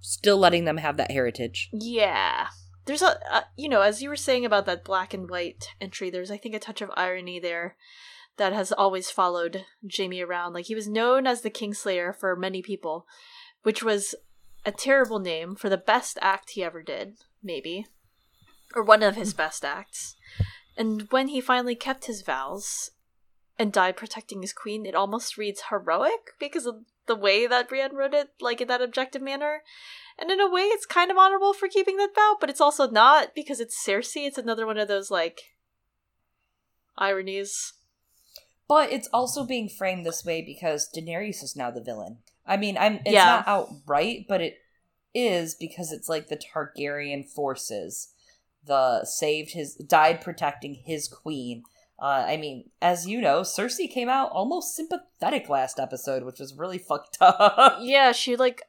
[0.00, 1.68] Still letting them have that heritage.
[1.72, 2.48] Yeah.
[2.86, 6.10] There's a, uh, you know, as you were saying about that black and white entry,
[6.10, 7.76] there's, I think, a touch of irony there
[8.38, 9.64] that has always followed
[9.96, 10.52] Jaime around.
[10.54, 13.06] Like, he was known as the Kingslayer for many people,
[13.62, 14.16] which was
[14.64, 17.86] a terrible name for the best act he ever did, maybe.
[18.74, 20.16] Or one of his best acts.
[20.76, 22.90] And when he finally kept his vows
[23.58, 27.96] and died protecting his queen, it almost reads heroic because of the way that Brienne
[27.96, 29.62] wrote it, like in that objective manner.
[30.18, 32.88] And in a way, it's kind of honorable for keeping that vow, but it's also
[32.88, 34.26] not because it's Cersei.
[34.26, 35.40] It's another one of those, like,
[36.96, 37.74] ironies.
[38.68, 42.18] But it's also being framed this way because Daenerys is now the villain.
[42.46, 43.24] I mean, I'm it's Yeah.
[43.24, 44.58] not outright, but it
[45.14, 48.12] is because it's like the Targaryen forces,
[48.64, 51.62] the saved his died protecting his queen.
[52.00, 56.54] Uh, I mean, as you know, Cersei came out almost sympathetic last episode, which was
[56.56, 57.78] really fucked up.
[57.80, 58.62] Yeah, she, like,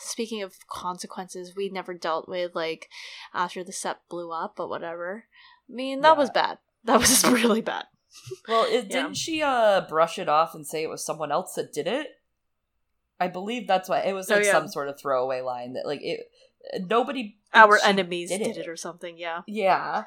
[0.00, 2.88] speaking of consequences we never dealt with, like,
[3.34, 5.24] after the set blew up, but whatever.
[5.68, 6.18] I mean, that Yeah.
[6.18, 6.58] was bad.
[6.84, 7.84] That was really bad.
[8.48, 9.02] well, it, Yeah.
[9.02, 12.06] didn't she uh brush it off and say it was someone else that did it?
[13.24, 14.52] I believe that's why it was Oh, like yeah.
[14.52, 16.20] some sort of throwaway line that like it
[16.80, 18.60] nobody Our enemies did did, it.
[18.60, 18.68] it.
[18.68, 19.42] or something, yeah.
[19.46, 20.04] Yeah.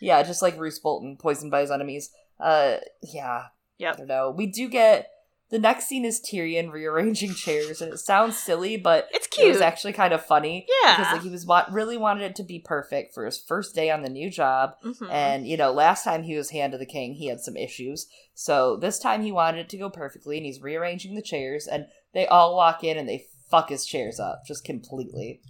[0.00, 2.10] Yeah, just like Roose Bolton, poisoned by his enemies.
[2.40, 3.46] Uh yeah.
[3.78, 3.92] yeah.
[3.92, 4.30] I don't know.
[4.36, 5.10] We do get
[5.50, 9.46] the next scene is Tyrion rearranging chairs, and it sounds silly, but It's cute.
[9.46, 10.66] it was actually kind of funny.
[10.84, 10.96] Yeah.
[10.98, 13.90] Because like he was wa- really wanted it to be perfect for his first day
[13.90, 14.74] on the new job.
[14.84, 15.10] Mhm.
[15.10, 18.08] And you know, last time he was hand of the king, he had some issues.
[18.34, 21.86] So this time he wanted it to go perfectly, and he's rearranging the chairs, and
[22.14, 25.40] they all walk in and they fuck his chairs up just completely.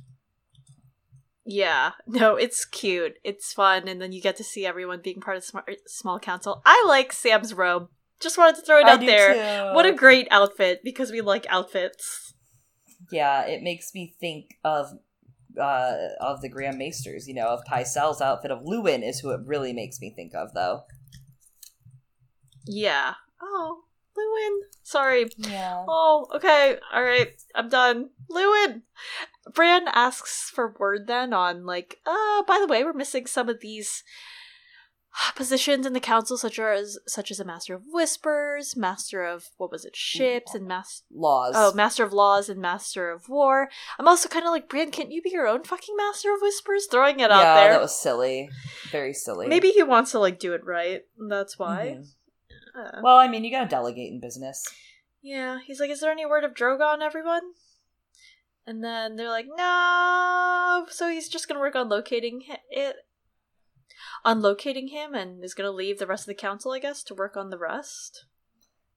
[1.45, 3.15] Yeah, no, it's cute.
[3.25, 6.61] It's fun, and then you get to see everyone being part of smart, small council.
[6.67, 7.89] I like Sam's robe.
[8.21, 9.33] Just wanted to throw it I out there.
[9.35, 9.75] too.
[9.75, 12.35] What a great outfit because we like outfits.
[13.11, 14.93] yeah, it makes me think of
[15.59, 19.41] uh of the Grand Maesters, you know, of Pycelle's outfit of Luwin is who it
[19.47, 20.83] really makes me think of though.
[22.67, 23.15] Yeah.
[23.41, 23.85] Oh,
[24.19, 24.59] Luwin.
[24.83, 25.27] Sorry.
[25.37, 25.85] Yeah.
[25.87, 26.77] Oh, okay.
[26.93, 27.31] All right.
[27.55, 28.11] I'm done.
[28.31, 28.83] Luwin.
[29.55, 33.61] Bran asks for word then on like, uh, by the way, we're missing some of
[33.61, 34.03] these
[35.35, 39.71] positions in the council, such as such as a master of whispers, master of what
[39.71, 41.55] was it, ships, and master Laws.
[41.57, 43.69] oh, master of laws and master of war.
[43.99, 46.87] I'm also kind of like, Bran, can't you be your own fucking master of whispers?
[46.91, 47.73] Throwing it out yeah, there.
[47.73, 48.49] that was silly.
[48.91, 49.49] Very silly.
[49.49, 51.03] Maybe he wants to like do it right.
[51.29, 51.97] That's why.
[51.99, 52.09] Mhm.
[52.79, 54.65] Uh, Well, I mean, you gotta delegate in business.
[55.21, 57.55] Yeah, he's like, "Is there any word of Drogon, everyone?"
[58.67, 62.97] And then they're like, "No." So he's just gonna work on locating it,
[64.25, 67.15] on locating him, and is gonna leave the rest of the council, I guess, to
[67.15, 68.27] work on the rest.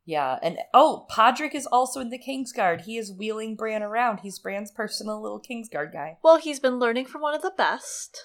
[0.03, 2.82] Yeah, and oh, Podrick is also in the Kingsguard.
[2.82, 4.20] He is wheeling Bran around.
[4.22, 6.18] He's Bran's personal little Kingsguard guy.
[6.24, 8.24] Well, he's been learning from one of the best.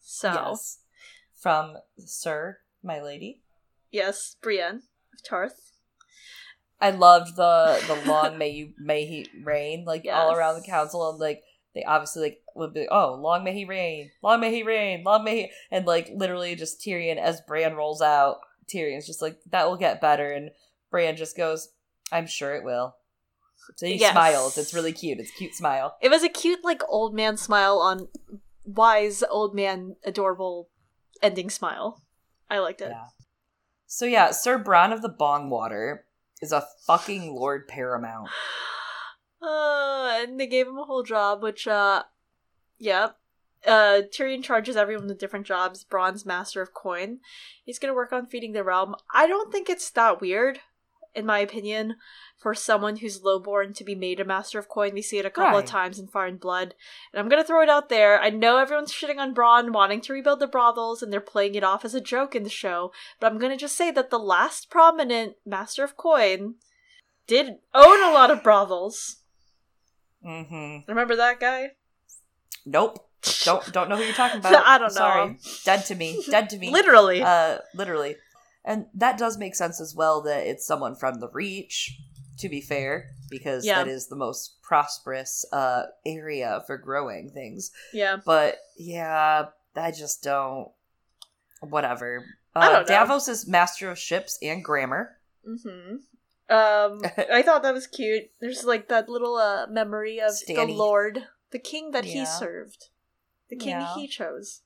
[0.00, 0.78] So Yes.
[1.34, 3.42] From Sir, my lady.
[3.90, 4.84] yes, Brienne
[5.16, 5.72] of Tarth.
[6.80, 11.08] I loved the the long may you may he reign like all around the council
[11.10, 11.42] and like
[11.74, 15.24] they obviously like would be oh long may he reign long may he reign long
[15.24, 18.40] may he and like literally just Tyrion as Bran rolls out
[18.72, 20.50] Tyrion's just like that will get better and
[20.90, 21.70] Bran just goes
[22.12, 22.94] I'm sure it will
[23.76, 24.12] so he Yes.
[24.12, 27.38] smiles it's really cute it's a cute smile It was a cute, like old man
[27.38, 28.08] smile on
[28.64, 30.68] wise old man adorable
[31.22, 32.02] ending smile.
[32.50, 32.90] I liked it.
[32.90, 33.06] yeah
[33.86, 36.00] so yeah Sir Bronn of the Bongwater
[36.42, 38.28] is a fucking Lord Paramount
[39.42, 42.02] Uh, and they gave him a whole job, which, uh,
[42.78, 43.10] yeah.
[43.66, 45.84] Uh, Tyrion charges everyone with different jobs.
[45.84, 47.18] Bronn's Master of Coin.
[47.64, 48.94] He's gonna work on feeding the realm.
[49.12, 50.60] I don't think it's that weird,
[51.14, 51.96] in my opinion,
[52.38, 54.92] for someone who's lowborn to be made a Master of Coin.
[54.92, 56.74] We see it a couple of times in Fire and Blood.
[57.12, 58.20] And I'm gonna throw it out there.
[58.20, 61.64] I know everyone's shitting on Bronn wanting to rebuild the brothels, and they're playing it
[61.64, 64.70] off as a joke in the show, but I'm gonna just say that the last
[64.70, 66.56] prominent Master of Coin
[67.26, 69.16] did own a lot of brothels.
[70.24, 71.70] mm-hmm Remember that guy?
[72.64, 72.98] nope
[73.44, 74.94] don't don't know who you're talking about I don't know.
[74.94, 77.22] sorry dead to me dead to me Literally.
[77.22, 78.16] uh literally
[78.64, 81.98] and that does make sense as well that it's someone from the reach
[82.38, 83.82] to be fair because Yeah.
[83.84, 88.16] that is the most prosperous uh area for growing things yeah.
[88.24, 90.68] but yeah i just don't
[91.60, 92.86] whatever uh, I don't know.
[92.94, 95.16] davos is master of ships and grammar
[95.48, 95.96] Mm-hmm.
[96.48, 97.00] Um,
[97.32, 98.30] I thought that was cute.
[98.40, 102.86] There's like that little uh memory of the Lord, the king that he served,
[103.48, 103.94] the king Yeah.
[103.94, 104.62] he chose.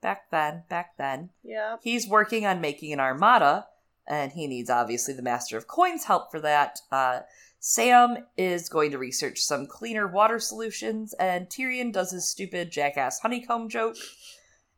[0.00, 1.76] back then back then Yeah.
[1.82, 3.66] he's working on making an armada
[4.08, 6.80] and he needs obviously the master of coins help for that.
[6.90, 7.20] Uh,
[7.60, 13.20] sam is going to research some cleaner water solutions and tyrion does his stupid jackass
[13.20, 13.96] honeycomb joke.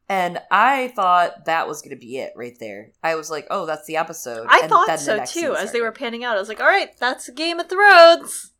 [0.08, 2.92] And i thought that was going to be it right there.
[3.02, 5.54] I was like oh that's the episode I And then thought so too.
[5.56, 8.52] As they were panning out, I was like, "All right, that's Game of Thrones."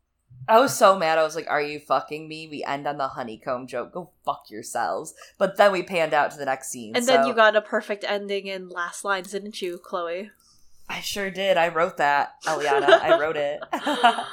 [0.49, 1.17] i was so mad.
[1.19, 2.49] I was like are you fucking me?
[2.49, 3.93] We end on the honeycomb joke.
[3.93, 5.15] Go fuck yourselves.
[5.39, 8.05] But then we panned out to the next scene And then you got a perfect
[8.07, 10.31] ending in last lines, didn't you, Chloe?
[10.91, 11.57] I sure did.
[11.57, 13.01] I wrote that, Eliana.
[13.01, 13.61] I wrote it.
[13.73, 14.25] uh,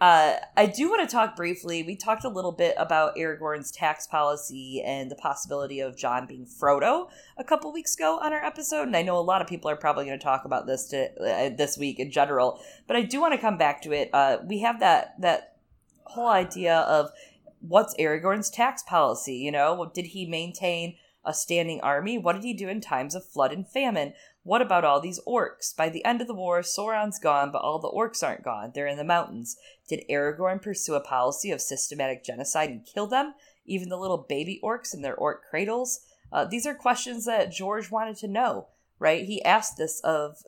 [0.00, 1.84] I do want to talk briefly.
[1.84, 6.46] We talked a little bit about Aragorn's tax policy and the possibility of Jon being
[6.46, 9.70] Frodo a couple weeks ago on our episode, and I know a lot of people
[9.70, 12.60] are probably going to talk about this to, uh, this week in general.
[12.88, 14.10] But I do want to come back to it.
[14.12, 15.58] Uh, we have that that
[16.06, 17.12] whole idea of
[17.60, 19.36] what's Aragorn's tax policy.
[19.36, 22.18] You know, did he maintain a standing army?
[22.18, 24.12] What did he do in times of flood and famine?
[24.44, 25.74] What about all these orcs?
[25.74, 28.72] By the end of the war, Sauron's gone, but all the orcs aren't gone.
[28.74, 29.56] They're in the mountains.
[29.88, 33.34] Did Aragorn pursue a policy of systematic genocide and kill them,
[33.64, 36.00] even the little baby orcs in their orc cradles?
[36.30, 38.68] Uh, these are questions that George wanted to know,
[38.98, 39.24] right?
[39.24, 40.42] He asked this of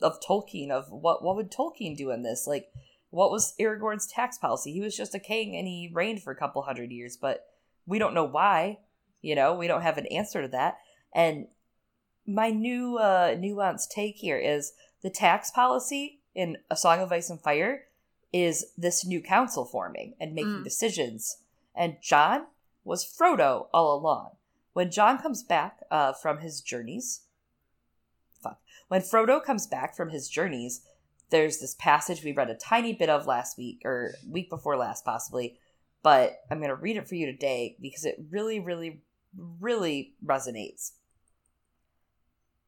[0.00, 2.46] of Tolkien of what what would Tolkien do in this?
[2.46, 2.68] Like,
[3.10, 4.72] what was Aragorn's tax policy?
[4.72, 7.46] He was just a king and he reigned for a couple hundred years, but
[7.86, 8.78] we don't know why.
[9.20, 10.78] You know, we don't have an answer to that.
[11.14, 11.48] And
[12.26, 14.72] my new uh nuanced take here is
[15.02, 17.84] the tax policy in A Song of Ice and Fire
[18.32, 20.64] is this new council forming and making Mm.
[20.64, 21.38] decisions.
[21.74, 22.46] And Jon
[22.84, 24.36] was Frodo all along.
[24.72, 27.22] When Jon comes back uh, from his journeys,
[28.42, 28.60] fuck.
[28.88, 30.82] When Frodo comes back from his journeys,
[31.30, 35.04] there's this passage we read a tiny bit of last week or week before last,
[35.04, 35.58] possibly,
[36.02, 39.02] but I'm going to read it for you today because it really, really,
[39.60, 40.92] really resonates.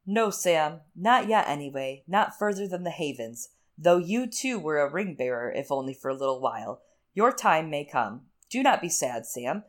[0.06, 3.48] No, Sam, not yet anyway, not further than the Havens,
[3.78, 6.82] though you too were a ring bearer, if only for a little while.
[7.14, 8.22] Your time may come.
[8.51, 9.64] Do not be sad, Sam.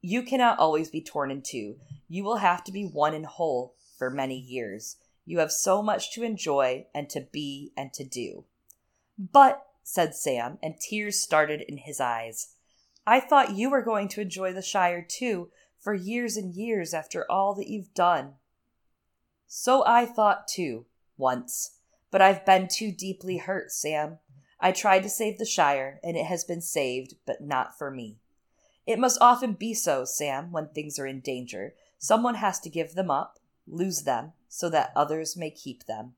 [0.00, 1.76] You cannot always be torn in two.
[2.08, 4.96] You will have to be one and whole for many years.
[5.24, 8.44] You have so much to enjoy and to be and to do.
[9.18, 12.54] But, said Sam, and tears started in his eyes,
[13.06, 15.50] I thought you were going to enjoy the Shire too,
[15.80, 18.34] for years and years after all that you've done.
[19.48, 20.84] So I thought too,
[21.16, 21.78] once.
[22.10, 24.18] But I've been too deeply hurt, Sam.
[24.60, 28.18] I tried to save the Shire, and it has been saved, but not for me.
[28.86, 31.74] It must often be so, Sam, when things are in danger.
[31.98, 36.14] Someone has to give them up, lose them, so that others may keep them.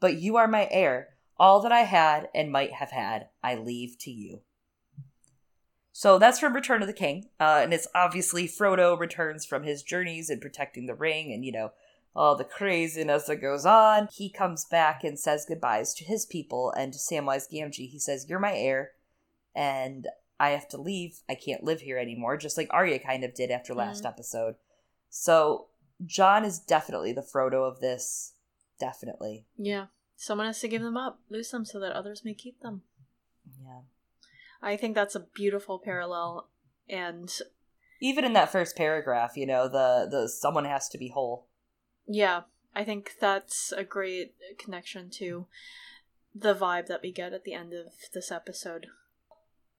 [0.00, 1.08] But you are my heir.
[1.38, 4.40] All that I had and might have had, I leave to you.
[5.92, 7.28] So that's from Return of the King.
[7.38, 11.52] Uh, and it's obviously Frodo returns from his journeys in protecting the ring and, you
[11.52, 11.72] know,
[12.14, 14.08] all the craziness that goes on.
[14.12, 17.90] He comes back and says goodbyes to his people and to Samwise Gamgee.
[17.90, 18.92] He says, You're my heir,
[19.54, 20.06] and
[20.38, 21.20] I have to leave.
[21.28, 24.08] I can't live here anymore, just like Arya kind of did after last mm-hmm.
[24.08, 24.54] episode.
[25.10, 25.66] So
[26.04, 28.34] Jon is definitely the Frodo of this.
[28.80, 29.46] Definitely.
[29.56, 29.86] Yeah.
[30.16, 32.82] Someone has to give them up, lose them so that others may keep them.
[33.62, 33.80] Yeah.
[34.62, 36.48] I think that's a beautiful parallel
[36.88, 37.30] and
[38.00, 41.48] even in that first paragraph, you know, the the someone has to be whole.
[42.06, 42.42] Yeah.
[42.74, 45.46] I think that's a great connection to
[46.34, 48.86] the vibe that we get at the end of this episode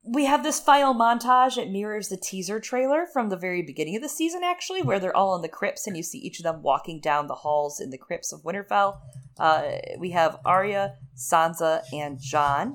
[0.07, 1.57] we have this final montage.
[1.57, 5.15] It mirrors the teaser trailer from the very beginning of the season, actually, where they're
[5.15, 7.89] all in the crypts and you see each of them walking down the halls in
[7.89, 8.99] the crypts of Winterfell.
[9.39, 12.73] Uh, we have Arya, Sansa, and Jon.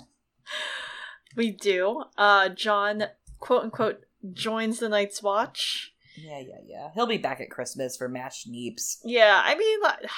[1.37, 2.05] We do.
[2.19, 3.05] Uh, Jon,
[3.39, 5.95] quote unquote, joins the Night's Watch.
[6.23, 6.89] Yeah, yeah, yeah.
[6.95, 8.99] He'll be back at Christmas for mashed neeps.
[9.05, 10.09] Yeah, I mean, like, is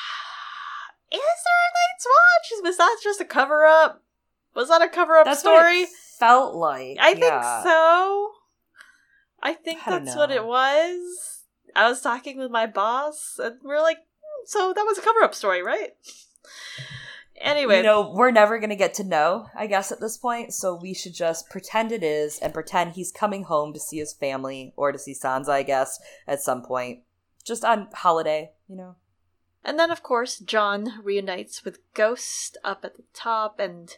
[1.10, 2.62] there a Night's Watch?
[2.64, 4.02] Was that just a cover up?
[4.54, 5.86] Was that a cover up story?
[6.22, 6.98] felt like.
[7.00, 7.14] I yeah.
[7.14, 8.30] think so.
[9.42, 11.42] I think I that's what it was.
[11.74, 15.02] I was talking with my boss, and we are like, hmm, so that was a
[15.02, 15.90] cover up story, right?
[17.42, 17.78] Anyway.
[17.78, 20.74] You know, we're never going to get to know, I guess, at this point, so
[20.74, 24.72] we should just pretend it is and pretend he's coming home to see his family
[24.76, 27.00] or to see Sansa, I guess, at some point.
[27.44, 28.94] Just on holiday, you know?
[29.64, 33.96] And then, of course, Jon reunites with Ghost up at the top, and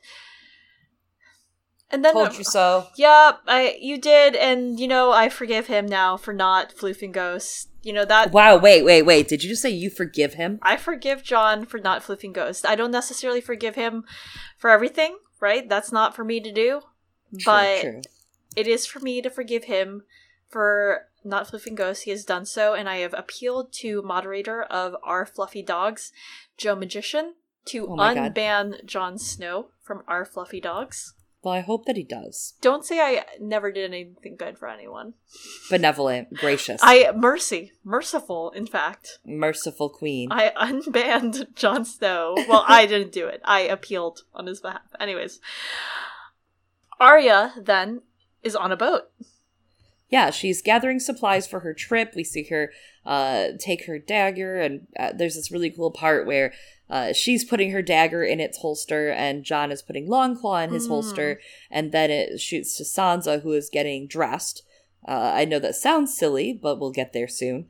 [1.90, 2.86] and then told uh, you so.
[2.96, 7.68] Yeah, I you did, and you know I forgive him now for not floofing Ghost.
[7.84, 8.32] You know that.
[8.32, 8.56] Wow!
[8.56, 9.28] Wait, wait, wait!
[9.28, 10.58] Did you just say you forgive him?
[10.62, 12.66] I forgive jon for not floofing Ghost.
[12.66, 14.04] I don't necessarily forgive him
[14.56, 15.68] for everything, right?
[15.68, 16.80] That's not for me to do.
[17.38, 18.02] True, but true.
[18.56, 20.02] it is for me to forgive him
[20.48, 22.04] for not floofing Ghost.
[22.04, 26.12] He has done so, and I have appealed to moderator of our fluffy dogs,
[26.56, 27.34] Joe Magician,
[27.66, 28.82] to oh unban God.
[28.86, 31.13] Jon Snow from our fluffy dogs.
[31.44, 32.54] Well, I hope that he does.
[32.62, 35.12] Don't say I never did anything good for anyone.
[35.68, 36.80] Benevolent, gracious.
[36.82, 39.18] I mercy, merciful, in fact.
[39.26, 40.32] Merciful queen.
[40.32, 42.34] I unbanned Jon Snow.
[42.48, 43.42] Well, I didn't do it.
[43.44, 44.80] I appealed on his behalf.
[44.98, 45.40] Anyways,
[46.98, 48.00] Arya then
[48.42, 49.10] is on a boat.
[50.08, 52.14] Yeah, she's gathering supplies for her trip.
[52.16, 52.72] We see her
[53.06, 56.52] uh, take her dagger, and uh, there's this really cool part where
[56.90, 60.86] uh, she's putting her dagger in its holster, and Jon is putting Longclaw in his
[60.86, 60.90] mm.
[60.90, 61.40] holster,
[61.70, 64.62] and then it shoots to Sansa, who is getting dressed.
[65.06, 67.66] Uh, I know that sounds silly, but we'll get there soon.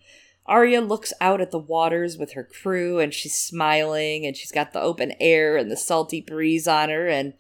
[0.47, 4.73] Arya looks out at the waters with her crew, and she's smiling, and she's got
[4.73, 7.35] the open air and the salty breeze on her, and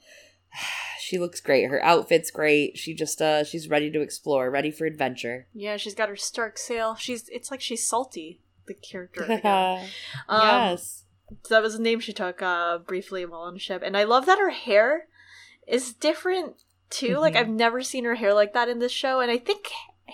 [1.01, 1.69] she looks great.
[1.69, 2.79] Her outfit's great.
[2.79, 5.47] She just uh she's ready to explore, ready for adventure.
[5.55, 6.95] Yeah, she's got her stark sail.
[6.95, 9.25] She's it's like she's salty, the character.
[10.29, 11.05] um, yes
[11.49, 14.27] that was the name she took uh briefly while on a ship and i love
[14.27, 15.07] that her hair
[15.67, 16.55] is different
[16.91, 17.21] too mm-hmm.
[17.21, 19.71] like i've never seen her hair like that in this show and i think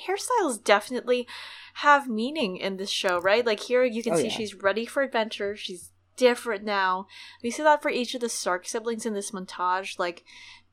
[0.07, 1.27] hairstyles definitely
[1.75, 4.31] have meaning in this show right like here you can oh, see yeah.
[4.31, 5.91] she's ready for adventure she's
[6.21, 7.07] different now
[7.43, 10.23] we see that for each of the stark siblings in this montage like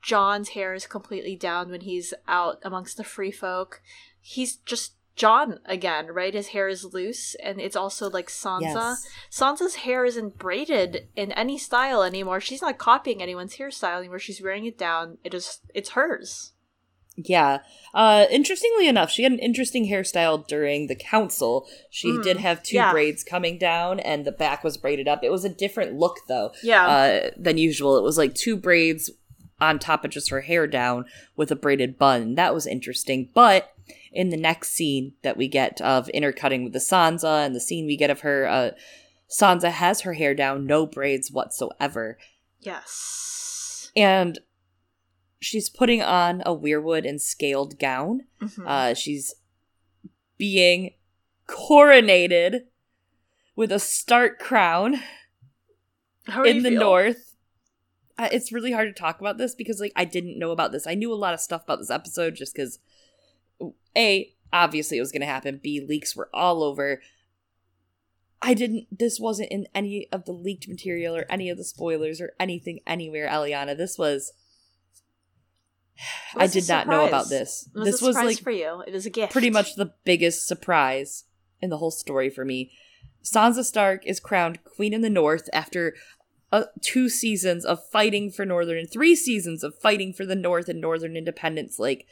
[0.02, 3.82] Jon's hair is completely down when he's out amongst the free folk
[4.22, 6.34] he's just Jon again, right?
[6.34, 8.61] His hair is loose, and it's also like Sansa.
[8.61, 9.07] Yes.
[9.32, 12.40] Sansa's hair isn't braided in any style anymore.
[12.40, 14.19] She's not copying anyone's hairstyle anymore.
[14.19, 15.18] She's wearing it down.
[15.24, 16.53] It is it's hers.
[17.18, 17.60] Yeah.
[17.94, 21.68] Uh interestingly enough, she had an interesting hairstyle during the council.
[21.89, 22.91] She mm, did have two yeah.
[22.91, 25.23] braids coming down and the back was braided up.
[25.23, 26.52] It was a different look though.
[26.61, 26.88] Yeah.
[26.88, 27.98] Uh, than usual.
[27.98, 29.10] It was like two braids
[29.60, 32.35] on top of just her hair down with a braided bun.
[32.35, 33.30] That was interesting.
[33.34, 33.73] But
[34.11, 37.85] in the next scene that we get of intercutting with the Sansa and the scene
[37.85, 38.72] we get of her uh,
[39.30, 42.18] Sansa has her hair down, no braids whatsoever.
[42.60, 43.91] Yes.
[43.95, 44.39] And
[45.39, 48.22] she's putting on a weirwood and scaled gown.
[48.41, 48.65] Mhm.
[48.68, 49.35] Uh, she's
[50.38, 50.93] being
[51.47, 52.65] coronated
[53.55, 54.95] with a Stark crown
[56.45, 56.80] in the feel?
[56.80, 57.35] north.
[58.18, 60.88] Uh, It's really hard to talk about this because like I didn't know about this.
[60.88, 62.80] I knew a lot of stuff about this episode just because
[63.95, 65.59] a obviously it was going to happen.
[65.61, 67.01] B leaks were all over.
[68.41, 68.88] I didn't.
[68.95, 72.80] This wasn't in any of the leaked material or any of the spoilers or anything
[72.85, 73.27] anywhere.
[73.27, 74.34] Eliana, this was.
[76.36, 77.69] I did not know about this.
[77.74, 78.84] Was this a was like for you.
[78.86, 79.32] It was a gift.
[79.32, 81.26] pretty much the biggest surprise
[81.61, 82.72] in the whole story for me.
[83.24, 85.95] Sansa Stark is crowned Queen in the North after
[86.52, 90.69] uh, two seasons of fighting for Northern and three seasons of fighting for the North
[90.69, 92.06] and Northern independence, like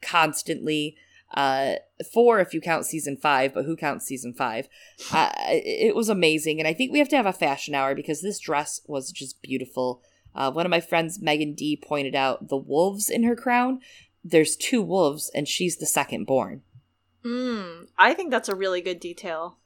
[0.00, 0.96] constantly.
[1.34, 1.74] Uh,
[2.14, 4.68] four if you count season five, but who counts season five?
[5.12, 8.22] Uh, it was amazing, and I think we have to have a fashion hour because
[8.22, 10.00] this dress was just beautiful.
[10.36, 13.80] Uh, one of my friends, Megan D, pointed out the wolves in her crown.
[14.22, 16.62] There's two wolves, and she's the second born.
[17.24, 19.58] Mm, I think that's a really good detail.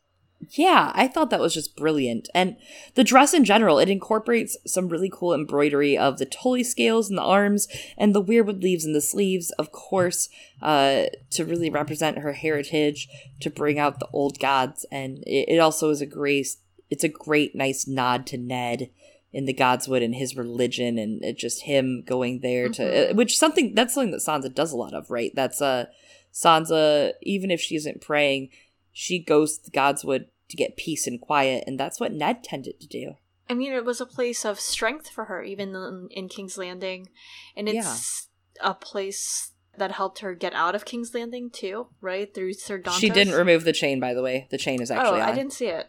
[0.52, 2.28] Yeah, I thought that was just brilliant.
[2.34, 2.56] And
[2.94, 7.16] the dress in general, it incorporates some really cool embroidery of the Tully scales in
[7.16, 7.68] the arms
[7.98, 10.30] and the weirwood leaves in the sleeves, of course,
[10.62, 13.06] uh, to really represent her heritage,
[13.40, 14.86] to bring out the old gods.
[14.90, 16.48] And it, it also is a great,
[16.88, 18.88] it's a great, nice nod to Ned
[19.32, 23.10] in the Godswood and his religion, and it just him going there to, Mhm.
[23.10, 25.32] uh, which something that's something that Sansa does a lot of, right?
[25.34, 25.86] That's uh,
[26.32, 28.50] Sansa, even if she isn't praying,
[28.92, 32.80] she goes to the Godswood to get peace and quiet, and that's what Ned tended
[32.80, 33.14] to do.
[33.48, 37.08] I mean, it was a place of strength for her, even in, in King's Landing,
[37.56, 38.28] and it's
[38.60, 42.98] a place that helped her get out of King's Landing too, right through Sir Dontos.
[43.00, 44.46] She didn't remove the chain, by the way.
[44.50, 45.18] The chain is actually.
[45.18, 45.86] Oh, actually I didn't see it.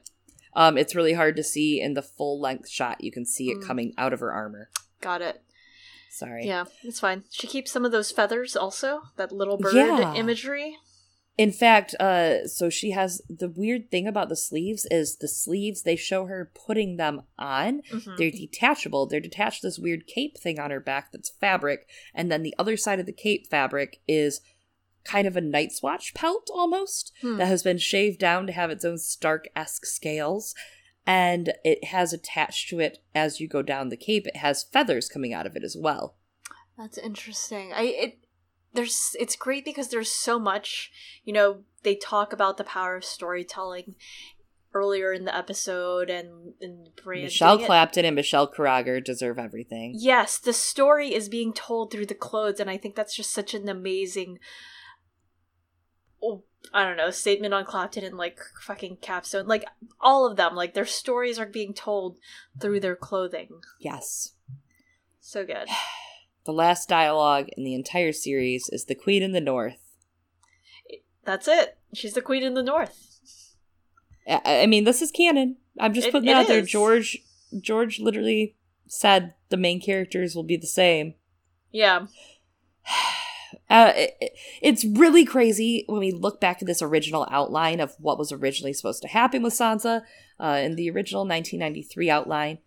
[0.53, 3.03] Um, it's really hard to see in the full length shot.
[3.03, 3.68] You can see it Mm.
[3.68, 4.69] coming out of her armor.
[5.02, 5.41] Got it.
[6.10, 6.45] Sorry.
[6.45, 7.23] Yeah, it's fine.
[7.30, 10.14] She keeps some of those feathers also, that little bird Yeah.
[10.14, 10.78] imagery.
[11.38, 15.82] In fact, uh, so she has the weird thing about the sleeves is the sleeves
[15.84, 17.82] they show her putting them on.
[17.84, 18.18] Mhm.
[18.18, 19.06] They're detachable.
[19.06, 22.76] They're detached this weird cape thing on her back that's fabric, and then the other
[22.76, 24.41] side of the cape fabric is
[25.03, 27.38] kind of a night's watch pelt almost Hmm.
[27.38, 30.53] that has been shaved down to have its own stark esque scales.
[31.06, 35.10] And it has attached to it as you go down the cape, it has feathers
[35.10, 36.15] coming out of it as well.
[36.78, 37.73] That's interesting.
[37.73, 38.18] I it
[38.73, 40.91] there's it's great because there's so much,
[41.23, 43.95] you know, they talk about the power of storytelling
[44.73, 47.65] earlier in the episode and and Michelle it.
[47.65, 49.94] Clapton and Michelle Carragher deserve everything.
[49.98, 53.53] Yes, the story is being told through the clothes, and I think that's just such
[53.53, 54.40] an amazing.
[56.73, 59.65] I don't know, statement on Clapton and like fucking Capstone, like
[59.99, 62.18] all of them, like their stories are being told
[62.60, 63.49] through their clothing.
[63.80, 64.34] Yes.
[65.19, 65.68] So good.
[66.43, 69.77] The last dialogue in the entire series is the Queen in the North.
[71.23, 71.77] That's it.
[71.93, 73.19] She's the queen in the north.
[74.27, 75.57] I I mean, this is canon.
[75.80, 76.60] I'm just It- putting it that out there.
[76.61, 76.68] is.
[76.69, 77.19] George
[77.60, 78.56] George literally
[78.88, 81.14] said the main characters will be the same.
[81.72, 82.07] Yeah.
[83.72, 84.31] Uh, it, it-
[84.61, 88.73] it's really crazy when we look back at this original outline of what was originally
[88.73, 90.02] supposed to happen with Sansa
[90.39, 92.57] uh, in the original 1993 outline.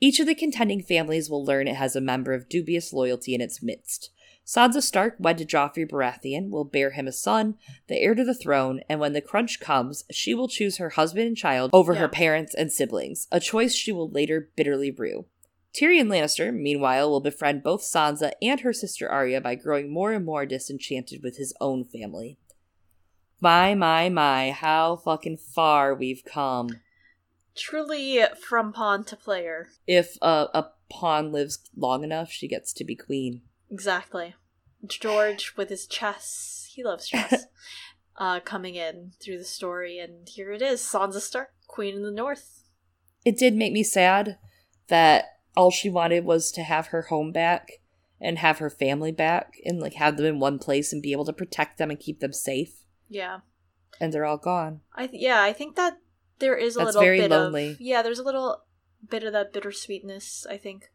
[0.00, 3.40] Each of the contending families will learn it has a member of dubious loyalty in
[3.40, 4.10] its midst.
[4.46, 7.56] Sansa Stark, wed to Joffrey Baratheon, will bear him a son,
[7.88, 11.26] the heir to the throne, and when the crunch comes, she will choose her husband
[11.26, 12.00] and child over Yeah.
[12.00, 15.26] her parents and siblings, a choice she will later bitterly rue.
[15.76, 20.24] Tyrion Lannister, meanwhile, will befriend both Sansa and her sister Arya by growing more and
[20.24, 22.38] more disenchanted with his own family.
[23.40, 26.80] My, my, my, how fucking far we've come.
[27.54, 29.68] Truly from pawn to player.
[29.86, 33.42] If a, a pawn lives long enough, she gets to be queen.
[33.70, 34.34] Exactly.
[34.86, 36.70] George with his chess.
[36.74, 37.44] He loves chess.
[38.16, 42.10] uh, coming in through the story, and here it is Sansa Stark, Queen in the
[42.10, 42.62] North.
[43.24, 44.38] It did make me sad
[44.88, 47.72] that all she wanted was to have her home back
[48.20, 51.24] and have her family back and like have them in one place and be able
[51.24, 52.84] to protect them and keep them safe.
[53.08, 53.40] Yeah.
[54.00, 54.80] And they're all gone.
[54.94, 55.98] I th- yeah, I think that
[56.38, 57.70] there is a That's little very bit lonely.
[57.70, 58.62] of yeah, there's a little
[59.08, 60.46] bit of that bittersweetness.
[60.50, 60.90] I think.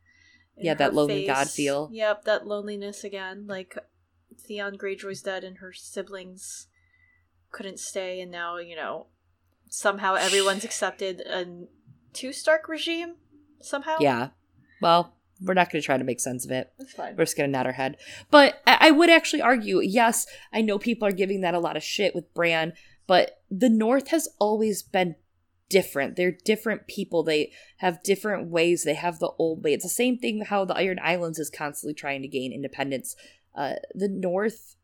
[0.56, 1.90] in Yeah, that lonely God feel.
[1.92, 3.46] Yep, that loneliness again.
[3.48, 3.76] Like
[4.40, 6.68] Theon Greyjoy's dead, and her siblings
[7.52, 9.08] couldn't stay, and now you know
[9.70, 11.46] somehow everyone's accepted a
[12.14, 13.16] two Stark regime.
[13.62, 14.30] Somehow, Yeah.
[14.82, 16.72] Well, we're not going to try to make sense of it.
[16.78, 17.16] that's fine.
[17.16, 17.98] We're just going to nod our head.
[18.30, 21.78] But I I would actually argue, yes, I know people are giving that a lot
[21.78, 22.74] of shit with Bran,
[23.08, 25.16] but the North has always been
[25.70, 26.18] different.
[26.18, 27.24] They're different people.
[27.24, 28.84] They have different ways.
[28.84, 29.74] They have the old way.
[29.74, 33.16] It's the same thing how the Iron Islands is constantly trying to gain independence.
[33.56, 34.76] Uh, the North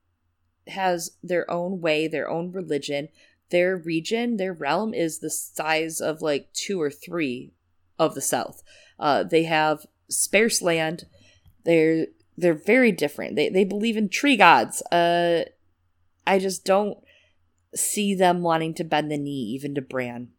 [0.68, 3.10] has their own way, their own religion.
[3.50, 7.54] Their region, their realm is the size of like two or three
[8.00, 8.62] of the South.
[9.00, 11.06] Uh, they have sparse land.
[11.64, 12.08] They're
[12.38, 13.36] they're very different.
[13.36, 14.82] They they believe in tree gods.
[14.84, 15.46] Uh,
[16.26, 16.98] I just don't
[17.76, 20.30] see them wanting to bend the knee even to Bran.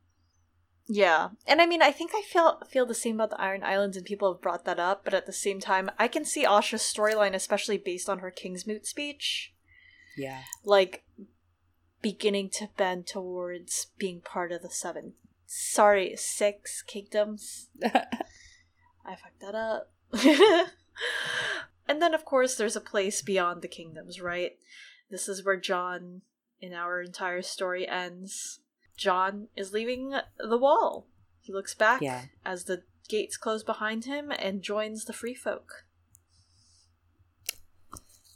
[0.88, 1.30] Yeah.
[1.46, 4.06] And I mean, I think I feel feel the same about the Iron Islands and
[4.06, 7.34] people have brought that up, but at the same time, I can see Asha's storyline
[7.34, 9.52] especially based on her Kingsmoot speech.
[10.16, 10.40] Yeah.
[10.64, 11.04] Like
[12.00, 15.12] beginning to bend towards being part of the seven.
[15.50, 17.68] Sorry, six kingdoms.
[17.82, 19.90] I fucked that up.
[21.88, 24.58] and then of course there's a place beyond the kingdoms, right?
[25.10, 26.20] This is where Jon,
[26.60, 28.60] in our entire story ends.
[28.98, 31.06] Jon is leaving the wall.
[31.40, 32.24] He looks back Yeah.
[32.44, 35.86] as the gates close behind him and joins the free folk.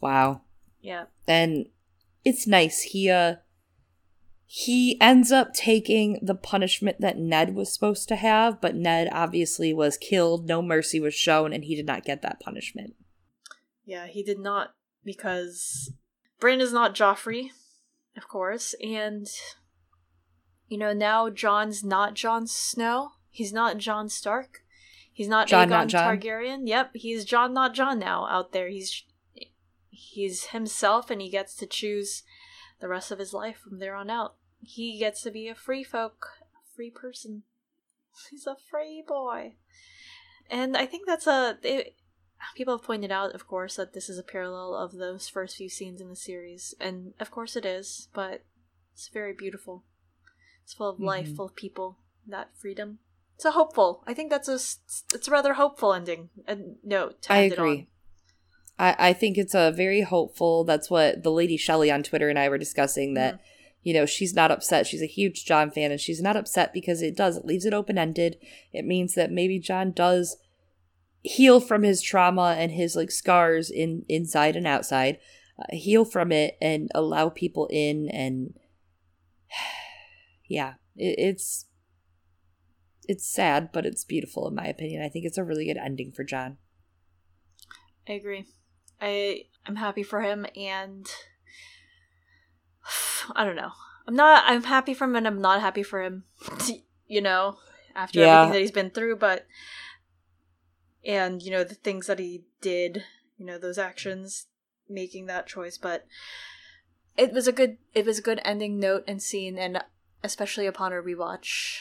[0.01, 0.41] wow.
[0.81, 1.05] Yeah.
[1.29, 1.67] and
[2.25, 3.37] it's nice he uh
[4.55, 9.73] he ends up taking the punishment that Ned was supposed to have, but Ned obviously
[9.73, 12.95] was killed, no mercy was shown, and he did not get that punishment.
[13.87, 14.75] Yeah, he did not
[15.07, 15.95] because
[16.39, 17.49] Bran is not Joffrey,
[18.15, 19.27] of course, and
[20.69, 23.13] you know now Jon's not Jon Snow.
[23.31, 24.61] He's not Jon Stark.
[25.11, 26.19] He's not Jon Aegon not Jon.
[26.19, 26.69] Targaryen.
[26.69, 28.69] Yep, he's Jon not Jon now out there.
[28.69, 29.03] He's
[29.89, 32.23] he's himself, and he gets to choose
[32.81, 34.35] the rest of his life from there on out.
[34.63, 37.43] He gets to be a free folk, a free person.
[38.31, 39.55] He's a free boy,
[40.51, 41.59] and I think that's a.
[41.63, 41.95] It,
[42.57, 45.69] people have pointed out, of course, that this is a parallel of those first few
[45.69, 48.43] scenes in the series, and of course it is, but
[48.95, 49.85] it's very beautiful.
[50.63, 51.37] It's full of life, Mhm.
[51.37, 52.99] full of people, that freedom.
[53.37, 54.05] It's a hopeful.
[54.07, 54.55] I think that's a.
[55.15, 56.31] It's a rather hopeful ending.
[56.47, 57.23] A note.
[57.23, 57.67] To I end it on.
[57.67, 57.89] agree.
[58.79, 60.65] I, I think it's a very hopeful.
[60.65, 63.15] That's what the lady Shelley on Twitter and I were discussing.
[63.15, 63.41] That
[63.83, 64.87] you know she's not upset.
[64.87, 67.37] She's a huge Jon fan, and she's not upset because it does.
[67.37, 68.37] It leaves it open ended.
[68.73, 70.37] It means that maybe Jon does
[71.23, 75.19] heal from his trauma and his like scars in inside and outside.
[75.59, 78.55] Uh, heal from it and allow people in and
[80.49, 81.67] yeah, it, it's
[83.09, 85.03] it's sad, but it's beautiful in my opinion.
[85.03, 86.59] I think it's a really good ending for Jon.
[88.09, 88.47] I agree.
[89.01, 91.07] I I'm happy for him, and
[93.37, 93.73] I don't know.
[94.07, 94.45] I'm not.
[94.47, 96.25] I'm happy for him, and I'm not happy for him.
[97.09, 97.59] You know,
[97.95, 98.37] after Yeah.
[98.41, 99.47] everything that he's been through, but
[101.05, 103.05] and you know the things that he did,
[103.37, 104.47] you know those actions,
[104.89, 106.07] making that choice, but
[107.19, 107.77] it was a good.
[107.93, 109.83] It was a good ending note and scene, and
[110.25, 111.81] especially upon a rewatch,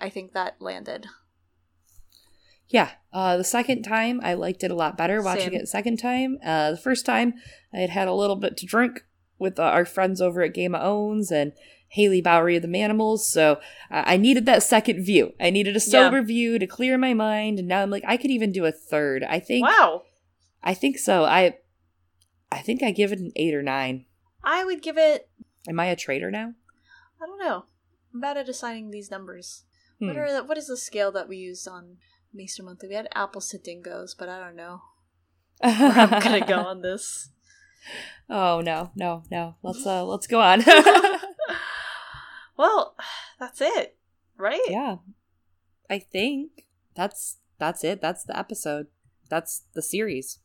[0.00, 1.06] I think that landed.
[2.68, 5.54] Yeah, uh, the second time I liked it a lot better watching Same.
[5.54, 6.38] it the second time.
[6.44, 7.34] Uh, the first time
[7.72, 9.04] I had had a little bit to drink
[9.42, 11.52] with uh, our friends over at Game of Owns and
[11.88, 13.60] Haley Bowery of the Manimals, so
[13.90, 15.34] uh, I needed that second view.
[15.38, 18.30] I needed a sober view to clear my mind, and now I'm like, I could
[18.30, 19.22] even do a third.
[19.22, 19.66] I think.
[19.66, 20.04] Wow,
[20.62, 21.24] I think so.
[21.24, 21.58] I,
[22.50, 24.06] I think I give it an eight or nine.
[24.42, 25.28] I would give it.
[25.68, 26.54] Am I a traitor now?
[27.22, 27.66] I don't know.
[28.14, 29.64] I'm bad at assigning these numbers.
[29.98, 30.08] Hmm.
[30.08, 31.98] What are the, what is the scale that we used on
[32.32, 32.88] Maester Monthly?
[32.88, 34.80] We had apples to dingoes, but I don't know.
[35.62, 37.28] where I'm gonna go on this.
[38.28, 39.56] Oh no, no, no.
[39.62, 40.62] Let's uh, let's go on.
[42.56, 42.96] well,
[43.38, 43.96] that's it,
[44.36, 44.60] right?
[44.68, 44.96] yeah,
[45.90, 48.00] I think that's that's it.
[48.00, 48.86] That's the episode.
[49.28, 50.38] That's the series.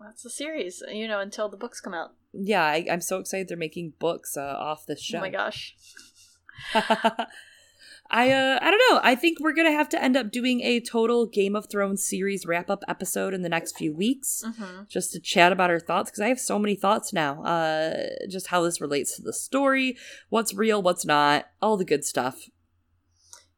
[0.00, 0.82] That's the series.
[0.88, 2.12] You know, until the books come out.
[2.32, 5.18] Yeah, I, I'm so excited they're making books uh, off this show.
[5.18, 5.76] Oh my gosh.
[8.10, 9.00] I uh I don't know.
[9.02, 12.46] I think we're gonna have to end up doing a total Game of Thrones series
[12.46, 14.44] wrap up episode in the next few weeks.
[14.46, 14.84] Mm-hmm.
[14.88, 17.42] just to chat about our thoughts because I have so many thoughts now.
[17.42, 19.96] Uh, just how this relates to the story,
[20.28, 22.48] what's real, what's not, all the good stuff.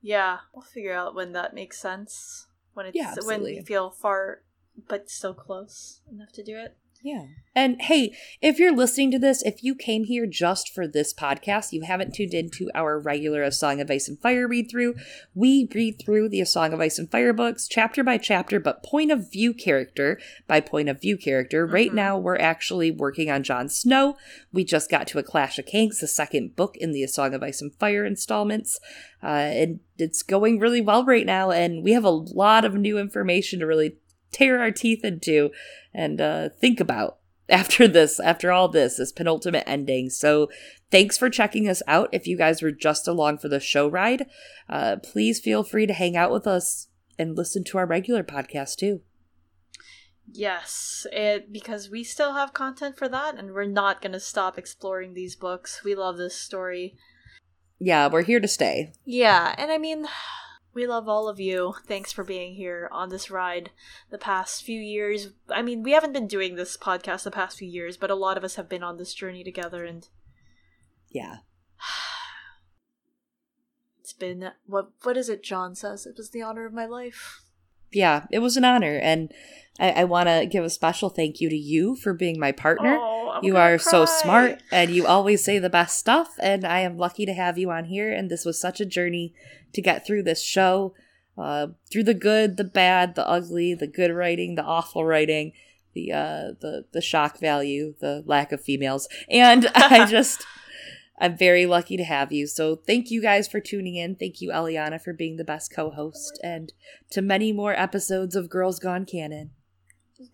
[0.01, 2.47] Yeah, we'll figure out when that makes sense.
[2.75, 4.43] When it's Yeah, when you feel far
[4.89, 6.77] but still close enough to do it.
[7.07, 7.27] Yeah.
[7.55, 11.71] And hey, if you're listening to this, if you came here just for this podcast,
[11.71, 14.97] you haven't tuned into our regular A Song of Ice and Fire read through.
[15.33, 18.83] We read through the A Song of Ice and Fire books chapter by chapter, but
[18.83, 20.19] point of view character
[20.49, 21.65] by point of view character.
[21.65, 21.95] Right Mhm.
[21.95, 24.17] now, we're actually working on Jon Snow.
[24.53, 27.35] We just got to A Clash of Kings, the second book in the A Song
[27.35, 28.81] of Ice and Fire installments.
[29.23, 32.99] Uh, and it's going really well right now, and we have a lot of new
[32.99, 33.97] information to really
[34.37, 35.51] tear our teeth into
[35.95, 37.19] and uh, think about.
[37.49, 40.11] after this, after all this, this penultimate ending.
[40.11, 40.49] So
[40.91, 42.09] thanks for checking us out.
[42.13, 44.27] If you guys were just along for the show ride,
[44.69, 46.89] uh, please feel free to hang out with us
[47.19, 49.03] and listen to our regular podcast too.
[50.29, 55.15] Yes, it because we still have content for that, and we're not gonna stop exploring
[55.15, 55.83] these books.
[55.85, 56.97] We love this story.
[57.79, 58.93] Yeah, we're here to stay.
[59.05, 60.07] Yeah, and I mean,
[60.77, 61.75] we love all of you.
[61.89, 63.71] Thanks for being here on this ride
[64.11, 65.31] the past few years.
[65.49, 68.37] I mean, we haven't been doing this podcast the past few years, but a lot
[68.37, 70.07] of us have been on this journey together, and
[71.09, 71.39] yeah,
[74.01, 75.43] it's been what what is it?
[75.43, 77.41] Jon says it was the honor of my life
[77.93, 78.99] yeah, it was an honor.
[79.03, 79.33] And
[79.79, 82.97] I, I want to give a special thank you to you for being my partner.
[82.99, 83.91] Oh, you are cry.
[83.91, 86.35] so smart and you always say the best stuff.
[86.41, 88.13] And I am lucky to have you on here.
[88.13, 89.35] And this was such a journey
[89.73, 90.95] to get through this show
[91.39, 95.53] uh, through the good, the bad, the ugly, the good writing, the awful writing.
[95.95, 100.45] The uh the the shock value, the lack of females, and I just
[101.19, 102.47] I'm very lucky to have you.
[102.47, 104.17] So thank you guys for tuning in.
[104.17, 106.73] Thank you, Eliana, for being the best co host, and
[107.11, 109.51] to many more episodes of Girls Gone Canon.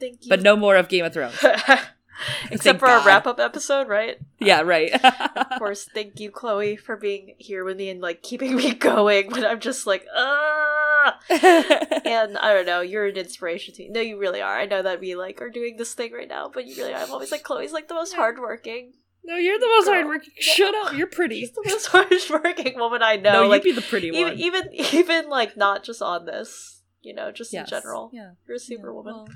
[0.01, 0.29] Thank you.
[0.29, 1.39] But no more of Game of Thrones.
[2.51, 3.03] Except for God.
[3.03, 4.19] a wrap up episode, right?
[4.39, 4.93] Yeah, right.
[5.05, 9.31] of course, thank you, Chloe, for being here with me and like keeping me going
[9.31, 11.19] when I'm just like, ah.
[11.31, 13.89] and I don't know, you're an inspiration to me.
[13.89, 14.57] No, you really are.
[14.57, 17.03] I know that we like are doing this thing right now, but you really are.
[17.03, 18.93] I'm always like, Chloe's like the most hardworking
[19.25, 20.33] no, you're the most hardworking.
[20.39, 20.95] Shut up.
[20.95, 21.41] You're pretty.
[21.41, 21.87] She's the most
[22.31, 23.43] hardworking woman I know.
[23.43, 24.39] No, like, you'd be the pretty even, one.
[24.39, 26.83] Even, even like not just on this.
[27.03, 27.67] You know, just yes.
[27.67, 28.11] in general.
[28.13, 29.15] Yeah, you're a superwoman.
[29.15, 29.29] Yeah, well,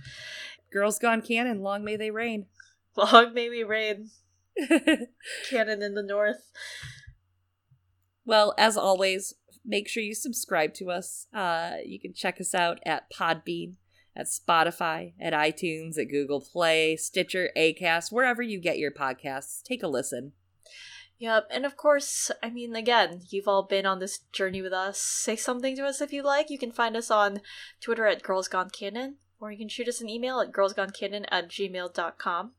[0.72, 1.62] girls gone canon.
[1.62, 2.46] Long may they reign.
[2.96, 4.10] Long may we reign.
[5.50, 6.50] canon in the north.
[8.24, 9.34] Well, as always,
[9.64, 11.26] make sure you subscribe to us.
[11.34, 13.74] Uh, you can check us out at Podbean
[14.16, 19.62] at Spotify, at iTunes, at Google Play, Stitcher, Acast, wherever you get your podcasts.
[19.62, 20.32] Take a listen.
[21.18, 24.98] Yep, and of course, I mean, again, you've all been on this journey with us.
[25.00, 26.50] Say something to us if you like.
[26.50, 27.40] You can find us on
[27.80, 31.48] Twitter at Girls Gone Canon, or you can shoot us an email at girlsgonecanon at
[31.48, 32.52] gmail.com.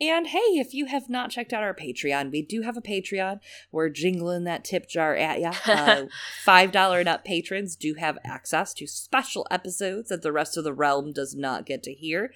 [0.00, 3.40] And hey, if you have not checked out our Patreon, we do have a Patreon.
[3.72, 5.52] We're jingling that tip jar at ya.
[5.68, 6.06] Uh,
[6.46, 10.72] $5 and up patrons do have access to special episodes that the rest of the
[10.72, 12.32] realm does not get to hear.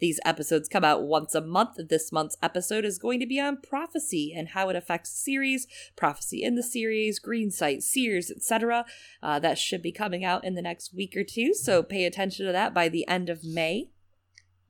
[0.00, 1.76] These episodes come out once a month.
[1.88, 5.66] This month's episode is going to be on prophecy and how it affects series,
[5.96, 8.84] prophecy in the series, green sight, seers, etc.
[9.22, 12.44] Uh, that should be coming out in the next week or two, so pay attention
[12.46, 13.90] to that by the end of May.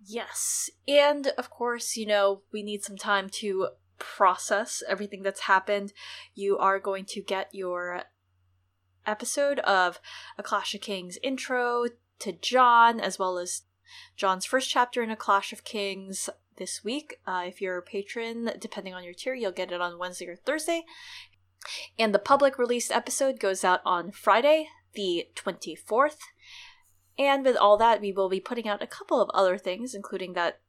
[0.07, 0.71] Yes.
[0.87, 3.69] And of course, you know, we need some time to
[3.99, 5.93] process everything that's happened.
[6.35, 8.03] You are going to get your
[9.07, 10.01] episode of
[10.39, 11.87] A Clash of Kings intro
[12.21, 13.63] to Jon, as well as
[14.17, 17.21] Jon's first chapter in A Clash of Kings this week.
[17.27, 20.37] Uh, if you're a patron, depending on your tier, you'll get it on Wednesday or
[20.37, 20.85] Thursday.
[21.99, 26.19] And the public released episode goes out on Friday, the 24th.
[27.19, 30.33] And with all that, we will be putting out a couple of other things, including
[30.33, 30.61] that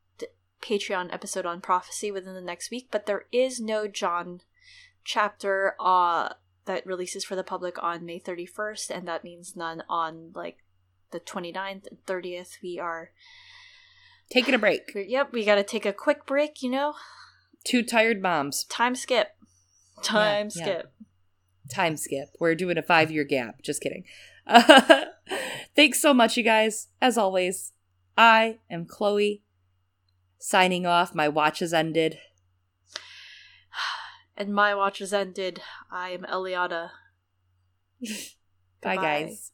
[0.61, 2.87] Patreon episode on prophecy within the next week.
[2.91, 4.41] But there is no Jon
[5.03, 6.29] chapter uh,
[6.65, 10.57] that releases for the public on May 31st, and that means none on like
[11.11, 12.57] the 29th and 30th.
[12.61, 13.11] We are
[14.29, 14.91] taking a break.
[14.95, 16.95] Yep, we got to take a quick break, you know?
[17.63, 18.63] Two tired moms.
[18.65, 19.35] Time skip.
[20.01, 20.93] Time yeah, skip.
[20.99, 21.05] Yeah.
[21.73, 22.29] Time skip.
[22.39, 23.61] We're doing a five year gap.
[23.61, 24.03] Just kidding.
[25.75, 26.87] thanks so much, you guys.
[27.01, 27.73] As always,
[28.17, 29.41] I am Chloe.
[30.37, 31.15] Signing off.
[31.15, 32.19] My watch has ended.
[34.37, 35.61] And my watch has ended.
[35.89, 36.89] I am Eliana.
[38.81, 39.53] Bye, guys.